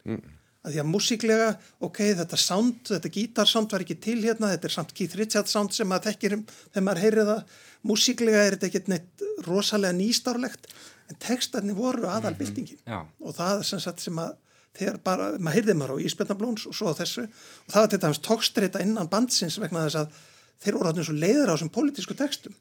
Að 0.67 0.73
því 0.73 0.81
að 0.81 0.89
músíklega, 0.91 1.47
ok, 1.87 1.99
þetta 2.19 2.37
sound, 2.41 2.81
þetta 2.89 3.11
gítarsound 3.15 3.71
var 3.71 3.85
ekki 3.85 3.95
til 4.03 4.17
hérna, 4.25 4.49
þetta 4.51 4.67
er 4.67 4.73
samt 4.73 4.91
Keith 4.97 5.15
Richards 5.15 5.53
sound 5.55 5.71
sem 5.71 5.87
maður 5.87 6.09
þekkir 6.09 6.35
um 6.35 6.41
þegar 6.49 6.85
maður 6.87 7.03
heyrið 7.05 7.29
það, 7.31 7.53
músíklega 7.87 8.41
er 8.43 8.57
þetta 8.57 8.67
ekkert 8.67 8.89
neitt 8.91 9.23
rosalega 9.45 9.95
nýstárlegt, 9.95 10.67
en 11.07 11.19
textarnir 11.23 11.77
voru 11.77 12.09
aðalbyltingin 12.11 12.81
Já. 12.83 12.99
og 12.99 13.37
það 13.37 13.61
er 13.61 13.69
sem 13.69 13.83
sagt 13.85 14.03
sem 14.03 14.19
að 14.19 14.33
þegar 14.77 14.97
bara, 15.05 15.29
maður 15.37 15.59
heyrði 15.59 15.77
maður 15.77 15.93
á 15.97 16.03
Ísbjörnablóns 16.07 16.65
og 16.69 16.77
svo 16.77 16.93
á 16.93 16.99
þessu. 17.01 17.27
Og 17.65 17.75
það 17.75 17.83
var 17.83 17.93
til 17.93 18.01
dæmis 18.05 18.23
tókstreita 18.27 18.83
innan 18.85 19.11
bandsins 19.11 19.59
vegna 19.61 19.85
þess 19.87 20.01
að 20.03 20.19
þeir 20.63 20.79
voru 20.79 20.91
allir 20.91 21.07
svo 21.07 21.15
leiður 21.17 21.51
á 21.51 21.53
þessum 21.55 21.73
pólitísku 21.73 22.17
textum. 22.17 22.57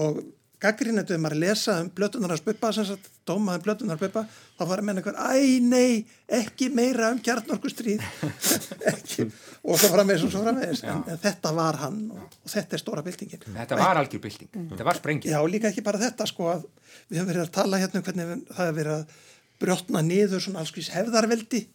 Og 0.00 0.22
gaggrinnetuð 0.60 1.20
maður 1.20 1.36
að 1.36 1.42
lesa 1.44 1.76
um 1.80 1.88
blötunar 1.96 2.34
hans 2.34 2.42
buppa, 2.44 2.70
sem 2.76 2.84
sagt, 2.84 3.08
dómaðum 3.28 3.62
blötunar 3.64 4.00
buppa, 4.00 4.26
þá 4.58 4.62
var 4.68 4.82
að 4.82 4.88
menna 4.90 5.04
hver, 5.04 5.16
æ 5.16 5.60
nei, 5.64 6.02
ekki 6.40 6.68
meira 6.74 7.08
um 7.14 7.20
kjarnorkustríð, 7.24 8.04
ekki, 8.92 9.26
og 9.64 9.80
svo 9.80 9.90
framvegis 9.94 10.26
og 10.26 10.34
svo 10.34 10.44
framvegis, 10.44 10.84
en, 10.84 11.00
en 11.14 11.22
þetta 11.22 11.54
var 11.56 11.80
hann 11.80 12.02
og, 12.12 12.36
og 12.44 12.52
þetta 12.52 12.76
er 12.76 12.84
stóra 12.84 13.04
byltingin. 13.06 13.48
Þetta 13.56 13.80
var 13.80 14.02
algjör 14.02 14.24
bylting. 14.26 14.52
Þetta 14.74 14.88
var 14.90 15.00
sprengið. 15.00 15.32
Já, 15.32 15.40
líka 15.54 15.72
ekki 15.72 15.86
bara 15.86 16.02
þetta, 16.02 16.28
sko, 16.28 16.52
að 16.52 16.68
við 17.08 17.22
höfum 17.22 17.32
verið 17.32 17.46
að 17.46 17.52
tala 17.56 17.80
hérna 17.80 18.02
um 18.02 18.08
hvernig 18.10 18.32
það 18.50 18.64
hefur 18.66 18.80
verið 18.82 18.98
að 18.98 19.18
brjótna 19.60 20.02
niður 20.04 20.42
svona 20.44 20.62
alls 20.62 20.72
hvers 20.74 20.90
hefðarveldi 20.94 21.66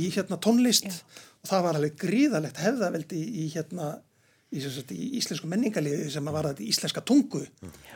í 0.00 0.08
hérna 0.14 0.40
tónlist. 0.40 0.88
Og 1.44 1.50
það 1.50 1.64
var 1.66 1.78
alveg 1.78 1.96
gríðalegt 2.00 2.60
hefðarveldi 2.64 3.20
í, 3.20 3.44
í 3.44 3.48
hérna 3.52 3.94
í, 4.54 4.62
sagt, 4.62 4.92
í 4.94 5.10
íslensku 5.18 5.48
menningarliði 5.50 6.08
sem 6.12 6.28
að 6.30 6.36
var 6.38 6.48
þetta 6.50 6.66
íslenska 6.68 7.02
tungu. 7.06 7.42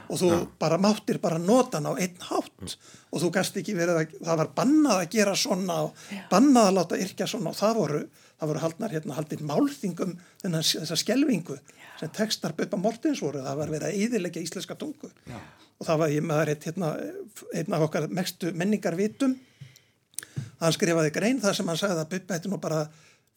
Og 0.08 0.20
þú 0.20 0.30
bara 0.60 0.78
máttir 0.80 1.20
bara 1.22 1.40
nota 1.40 1.78
hann 1.78 1.88
á 1.88 1.94
einn 1.96 2.20
hátt. 2.28 2.76
Og 3.12 3.22
þú 3.22 3.32
gæst 3.38 3.58
ekki 3.60 3.76
verið 3.78 4.02
að 4.02 4.16
það 4.18 4.40
var 4.42 4.52
bannað 4.56 5.02
að 5.02 5.10
gera 5.16 5.36
svona 5.38 5.80
og 5.86 6.06
bannað 6.32 6.70
að 6.70 6.78
láta 6.80 7.00
yrkja 7.04 7.30
svona. 7.30 7.54
Og 7.54 7.60
það 7.60 7.80
voru, 7.80 8.02
það 8.38 8.52
voru 8.52 8.64
haldnar 8.64 8.96
hérna 8.96 9.18
haldið 9.18 9.44
málþingum 9.48 10.16
þennan 10.42 10.66
þessa 10.72 11.00
skelvingu 11.04 11.58
sem 11.98 12.10
textar 12.14 12.52
Böpa 12.58 12.78
Mortins 12.78 13.20
voru, 13.24 13.40
það 13.42 13.56
var 13.62 13.72
verið 13.74 13.88
að 13.90 13.98
yðilegja 14.04 14.42
íslenska 14.44 14.76
tungu. 14.78 15.10
Já. 15.26 15.38
og 15.78 15.86
það 15.86 15.98
var 16.00 16.10
ég 16.14 16.24
með 16.26 16.40
það 16.40 16.64
hérna, 16.68 16.88
einn 17.54 17.74
af 17.76 17.84
okkar 17.86 18.08
mextu 18.10 18.50
menningarvitum. 18.58 19.36
Hann 20.58 20.74
skrifaði 20.74 21.12
grein 21.14 21.38
þar 21.42 21.54
sem 21.54 21.68
hann 21.70 21.78
sagði 21.78 22.02
að 22.02 22.08
Bubba 22.14 22.38
ætti 22.38 22.50
nú 22.50 22.58
bara 22.62 22.80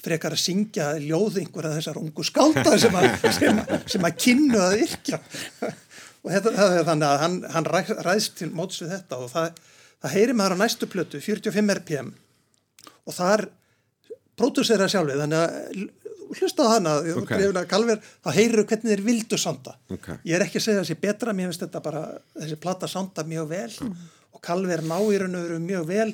frekar 0.02 0.34
að 0.34 0.42
syngja 0.42 0.88
ljóð 1.04 1.36
einhverja 1.44 1.76
þessar 1.78 2.00
ungu 2.02 2.24
skálda 2.26 2.74
sem 2.82 2.96
að, 2.98 3.10
sem, 3.38 3.60
að- 3.62 3.86
sem 3.94 4.08
að 4.10 4.16
kynnu 4.26 4.58
að 4.62 4.78
yrkja. 4.88 5.20
Og 6.22 6.34
þetta, 6.34 6.54
það 6.58 6.76
er 6.80 6.88
þannig 6.90 7.08
að 7.12 7.22
hann, 7.26 7.38
hann 7.54 7.70
ræ- 7.70 7.96
ræðst 8.08 8.36
til 8.42 8.50
móts 8.58 8.82
við 8.82 8.96
þetta. 8.96 9.20
Og 9.22 9.30
það, 9.34 9.62
það 10.02 10.16
heyri 10.18 10.36
maður 10.38 10.58
á 10.58 10.62
næstu 10.64 10.90
plötu 10.90 11.22
45 11.22 11.74
rpm 11.82 12.10
og 13.06 13.14
þar 13.18 13.46
pródúsera 14.38 14.90
sjálfið. 14.90 15.22
Þannig 15.22 15.42
að 15.46 15.86
hlusta 16.40 16.68
á 16.68 16.70
hana 16.76 16.96
Ok. 17.02 17.24
okay. 17.24 17.66
Kalver, 17.70 18.02
þá 18.24 18.30
heyrir 18.36 18.66
hvernig 18.66 18.92
þeir 18.92 19.06
vildu 19.06 19.40
sanda 19.42 19.76
Ok. 19.92 20.10
ég 20.24 20.36
er 20.38 20.46
ekki 20.46 20.60
að 20.62 20.68
segja 20.68 20.84
þessi 20.84 21.00
betra 21.02 21.36
mér 21.36 21.52
finnst 21.52 21.66
þetta 21.66 21.84
bara, 21.84 22.04
þessi 22.40 22.60
plata 22.62 22.90
sanda 22.92 23.26
mjög 23.28 23.50
vel 23.52 23.72
og 24.32 24.42
Kalver 24.42 24.84
ná 24.86 24.98
í 25.00 25.20
raun 25.22 25.38
og 25.38 25.48
veru 25.48 25.60
mjög 25.64 25.90
vel 25.90 26.10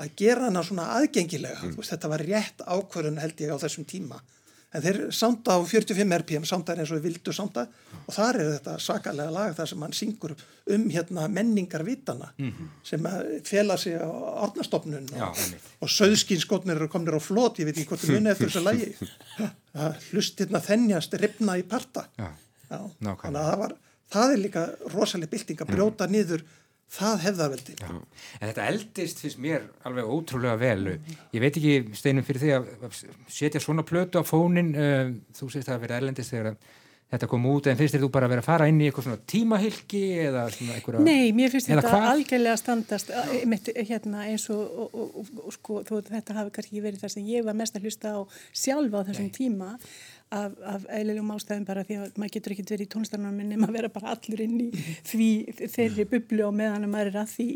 að 0.00 0.12
gera 0.16 0.48
hana 0.48 0.62
svona 0.64 0.88
aðgengilega 0.96 1.60
mm. 1.62 1.76
veist, 1.76 1.92
þetta 1.94 2.12
var 2.12 2.24
rétt 2.24 2.62
ákvörðun 2.64 3.20
held 3.20 3.42
ég 3.44 3.52
á 3.52 3.62
þessum 3.62 3.86
tíma 3.88 4.20
en 4.70 4.84
þeir 4.84 4.98
sanda 5.14 5.56
á 5.56 5.60
45 5.66 6.14
rpm 6.20 6.44
sanda 6.46 6.76
eins 6.76 6.92
og 6.92 7.00
við 7.00 7.08
vildu 7.08 7.34
sanda 7.34 7.66
og 8.04 8.14
þar 8.14 8.38
er 8.38 8.50
þetta 8.54 8.76
svakalega 8.82 9.34
lag 9.34 9.56
þar 9.58 9.70
sem 9.72 9.84
hann 9.86 9.96
syngur 9.96 10.34
um 10.70 10.86
hérna 10.94 11.26
menningarvitana 11.32 12.30
sem 12.86 13.10
að 13.10 13.32
fela 13.48 13.78
sig 13.80 13.98
á 13.98 14.06
ornastofnun 14.46 15.10
og, 15.18 15.42
og 15.82 15.92
söðskínskotnir 15.96 16.78
eru 16.78 16.90
komnir 16.92 17.18
á 17.18 17.22
flot, 17.22 17.58
ég 17.58 17.70
veit 17.70 17.76
ekki 17.76 17.90
hvort 17.90 18.04
þið 18.04 18.16
muni 18.18 18.30
eftir 18.30 18.52
þessu 18.52 18.64
lagi. 18.64 18.90
Hlustirna 20.10 20.62
þennjast 20.62 21.14
ripna 21.18 21.58
í 21.58 21.66
parta. 21.66 22.06
Já. 22.18 22.30
Já, 22.70 22.78
þannig 23.02 23.38
að 23.40 23.48
það 23.50 23.62
var 23.64 23.72
það 24.10 24.32
er 24.32 24.40
líka 24.44 24.64
rosalega 24.92 25.32
bylting 25.34 25.62
að 25.62 25.72
brjóta 25.74 26.06
niður 26.10 26.44
það 26.90 27.24
hefðaveldi 27.26 27.76
Já. 27.78 27.88
En 27.92 28.44
þetta 28.48 28.66
eldist 28.72 29.22
finnst 29.22 29.40
mér 29.42 29.68
alveg 29.86 30.10
ótrúlega 30.10 30.58
vel. 30.60 30.96
Ég 31.34 31.44
veit 31.44 31.54
ekki, 31.54 31.96
Steinum, 31.98 32.26
fyrir 32.26 32.44
því 32.44 32.52
að 32.56 32.68
að 32.88 33.00
setja 33.30 33.62
svona 33.62 33.86
plötu 33.86 34.20
á 34.20 34.24
fónin, 34.26 34.74
uh, 34.74 35.10
þú 35.36 35.50
sést 35.52 35.70
það 35.70 35.76
að 35.76 35.84
vera 35.86 36.00
erlendist 36.00 36.34
þegar 36.34 36.52
að 36.52 36.70
þetta 37.10 37.26
kom 37.30 37.46
út, 37.50 37.66
en 37.66 37.78
finnst 37.78 37.96
þér 37.96 38.04
þú 38.04 38.10
bara 38.14 38.28
að 38.28 38.32
vera 38.34 38.42
að 38.44 38.46
fara 38.46 38.66
inn 38.70 38.78
í 38.78 38.86
eitthvað 38.86 39.06
svona 39.08 39.22
tímahylki 39.32 40.02
eða 40.28 40.44
svona 40.54 40.76
einhverja... 40.76 41.02
Nei, 41.08 41.32
mér 41.34 41.50
finnst 41.50 41.70
þetta 41.70 41.90
hvað? 41.90 42.06
algjörlega 42.12 42.60
standast 42.60 43.10
eh, 43.10 43.32
einmitt, 43.40 43.70
hérna 43.88 44.26
eins 44.30 44.46
og, 44.54 44.60
og, 44.84 44.94
og, 44.94 45.32
og, 45.42 45.50
sko, 45.56 45.80
þú, 45.88 46.00
þetta 46.06 46.36
hafi 46.38 46.54
kannski 46.54 46.76
ekki 46.76 46.84
verið 46.86 47.02
það 47.02 47.14
sem 47.16 47.32
ég 47.32 47.46
var 47.48 47.58
mest 47.58 47.78
að 47.78 47.88
hlusta 47.88 48.14
á 48.14 48.20
sjálf 48.62 48.94
á 48.94 49.00
þessum 49.10 49.30
tíma 49.34 49.72
af, 50.30 50.52
af 50.62 50.84
eðlilegum 50.94 51.32
ástæðum 51.34 51.64
bara 51.66 51.82
því 51.86 51.96
að 51.98 52.18
maður 52.20 52.34
getur 52.36 52.54
ekki 52.54 52.64
verið 52.68 52.84
í 52.84 52.90
tónlistarnámi 52.92 53.46
nema 53.48 53.66
að 53.66 53.76
vera 53.76 53.90
bara 53.92 54.12
allur 54.14 54.42
inn 54.44 54.56
í 54.62 54.68
því 55.08 55.30
þeirri 55.74 56.06
bublu 56.12 56.46
og 56.46 56.54
meðan 56.58 56.86
að 56.86 56.92
maður 56.92 57.10
er 57.10 57.18
að 57.24 57.32
því 57.34 57.48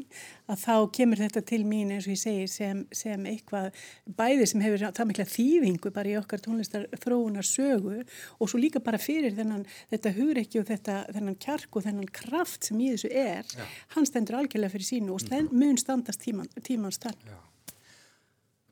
að 0.50 0.64
þá 0.64 0.74
kemur 0.98 1.22
þetta 1.22 1.44
til 1.52 1.60
mín 1.70 1.94
eins 1.94 2.08
og 2.08 2.14
ég 2.14 2.20
segi 2.24 2.50
sem, 2.50 2.82
sem 2.94 3.30
eitthvað 3.30 3.70
bæði 4.18 4.50
sem 4.50 4.66
hefur 4.66 4.86
það 4.98 5.10
mikla 5.12 5.28
þýðingu 5.36 5.94
bara 5.94 6.12
í 6.12 6.18
okkar 6.18 6.44
tónlistar 6.44 6.86
þróunar 7.04 7.48
sögu 7.48 8.02
og 8.02 8.50
svo 8.50 8.60
líka 8.60 8.82
bara 8.84 9.00
fyrir 9.00 9.36
þennan, 9.38 9.64
þetta 9.94 10.14
hugreikki 10.18 10.62
og 10.62 10.68
þetta, 10.72 11.00
þennan 11.14 11.40
kjark 11.46 11.78
og 11.78 11.86
þennan 11.86 12.12
kraft 12.20 12.70
sem 12.70 12.82
í 12.82 12.92
þessu 12.94 13.14
er, 13.14 13.56
hann 13.94 14.10
stendur 14.10 14.42
algjörlega 14.42 14.74
fyrir 14.74 14.90
sínu 14.90 15.14
og 15.14 15.22
stend, 15.22 15.54
mun 15.54 15.78
standast 15.80 16.22
tíman, 16.26 16.50
tímans 16.66 16.98
tann. 17.02 17.18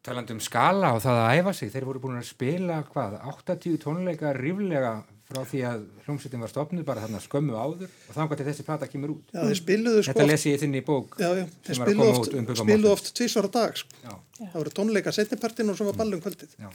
Talandi 0.03 0.35
um 0.35 0.41
skala 0.43 0.89
og 0.97 1.03
það 1.05 1.19
að 1.23 1.37
æfa 1.39 1.53
sig, 1.55 1.69
þeir 1.71 1.85
voru 1.87 2.01
búin 2.03 2.19
að 2.19 2.27
spila 2.27 2.81
hvað, 2.91 3.19
80 3.33 3.77
tónleika 3.85 4.33
ríflega 4.35 4.97
frá 5.33 5.45
því 5.49 5.61
að 5.69 5.85
hljómsveitin 6.05 6.43
var 6.43 6.51
stopnud 6.51 6.85
bara 6.89 7.05
þarna 7.05 7.21
skömmu 7.23 7.55
áður 7.55 7.87
og 7.87 8.17
þannig 8.17 8.35
að 8.43 8.49
þessi 8.51 8.67
plata 8.67 8.89
kemur 8.91 9.15
út. 9.15 9.31
Já, 9.33 9.45
þeir 9.47 9.61
spiluðu 9.61 10.03
sko 10.03 10.11
Þetta 10.11 10.25
oft- 10.25 10.33
les 10.33 10.47
ég 10.51 10.61
þinn 10.61 10.75
í 10.77 10.83
bók 10.85 11.15
Já, 11.23 11.29
já, 11.39 11.45
þeir 11.69 11.73
að 11.77 11.81
spiluðu 11.81 12.17
oft, 12.19 12.35
um 12.35 12.51
Mortens. 12.51 12.89
oft 12.91 13.13
tvísvara 13.21 13.53
dag 13.55 13.79
sko. 13.79 14.01
Já, 14.03 14.13
það 14.43 14.59
voru 14.59 14.75
tónleika 14.81 15.15
setnipartin 15.15 15.71
og 15.71 15.79
svo 15.79 15.89
var 15.93 16.01
ballum 16.03 16.21
kvöldið 16.21 16.59
já. 16.59 16.69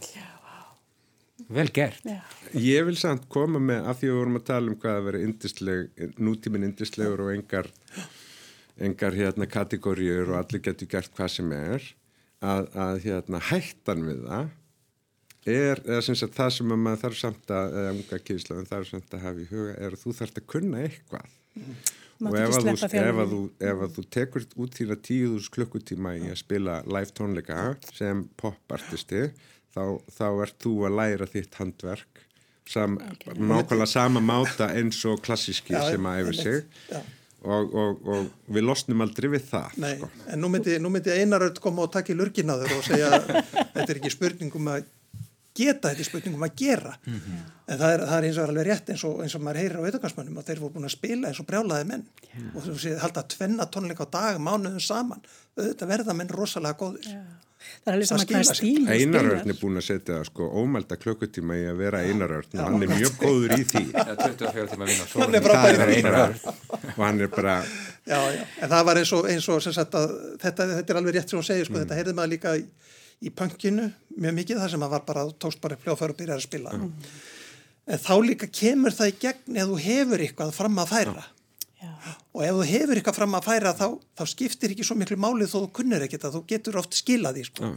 vel 1.49 1.67
gert. 1.75 2.01
Já. 2.07 2.21
Ég 2.55 2.87
vil 2.87 2.95
samt 2.97 3.27
koma 3.29 3.59
með, 3.59 3.83
af 3.91 3.99
því 3.99 4.07
að 4.07 4.11
við 4.13 4.17
vorum 4.21 4.39
að 4.39 4.47
tala 4.47 4.71
um 4.71 4.79
hvað 4.79 4.97
að 4.97 5.05
vera 5.11 5.21
indisleg, 5.27 5.91
nútíminn 6.17 6.65
indislegur 6.71 7.27
og 7.27 7.35
engar, 7.35 7.69
engar 8.79 9.11
hérna 9.19 9.45
kategóriur 9.51 10.31
og 10.31 10.39
allir 10.41 10.63
getur 10.63 10.87
gert 10.95 11.11
hvað 11.15 11.29
sem 11.35 11.51
er, 11.51 11.83
að, 12.43 12.69
að 12.77 13.03
hérna 13.05 13.41
hættan 13.49 14.05
við 14.07 14.23
það 14.27 14.49
er, 15.47 15.81
eða 15.85 16.01
sem 16.03 16.17
sagt 16.19 16.35
það 16.35 16.49
sem 16.57 16.73
að 16.75 16.81
maður 16.83 17.03
þarf 17.05 17.19
samt 17.21 17.53
að, 17.55 17.77
eða 17.81 17.93
unga 17.95 18.19
kynnslöfum 18.29 18.67
þarf 18.67 18.89
samt 18.91 19.15
að 19.15 19.23
hafa 19.23 19.43
í 19.43 19.47
huga, 19.51 19.77
er 19.77 19.95
að 19.95 20.03
þú 20.03 20.15
þarft 20.17 20.41
að 20.41 20.47
kunna 20.53 20.83
eitthvað. 20.83 21.35
Máttu 22.17 22.33
og 22.33 22.37
ef 22.41 22.57
að, 22.57 22.63
þú, 22.65 22.99
ef, 22.99 23.19
að 23.21 23.33
þú, 23.33 23.41
ef 23.69 23.81
að 23.85 23.91
þú 23.95 24.03
tekur 24.15 24.45
út 24.63 24.77
þína 24.79 24.97
tíuðus 25.05 25.49
klukkutíma 25.53 26.15
í 26.17 26.31
að 26.31 26.39
spila 26.41 26.79
live 26.89 27.13
tónleika 27.13 27.65
sem 27.93 28.23
popartisti 28.41 29.27
þá, 29.75 29.83
þá 30.09 30.27
ert 30.47 30.57
þú 30.65 30.73
að 30.89 30.97
læra 30.97 31.27
þitt 31.29 31.59
handverk 31.61 32.23
sam, 32.67 32.97
nákvæmlega 33.37 33.85
sama 33.85 34.19
máta 34.19 34.71
eins 34.73 34.99
og 35.07 35.21
klassíski 35.23 35.77
sem 35.77 36.09
að 36.09 36.23
æfir 36.23 36.39
sig. 36.41 36.65
Og, 37.47 37.73
og, 37.73 38.11
og 38.11 38.53
við 38.57 38.67
losnum 38.67 39.01
aldrei 39.05 39.29
við 39.37 39.47
það 39.49 39.79
Nei, 39.83 39.93
sko. 39.97 40.09
en 40.33 40.43
nú 40.43 40.51
myndi, 40.53 40.77
nú 40.83 40.91
myndi 40.93 41.15
Einaröld 41.15 41.61
koma 41.63 41.85
og 41.87 41.93
taka 41.95 42.13
í 42.13 42.17
lurginaður 42.19 42.77
og 42.77 42.85
segja 42.87 43.09
þetta 43.23 43.87
er 43.87 43.99
ekki 43.99 44.13
spurning 44.13 44.55
um 44.59 44.69
að 44.75 44.85
geta, 45.57 45.89
þetta 45.89 46.03
er 46.03 46.05
spurning 46.05 46.35
um 46.37 46.45
að 46.45 46.53
gera. 46.59 46.91
En 47.07 47.79
það 47.79 47.93
er, 47.95 48.01
það 48.05 48.17
er 48.17 48.25
eins 48.27 48.37
og 48.37 48.51
alveg 48.51 48.67
rétt 48.67 48.91
eins 48.93 49.03
og, 49.07 49.15
eins 49.23 49.35
og 49.35 49.41
maður 49.41 49.59
heyrir 49.63 49.79
á 49.81 49.85
veitungarsmönnum 49.87 50.37
að 50.37 50.51
þeir 50.51 50.61
voru 50.61 50.75
búin 50.75 50.85
að 50.87 50.93
spila 50.93 51.31
eins 51.31 51.39
og 51.41 51.47
brjálaði 51.49 51.87
menn. 51.89 52.03
Og 52.53 52.61
þú 52.67 52.75
séð 52.83 52.99
halda 53.01 53.23
tvenna 53.33 53.65
tónleika 53.73 54.05
á 54.05 54.13
dag 54.13 54.37
mánuðum 54.37 54.83
saman, 54.85 55.25
auðvitað 55.57 55.91
verða 55.95 56.15
menn 56.19 56.29
rosalega 56.29 56.77
góðir 56.77 57.09
Það 57.57 57.89
er 57.89 57.95
alveg 57.97 58.07
saman 58.09 58.27
hvað 58.29 58.43
stíl 58.51 58.83
Einarörn 58.93 59.51
er 59.53 59.57
búin 59.61 59.79
að 59.79 59.85
setja 59.87 60.17
sko 60.27 60.47
ómælda 60.61 60.97
klukkutíma 61.01 61.55
í 61.57 61.63
að 61.71 61.79
vera 61.81 62.01
einarörn 62.05 62.51
og 62.53 62.63
hann 62.67 62.83
er 62.85 62.91
mjög 62.93 63.15
góður 63.21 63.53
í 63.57 63.63
því. 63.71 63.81
Það 63.95 64.11
er 64.13 64.19
24 64.23 64.67
tíma 64.73 64.85
að 64.85 64.91
vinna. 64.91 65.07
Hann 65.17 65.37
frábær 65.47 65.73
í 65.73 65.77
Það 65.77 65.89
því. 65.89 65.95
einarörn 65.97 66.91
og 66.93 67.01
hann 67.07 67.23
er 67.25 67.31
bara 67.33 67.55
Já, 68.07 68.19
já, 68.31 68.43
en 68.63 68.69
það 68.71 68.83
var 68.87 68.99
eins 69.01 69.09
og, 69.17 69.25
eins 69.27 69.47
og 69.51 69.63
sem 69.65 69.73
sagt 69.75 69.95
að 69.99 70.11
þetta, 70.39 70.67
þetta 70.77 70.93
er 70.93 70.99
alveg 71.01 71.15
rétt 71.17 71.31
sem 71.33 71.39
hún 71.41 71.43
segir, 71.47 71.65
sko, 71.67 71.79
þetta 71.81 71.97
heyrði 71.97 72.13
maður 72.15 72.31
líka 72.37 72.53
í, 72.55 72.61
í 73.27 73.31
pönkinu 73.35 73.87
mjög 74.15 74.37
mikið 74.37 74.61
þar 74.61 74.71
sem 74.71 74.79
maður 74.85 74.93
var 74.95 75.03
bara, 75.09 75.25
tókst 75.43 75.59
bara 75.65 75.75
fljóðfæður 75.81 76.13
og 76.13 76.19
byrjar 76.21 76.39
að 76.39 76.45
spila. 76.45 76.71
En 77.87 77.99
þá 78.05 78.13
líka 78.23 78.47
kemur 78.61 78.95
það 78.95 79.11
í 79.11 79.17
gegn 79.25 79.57
eða 79.59 79.67
þú 79.73 79.81
hefur 79.89 80.23
eitthvað 80.23 80.53
fram 80.55 80.79
að 80.85 80.93
færa. 80.93 81.25
Já. 81.77 81.89
Og 82.33 82.41
ef 82.41 82.55
þú 82.57 82.63
hefur 82.71 82.97
eitthvað 82.97 83.17
fram 83.19 83.35
að 83.37 83.43
færa 83.45 83.71
þá, 83.77 83.85
þá 84.17 84.21
skiptir 84.31 84.71
ekki 84.73 84.85
svo 84.87 84.95
miklu 84.97 85.17
málið 85.21 85.51
þó 85.51 85.57
þú 85.59 85.67
kunnir 85.77 86.05
ekkert 86.07 86.23
að 86.25 86.37
þú 86.37 86.41
getur 86.49 86.77
oft 86.81 86.95
skilað 86.97 87.37
því, 87.37 87.43
sko. 87.51 87.69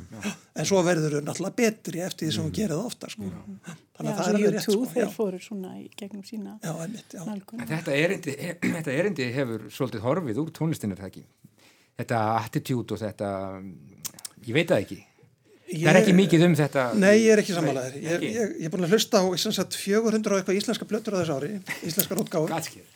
En 0.56 0.68
svo 0.70 0.80
verður 0.86 1.16
þau 1.18 1.24
náttúrulega 1.26 1.56
betri 1.58 2.00
eftir 2.06 2.28
því 2.28 2.36
sem 2.36 2.46
þú 2.46 2.54
gerir 2.56 2.72
það 2.72 2.86
ofta, 2.88 3.10
sko. 3.12 3.28
Já, 3.28 3.74
Þannig 4.00 4.12
að 4.12 4.20
það 4.20 4.30
er 4.30 4.38
alveg 4.38 4.54
rétt, 4.54 4.64
sko. 4.64 4.78
þeir 4.94 5.04
Já, 5.04 5.10
fóru 5.18 5.40
svona 5.44 5.74
í 5.76 5.84
gegnum 6.00 6.24
sína 6.24 6.54
já, 6.64 6.70
einmitt, 6.86 7.12
já. 7.12 7.66
Þetta 7.74 7.98
erindi, 7.98 8.36
þetta 8.78 8.94
erindi 9.02 9.26
hefur 9.36 9.66
svolítið 9.76 10.06
horfið 10.06 10.40
úr 10.40 10.54
tónlistinni 10.56 10.96
er 10.96 11.02
það 11.02 11.10
ekki. 11.10 11.24
Þetta 12.00 12.20
attitude 12.38 12.96
og 12.96 13.02
þetta, 13.02 13.30
ég 14.46 14.56
veit 14.56 14.72
það 14.72 14.84
ekki. 14.86 15.00
Það 15.70 15.90
er 15.92 15.98
ekki 16.00 16.14
mikið 16.16 16.46
um 16.48 16.56
þetta. 16.58 16.86
Nei, 16.98 17.12
ég 17.20 17.34
er 17.34 17.42
ekki 17.44 17.54
samanlegaður. 17.54 18.00
Ég, 18.00 18.24
ég, 18.24 18.56
ég 18.56 18.64
er 18.66 18.72
búin 18.72 18.88
að 18.88 18.96
hlusta 18.96 19.20
á 19.22 19.24
sem 19.38 19.54
sagt, 19.54 19.76
400 19.78 20.32
og 20.32 20.40
eitthvað 20.40 20.58
íslenska 20.58 20.88
blöttur 20.88 21.14
á 21.14 21.20
þessu 21.20 21.36
ári, 21.36 21.52
íslenskar 21.86 22.24
Gatskið. 22.50 22.88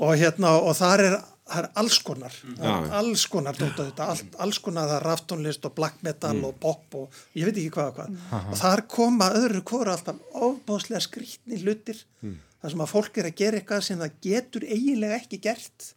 Og 0.00 0.14
hérna 0.16 0.54
og 0.60 0.72
þar 0.78 1.02
er, 1.04 1.16
það 1.50 1.62
er 1.64 1.68
alls 1.82 1.98
konar, 2.06 2.36
Já. 2.56 2.70
er 2.70 2.94
alls 3.00 3.24
konar 3.30 3.58
dóta 3.58 3.86
þetta, 3.88 4.08
all, 4.14 4.22
alls 4.46 4.60
konar 4.64 4.88
það 4.90 4.96
er 5.00 5.06
raftónlist 5.10 5.66
og 5.68 5.74
black 5.76 6.02
metal 6.06 6.36
og 6.48 6.58
pop 6.62 6.98
og 7.02 7.20
ég 7.36 7.48
veit 7.48 7.56
ekki 7.60 7.72
hvað 7.76 7.90
og 7.92 7.96
hvað. 8.00 8.18
Og 8.40 8.60
þar 8.62 8.84
koma 8.96 9.30
öðru 9.40 9.62
hvora 9.70 9.96
alltaf 9.96 10.20
ofbóðslega 10.48 11.02
skrýtni 11.06 11.60
hlutir. 11.64 12.04
Þar 12.60 12.74
sem 12.74 12.84
að 12.84 12.92
fólk 12.92 13.18
er 13.22 13.30
að 13.30 13.38
gera 13.40 13.60
eitthvað 13.60 13.86
sem 13.86 14.00
það 14.02 14.16
getur 14.26 14.66
eiginlega 14.68 15.16
ekki 15.22 15.40
gert. 15.48 15.90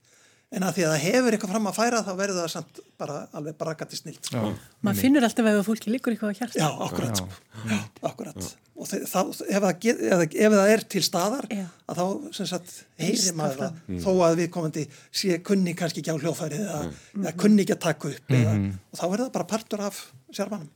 En 0.53 0.61
að 0.63 0.75
því 0.77 0.83
að 0.85 0.91
það 0.93 1.03
hefur 1.07 1.35
eitthvað 1.35 1.51
fram 1.55 1.67
að 1.71 1.77
færa 1.79 1.99
þá 2.05 2.11
verður 2.19 2.43
það 2.43 2.51
samt 2.53 2.79
bara 3.01 3.15
alveg 3.33 3.55
brakandi 3.57 3.97
snilt 3.97 4.27
sko. 4.29 4.51
Maður 4.85 4.99
finnur 5.01 5.25
alltaf 5.25 5.49
ef 5.49 5.57
að 5.57 5.65
fólki 5.65 5.89
liggur 5.89 6.13
eitthvað 6.13 6.29
á 6.29 6.37
hjarta. 6.37 6.59
Já, 6.61 6.67
akkurat, 6.85 7.17
sko. 7.17 7.63
Já, 7.71 7.79
akkurat. 8.11 8.51
Og 8.73 8.87
þá, 8.89 9.19
ef, 9.29 9.61
það 9.61 9.79
get, 9.83 9.99
ef, 10.01 10.13
það- 10.17 10.35
ef 10.41 10.53
það 10.55 10.71
er 10.73 10.83
til 10.89 11.01
staðar, 11.05 11.47
Já. 11.53 11.65
að 11.85 11.99
þá, 11.99 12.05
sem 12.33 12.47
sagt, 12.49 12.71
heyrir 12.97 13.11
Heyrist 13.11 13.35
maður 13.37 13.59
það 13.59 13.75
það, 13.77 13.99
þó 14.01 14.11
að 14.25 14.37
við 14.39 14.49
komandi 14.55 14.85
sé 15.13 15.37
kunni 15.45 15.75
kannski 15.77 16.01
ekki 16.01 16.15
á 16.17 16.21
hljófærið 16.23 16.63
eða, 16.63 16.79
eða 17.19 17.33
kunni 17.43 17.61
ekki 17.61 17.75
að 17.75 17.83
taka 17.85 18.09
upp 18.09 18.33
eða, 18.39 18.55
og 18.89 18.97
þá 18.97 19.05
er 19.05 19.23
það 19.23 19.31
bara 19.37 19.49
partur 19.53 19.85
af 19.85 19.99
sjálfanum. 20.33 20.71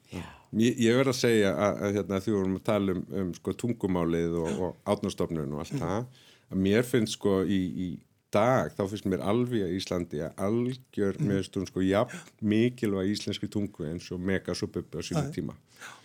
Ég, 0.57 0.77
ég 0.79 0.95
verð 0.95 1.11
að 1.11 1.19
segja 1.23 1.55
að, 1.57 1.81
að 1.83 1.97
hérna, 1.97 2.21
því 2.23 2.35
vorum 2.37 2.59
að 2.59 2.65
tala 2.69 2.93
um, 2.93 3.03
um 3.21 3.33
sko, 3.35 3.55
tungumálið 3.63 4.37
og, 4.43 4.61
og 4.61 4.93
átnastofnun 4.93 5.57
og 5.57 5.65
allt 5.65 5.81
það, 5.81 6.05
að 6.53 6.61
mér 6.69 6.85
finnst 6.87 7.17
sko 7.17 7.41
í, 7.43 7.59
í 7.67 7.89
dag, 8.33 8.71
þá 8.77 8.83
finnst 8.91 9.07
mér 9.09 9.23
alveg 9.25 9.65
að 9.65 9.75
Íslandi 9.77 10.21
að 10.23 10.41
algjör 10.47 11.19
mm. 11.19 11.29
með 11.31 11.45
stund 11.47 11.69
sko 11.71 11.83
jafn 11.83 12.47
mikilvæg 12.53 13.13
íslenski 13.13 13.49
tungu 13.51 13.87
eins 13.87 14.09
og 14.13 14.21
megas 14.23 14.63
og 14.65 14.73
bubbi 14.75 14.99
á 14.99 15.01
sínum 15.03 15.31
tíma. 15.35 15.55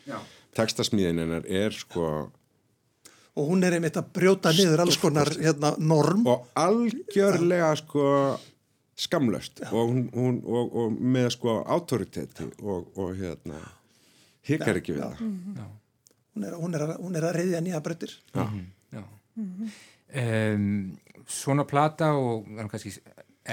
Já. 0.07 0.19
Tekstasmíðin 0.57 1.19
hennar 1.23 1.47
er 1.49 1.73
sko 1.77 2.07
Og 3.33 3.47
hún 3.49 3.63
er 3.65 3.73
einmitt 3.79 3.97
að 3.97 4.11
brjóta 4.13 4.51
niður 4.53 4.83
alls 4.85 4.99
konar 5.01 5.31
hérna, 5.41 5.71
norm. 5.81 6.27
og 6.29 6.49
algjörlega 6.61 7.71
sko 7.81 8.03
skamlöst 9.03 9.63
og, 9.71 9.87
hún, 9.89 10.03
hún, 10.13 10.43
og, 10.45 10.75
og 10.83 10.99
með 11.01 11.31
sko 11.39 11.55
autoriteti 11.65 12.45
og, 12.61 12.91
og 13.01 13.15
hérna 13.17 13.63
hikar 14.45 14.77
ekki 14.83 14.99
við 14.99 15.07
það. 15.07 15.23
Hún 16.35 16.45
er, 16.45 16.59
hún 16.61 16.77
er, 16.77 16.85
að- 16.91 17.01
hún 17.01 17.17
er 17.17 17.25
að 17.31 17.35
reyðja 17.39 17.63
nýja 17.65 17.81
bröttir. 17.85 18.13
Já. 18.37 18.45
Já. 18.93 19.03
Um, 20.13 20.99
svona 21.25 21.65
plata 21.65 22.11
og 22.21 22.45
það 22.51 22.61
er 22.67 22.69
kannski 22.75 22.93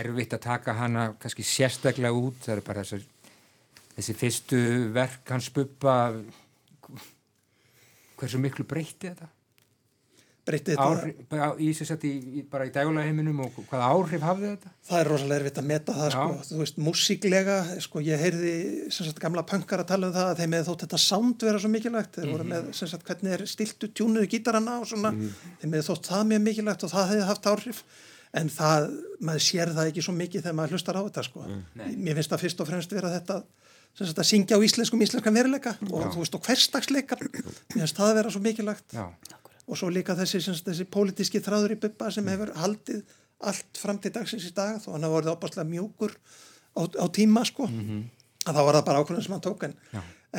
erfitt 0.04 0.34
að 0.36 0.44
taka 0.44 0.74
hana 0.76 1.06
kannski 1.24 1.46
sérstaklega 1.48 2.12
út 2.20 2.44
það 2.44 2.58
eru 2.58 2.66
bara 2.68 2.84
þessar 2.84 3.06
þessi 3.96 4.16
fyrstu 4.20 4.60
verk 4.96 5.32
hans 5.32 5.48
buppa 5.56 5.96
hversu 8.20 8.40
miklu 8.42 8.66
breytti 8.68 9.12
þetta? 9.12 9.30
Breytti 10.50 10.74
þetta. 10.74 10.86
áhrif, 10.88 11.18
bara 11.30 11.48
í, 11.62 11.68
í, 11.70 12.12
í, 12.40 12.42
bara 12.50 12.66
í 12.66 12.72
dægulega 12.74 13.06
heiminum 13.06 13.42
og 13.46 13.58
hvaða 13.70 13.90
áhrif 13.94 14.24
hafði 14.26 14.48
þetta? 14.54 14.72
Það 14.88 15.02
er 15.02 15.10
rosalega 15.12 15.40
erfitt 15.44 15.60
að 15.62 15.68
meta 15.70 15.96
það, 15.98 16.10
sko, 16.16 16.28
þú 16.48 16.62
veist, 16.64 16.80
músíklega, 16.88 17.58
sko, 17.86 18.02
ég 18.08 18.24
heyrði, 18.24 18.54
sem 18.96 19.06
sagt, 19.06 19.22
gamla 19.22 19.44
pönkar 19.46 19.84
að 19.84 19.92
tala 19.92 20.10
um 20.10 20.16
það 20.16 20.32
að 20.32 20.42
þeim 20.42 20.54
með 20.56 20.66
þótt 20.72 20.86
þetta 20.88 21.02
sound 21.06 21.46
vera 21.46 21.62
svo 21.62 21.72
mikilvægt, 21.76 22.18
þeir 22.18 22.34
voru 22.34 22.50
með, 22.50 22.72
sem 22.80 22.90
sagt, 22.90 23.06
hvernig 23.06 23.36
er 23.36 23.46
stiltu 23.52 23.92
tjúnuðu 23.94 24.32
gítarana 24.34 24.80
og 24.82 24.90
svona, 24.90 25.14
þeim 25.62 25.76
með 25.76 25.86
þótt 25.92 26.10
það 26.16 26.26
mjög 26.32 26.44
mikilvægt 26.48 26.88
og 26.88 26.94
það 26.96 27.12
hefði 27.14 27.30
haft 27.30 27.52
áhrif, 27.54 27.84
en 28.40 28.50
það, 28.54 28.90
maður 29.30 29.46
sér 29.52 29.76
það 29.78 29.92
ekki 29.92 30.08
svo 30.08 30.18
mikið 30.18 30.48
þegar 30.48 30.58
maður 30.58 30.78
hlustar 30.78 30.98
á 30.98 31.02
þetta, 31.06 31.28
sko. 31.30 31.46
Mér 31.78 32.18
finnst 32.18 32.34
það 32.34 32.44
fyrst 32.48 32.64
og 32.64 32.70
fremst 32.70 32.94
vera 32.98 33.14
þetta, 33.20 33.44
að 34.00 34.28
syngja 34.28 34.60
á 34.60 34.64
íslenskum 34.64 35.02
íslenskan 35.04 35.36
veruleika 35.36 35.76
og, 35.90 36.10
þú 36.14 36.22
veist, 36.22 36.36
og 36.38 36.46
hverstagsleikar, 36.46 37.24
mér 37.26 37.48
finnst 37.74 37.98
það 37.98 38.12
að 38.12 38.20
vera 38.20 38.34
svo 38.34 38.42
mikilvægt. 38.44 38.96
Já, 38.96 39.08
og 39.70 39.78
svo 39.78 39.90
líka 39.94 40.16
þessi, 40.18 40.42
sagt, 40.44 40.66
þessi 40.68 40.86
pólitíski 40.90 41.42
þráður 41.46 41.76
í 41.76 41.82
bubba 41.84 42.12
sem 42.14 42.30
hefur 42.32 42.54
haldið 42.58 43.18
allt 43.50 43.80
fram 43.80 44.00
til 44.02 44.12
dagsins 44.16 44.48
í 44.50 44.54
dag 44.56 44.80
þó 44.84 44.94
hann 44.96 45.06
hafa 45.06 45.16
vorið 45.16 45.34
opaslega 45.34 45.70
mjúkur 45.70 46.16
á, 46.76 46.82
á 46.84 47.06
tíma 47.16 47.46
sko. 47.48 47.68
Að 48.48 48.56
þá 48.56 48.62
var 48.66 48.80
það 48.80 48.88
bara 48.88 49.04
ákvörðin 49.04 49.26
sem 49.28 49.36
hann 49.36 49.46
tók 49.46 49.68
en, 49.68 49.76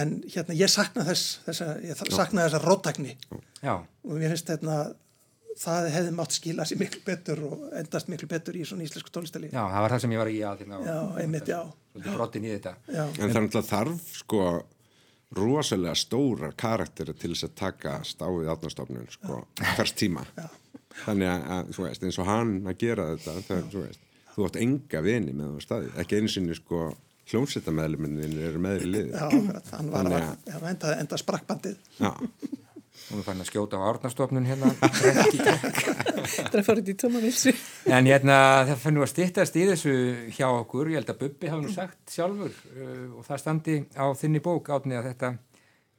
en 0.03 0.17
hérna 0.35 0.57
ég 0.57 0.73
sakna 0.73 1.05
þess, 1.07 1.39
þess 1.47 1.65
ég 1.85 2.03
sakna 2.17 2.47
þessa 2.49 2.61
rótækni 2.65 3.15
já, 3.63 3.75
og 3.77 4.13
mér 4.17 4.35
finnst 4.35 4.51
hérna 4.53 4.77
það 5.59 5.89
hefði 5.95 6.11
mátt 6.17 6.33
skila 6.37 6.65
sér 6.69 6.79
miklu 6.81 7.01
betur 7.07 7.41
og 7.49 7.65
endast 7.81 8.09
miklu 8.13 8.29
betur 8.31 8.57
í 8.57 8.65
svona 8.69 8.85
íslensku 8.87 9.11
tónlistali 9.15 9.51
já, 9.51 9.63
það 9.67 9.81
var 9.85 9.91
það 9.97 10.03
sem 10.05 10.13
ég 10.15 10.21
var 10.23 10.31
í 10.31 10.39
að 10.47 10.61
hérna, 10.63 10.79
já, 10.87 10.99
einmitt, 11.25 11.49
já, 11.51 11.61
svolítið 11.93 12.15
brottin 12.21 12.45
í 12.47 12.53
þetta 12.55 12.75
já. 12.87 13.03
En 13.09 13.17
það 13.19 13.37
er 13.41 13.45
náttúrulega 13.47 13.71
þarf 13.73 14.13
sko 14.21 14.45
rosalega 15.41 15.95
stórar 15.95 16.55
karakteri 16.59 17.15
til 17.15 17.33
þess 17.35 17.47
að 17.47 17.53
taka 17.61 17.97
stáfið 18.07 18.49
átnastofnun 18.51 19.07
sko 19.15 19.43
hvers 19.77 19.93
tíma. 19.95 20.25
Þannig 21.05 21.29
að, 21.31 21.45
að, 21.55 21.69
þú 21.77 21.85
veist, 21.87 22.03
eins 22.09 22.19
og 22.19 22.27
hann 22.27 22.51
að 22.67 22.81
gera 22.83 23.05
þetta, 23.13 23.37
það, 23.47 23.61
þú 23.71 23.85
veist, 23.85 24.01
þú 24.35 24.47
átt 24.49 24.59
enga 24.65 25.03
vini 25.07 25.33
með 25.39 25.53
það 25.53 25.63
staði. 25.69 25.93
Ekki 26.03 26.19
einu 26.19 26.33
sinni 26.35 26.57
sko 26.59 26.81
hljómsveitameðluminnin 27.31 28.35
eru 28.49 28.59
með 28.65 28.83
í 28.83 28.91
liði. 28.91 29.13
já, 29.15 29.29
hann 29.31 29.47
var 29.53 29.63
Þannig 29.71 30.17
að, 30.19 30.27
að- 30.27 30.51
já, 30.51 30.59
enda, 30.73 30.95
enda 31.05 31.21
sprakkbandið 31.23 31.77
Já. 32.01 32.11
Hún 33.11 33.21
er 33.21 33.27
fann 33.27 33.43
að 33.43 33.51
skjóta 33.51 33.81
á 33.81 33.87
árnastofnun 33.91 34.47
hérna. 34.49 34.71
Það 36.31 36.57
er 36.61 36.65
fórið 36.67 36.91
í 36.93 36.97
tóma 37.01 37.23
vilsu. 37.23 37.53
En 37.91 38.09
hérna 38.09 38.37
það 38.69 38.83
fann 38.85 38.97
nú 38.97 39.05
að 39.05 39.13
styttast 39.13 39.59
í 39.59 39.67
þessu 39.71 39.95
hjá 40.37 40.47
okkur, 40.49 40.93
ég 40.93 41.01
held 41.01 41.13
að 41.13 41.21
Bubbi 41.25 41.51
hafi 41.51 41.67
nú 41.67 41.75
sagt 41.75 42.15
sjálfur 42.15 42.53
uh, 42.53 43.07
og 43.19 43.27
það 43.27 43.43
standi 43.43 43.79
á 43.99 44.05
þinni 44.21 44.43
bók 44.45 44.71
átni 44.75 44.99
að 44.99 45.11
þetta, 45.11 45.33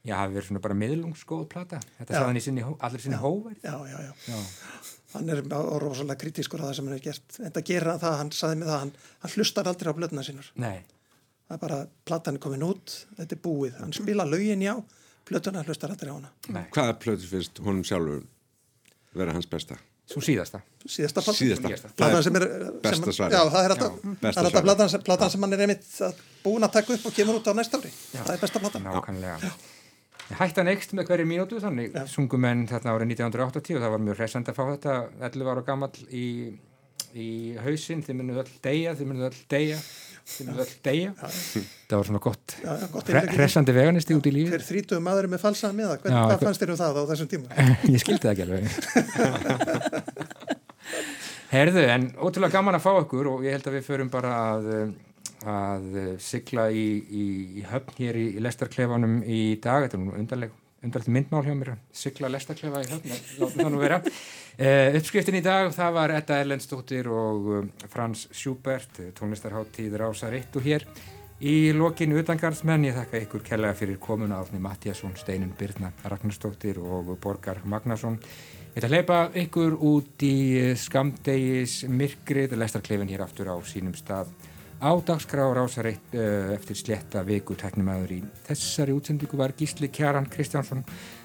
já, 0.08 0.14
hafi 0.16 0.38
verið 0.38 0.48
svona 0.48 0.64
bara 0.64 0.78
miðlungsgóð 0.82 1.44
plata. 1.52 1.82
Þetta 2.00 2.24
hann 2.24 2.40
í 2.40 2.44
sinni, 2.44 2.64
allir 2.64 3.04
sinni 3.04 3.20
hóverð. 3.20 3.60
já, 3.60 3.76
já, 3.92 3.98
já. 4.08 4.12
Já, 4.32 4.40
hann 5.12 5.28
er 5.34 5.44
rosalega 5.82 6.20
kritískur 6.22 6.64
á 6.64 6.70
það 6.70 6.74
sem 6.78 6.88
hann 6.88 6.96
hefur 6.96 7.10
gert. 7.10 7.38
En 7.42 7.52
það 7.52 7.86
hann 7.90 8.02
það, 8.06 8.18
hann 8.22 8.34
saði 8.36 8.58
mig 8.62 8.72
það 8.72 8.82
hann, 8.86 8.96
hann 9.24 9.36
hlustar 9.36 9.70
aldrei 9.70 9.92
á 9.92 9.98
blöðna 9.98 10.24
sínur 10.26 10.48
nei, 10.62 10.80
það 11.48 11.56
er 11.58 11.62
bara, 11.66 11.78
platan 12.08 12.38
er 12.38 12.44
komin 12.46 12.64
út 12.66 12.96
þetta 13.18 13.36
er 13.36 13.42
búið, 13.44 13.78
hann 13.82 13.96
spila 13.96 14.28
lögin 14.28 14.64
já 14.64 14.74
plötuna 15.28 15.62
hlustar 15.66 15.90
aldrei 15.94 16.10
á 16.10 16.14
hana 16.18 16.30
Nei, 16.48 16.64
Hvaða 16.74 16.94
plötu 17.02 17.28
finnst 17.30 17.58
honum 17.64 17.84
sjálfur 17.84 18.22
vera 19.14 19.32
hans 19.36 19.46
besta? 19.46 19.76
svo 20.12 20.20
síðasta. 20.20 20.58
síðasta 20.84 21.22
platan 21.22 21.38
Síðasta. 21.38 21.88
Platan 21.96 22.22
sem 22.26 22.36
er 22.36 22.44
besta 22.82 23.12
svarið. 23.14 23.32
já, 23.38 23.42
það 23.54 23.64
er 23.64 23.74
alltaf, 23.74 23.92
er 24.02 24.64
platan, 24.66 25.04
platan 25.06 25.30
sem 25.30 25.40
hann 25.46 25.52
er 25.56 25.62
einmitt 25.64 25.86
að- 26.04 26.18
búin 26.44 26.66
að 26.66 26.72
taka 26.72 26.92
upp 26.96 27.06
og 27.06 27.14
kemur 27.16 27.38
út 27.38 27.46
á 27.48 27.52
næsta 27.54 27.78
ári 27.78 27.92
það 28.12 28.32
er 28.34 28.40
besta 28.42 28.60
platan 28.60 28.82
Nákvæmlega. 28.88 29.52
Hættan 30.38 30.68
ekst 30.72 30.92
með 30.96 31.06
hverju 31.08 31.26
mínútu 31.28 31.58
þannig 31.60 31.92
Já. 31.94 32.04
sungum 32.08 32.40
menn 32.40 32.66
þarna 32.68 32.92
árið 32.96 33.08
1980 33.14 33.76
og 33.76 33.82
það 33.82 33.90
var 33.94 34.02
mjög 34.04 34.16
hressand 34.20 34.48
að 34.48 34.54
fá 34.58 34.64
þetta 34.72 34.94
11 35.28 35.50
ára 35.52 35.64
gamall 35.66 36.04
í, 36.10 36.26
í 37.14 37.28
hausinn, 37.60 38.02
þið 38.06 38.16
munum 38.20 38.38
öll 38.42 38.52
deyja, 38.64 38.94
þið 38.96 39.06
munum 39.10 39.26
öll 39.28 39.40
deyja, 39.52 39.78
Það 40.22 41.96
var 41.98 42.06
svona 42.08 42.20
gott, 42.22 42.54
gott 42.92 43.08
hressandi 43.12 43.72
veganisti 43.76 44.14
út 44.16 44.26
í 44.28 44.32
lífi. 44.32 44.52
hver 44.54 44.62
þrítuðu 44.64 45.02
maður 45.04 45.26
með 45.32 45.42
falsaða 45.42 45.74
Já, 45.82 45.88
hvað 45.98 46.12
eitthvað- 46.12 46.44
fannst 46.46 46.62
þér 46.62 46.72
um 46.72 46.78
það 46.80 46.96
á 46.96 47.02
þessum 47.10 47.30
tíma 47.32 47.46
Ég 47.94 48.00
skildi 48.00 48.22
það 48.22 48.32
ekki 48.32 48.44
alveg. 48.46 48.64
Herðu, 51.52 51.82
en 51.92 52.06
ótrúlega 52.16 52.54
gaman 52.56 52.78
að 52.78 52.84
fá 52.86 52.92
okkur 53.02 53.28
og 53.34 53.42
ég 53.44 53.52
held 53.58 53.66
að 53.68 53.74
við 53.76 53.84
förum 53.90 54.08
bara 54.12 54.30
að, 54.54 54.68
að 55.52 55.88
sigla 56.24 56.70
í, 56.72 56.86
í, 57.02 57.24
í 57.60 57.64
höfn 57.68 57.92
hér 57.98 58.16
í, 58.16 58.26
í 58.38 58.44
lestarklefanum 58.44 59.18
í 59.26 59.40
dag. 59.60 59.84
Þetta 59.84 59.98
er 59.98 60.04
nú 60.06 60.14
undarleg, 60.16 60.54
undarleg 60.86 61.12
myndmál 61.18 61.44
hjá 61.44 61.52
mér, 61.58 61.74
sigla 61.92 62.30
lestarklefa 62.32 62.80
í 62.86 62.88
höfn, 62.94 63.12
látum 63.42 63.60
það 63.66 63.70
nú 63.74 63.82
vera. 63.84 63.98
Uh, 64.52 64.92
uppskriftin 64.98 65.38
í 65.38 65.40
dag, 65.40 65.70
það 65.72 65.94
var 65.96 66.12
Edda 66.12 66.36
Erlendstóttir 66.42 67.06
og 67.08 67.46
um, 67.56 67.68
Frans 67.88 68.26
Schubert, 68.36 68.98
eh, 69.00 69.08
tónlistarháttíð 69.16 69.96
Rásar 70.02 70.36
1 70.36 70.58
og 70.60 70.66
hér. 70.66 70.84
Í 71.40 71.72
lokinu 71.72 72.20
utangarðsmenn, 72.20 72.84
ég 72.90 72.98
þakka 72.98 73.22
ykkur 73.24 73.46
kellega 73.46 73.78
fyrir 73.78 73.96
komuna 74.02 74.42
Árni 74.42 74.60
Mattiasson, 74.60 75.16
Steinun 75.16 75.54
Birna 75.58 75.88
Ragnarstóttir 76.04 76.76
og 76.84 77.14
Borgar 77.22 77.62
Magnason. 77.64 78.20
Ég 78.74 78.76
ætla 78.76 78.90
að 78.90 78.94
hleypa 78.98 79.22
ykkur 79.46 79.78
út 79.88 80.26
í 80.28 80.36
skamdegis 80.78 81.82
myrkrið, 81.88 82.52
lestarklefin 82.60 83.10
hér 83.10 83.24
aftur 83.24 83.50
á 83.50 83.56
sínum 83.64 83.96
stað 83.96 84.30
á 84.82 84.90
dagskrá 84.98 85.46
rásar 85.54 85.86
eitt 85.92 86.14
uh, 86.18 86.50
eftir 86.56 86.76
sletta 86.76 87.22
viku 87.22 87.54
teknumæður 87.54 88.16
í 88.16 88.20
þessari 88.48 88.94
útsendingu 88.96 89.38
var 89.38 89.54
Gísli 89.54 89.88
Kjaran 89.94 90.26
Kristjánsson. 90.26 90.82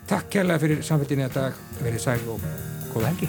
Takk 0.08 0.30
kærlega 0.32 0.62
fyrir 0.64 0.84
samfélginni 0.88 1.26
að 1.28 1.34
dag, 1.36 1.58
verið 1.84 2.04
sæl 2.06 2.22
og 2.32 2.46
góða 2.94 3.10
helgi. 3.12 3.28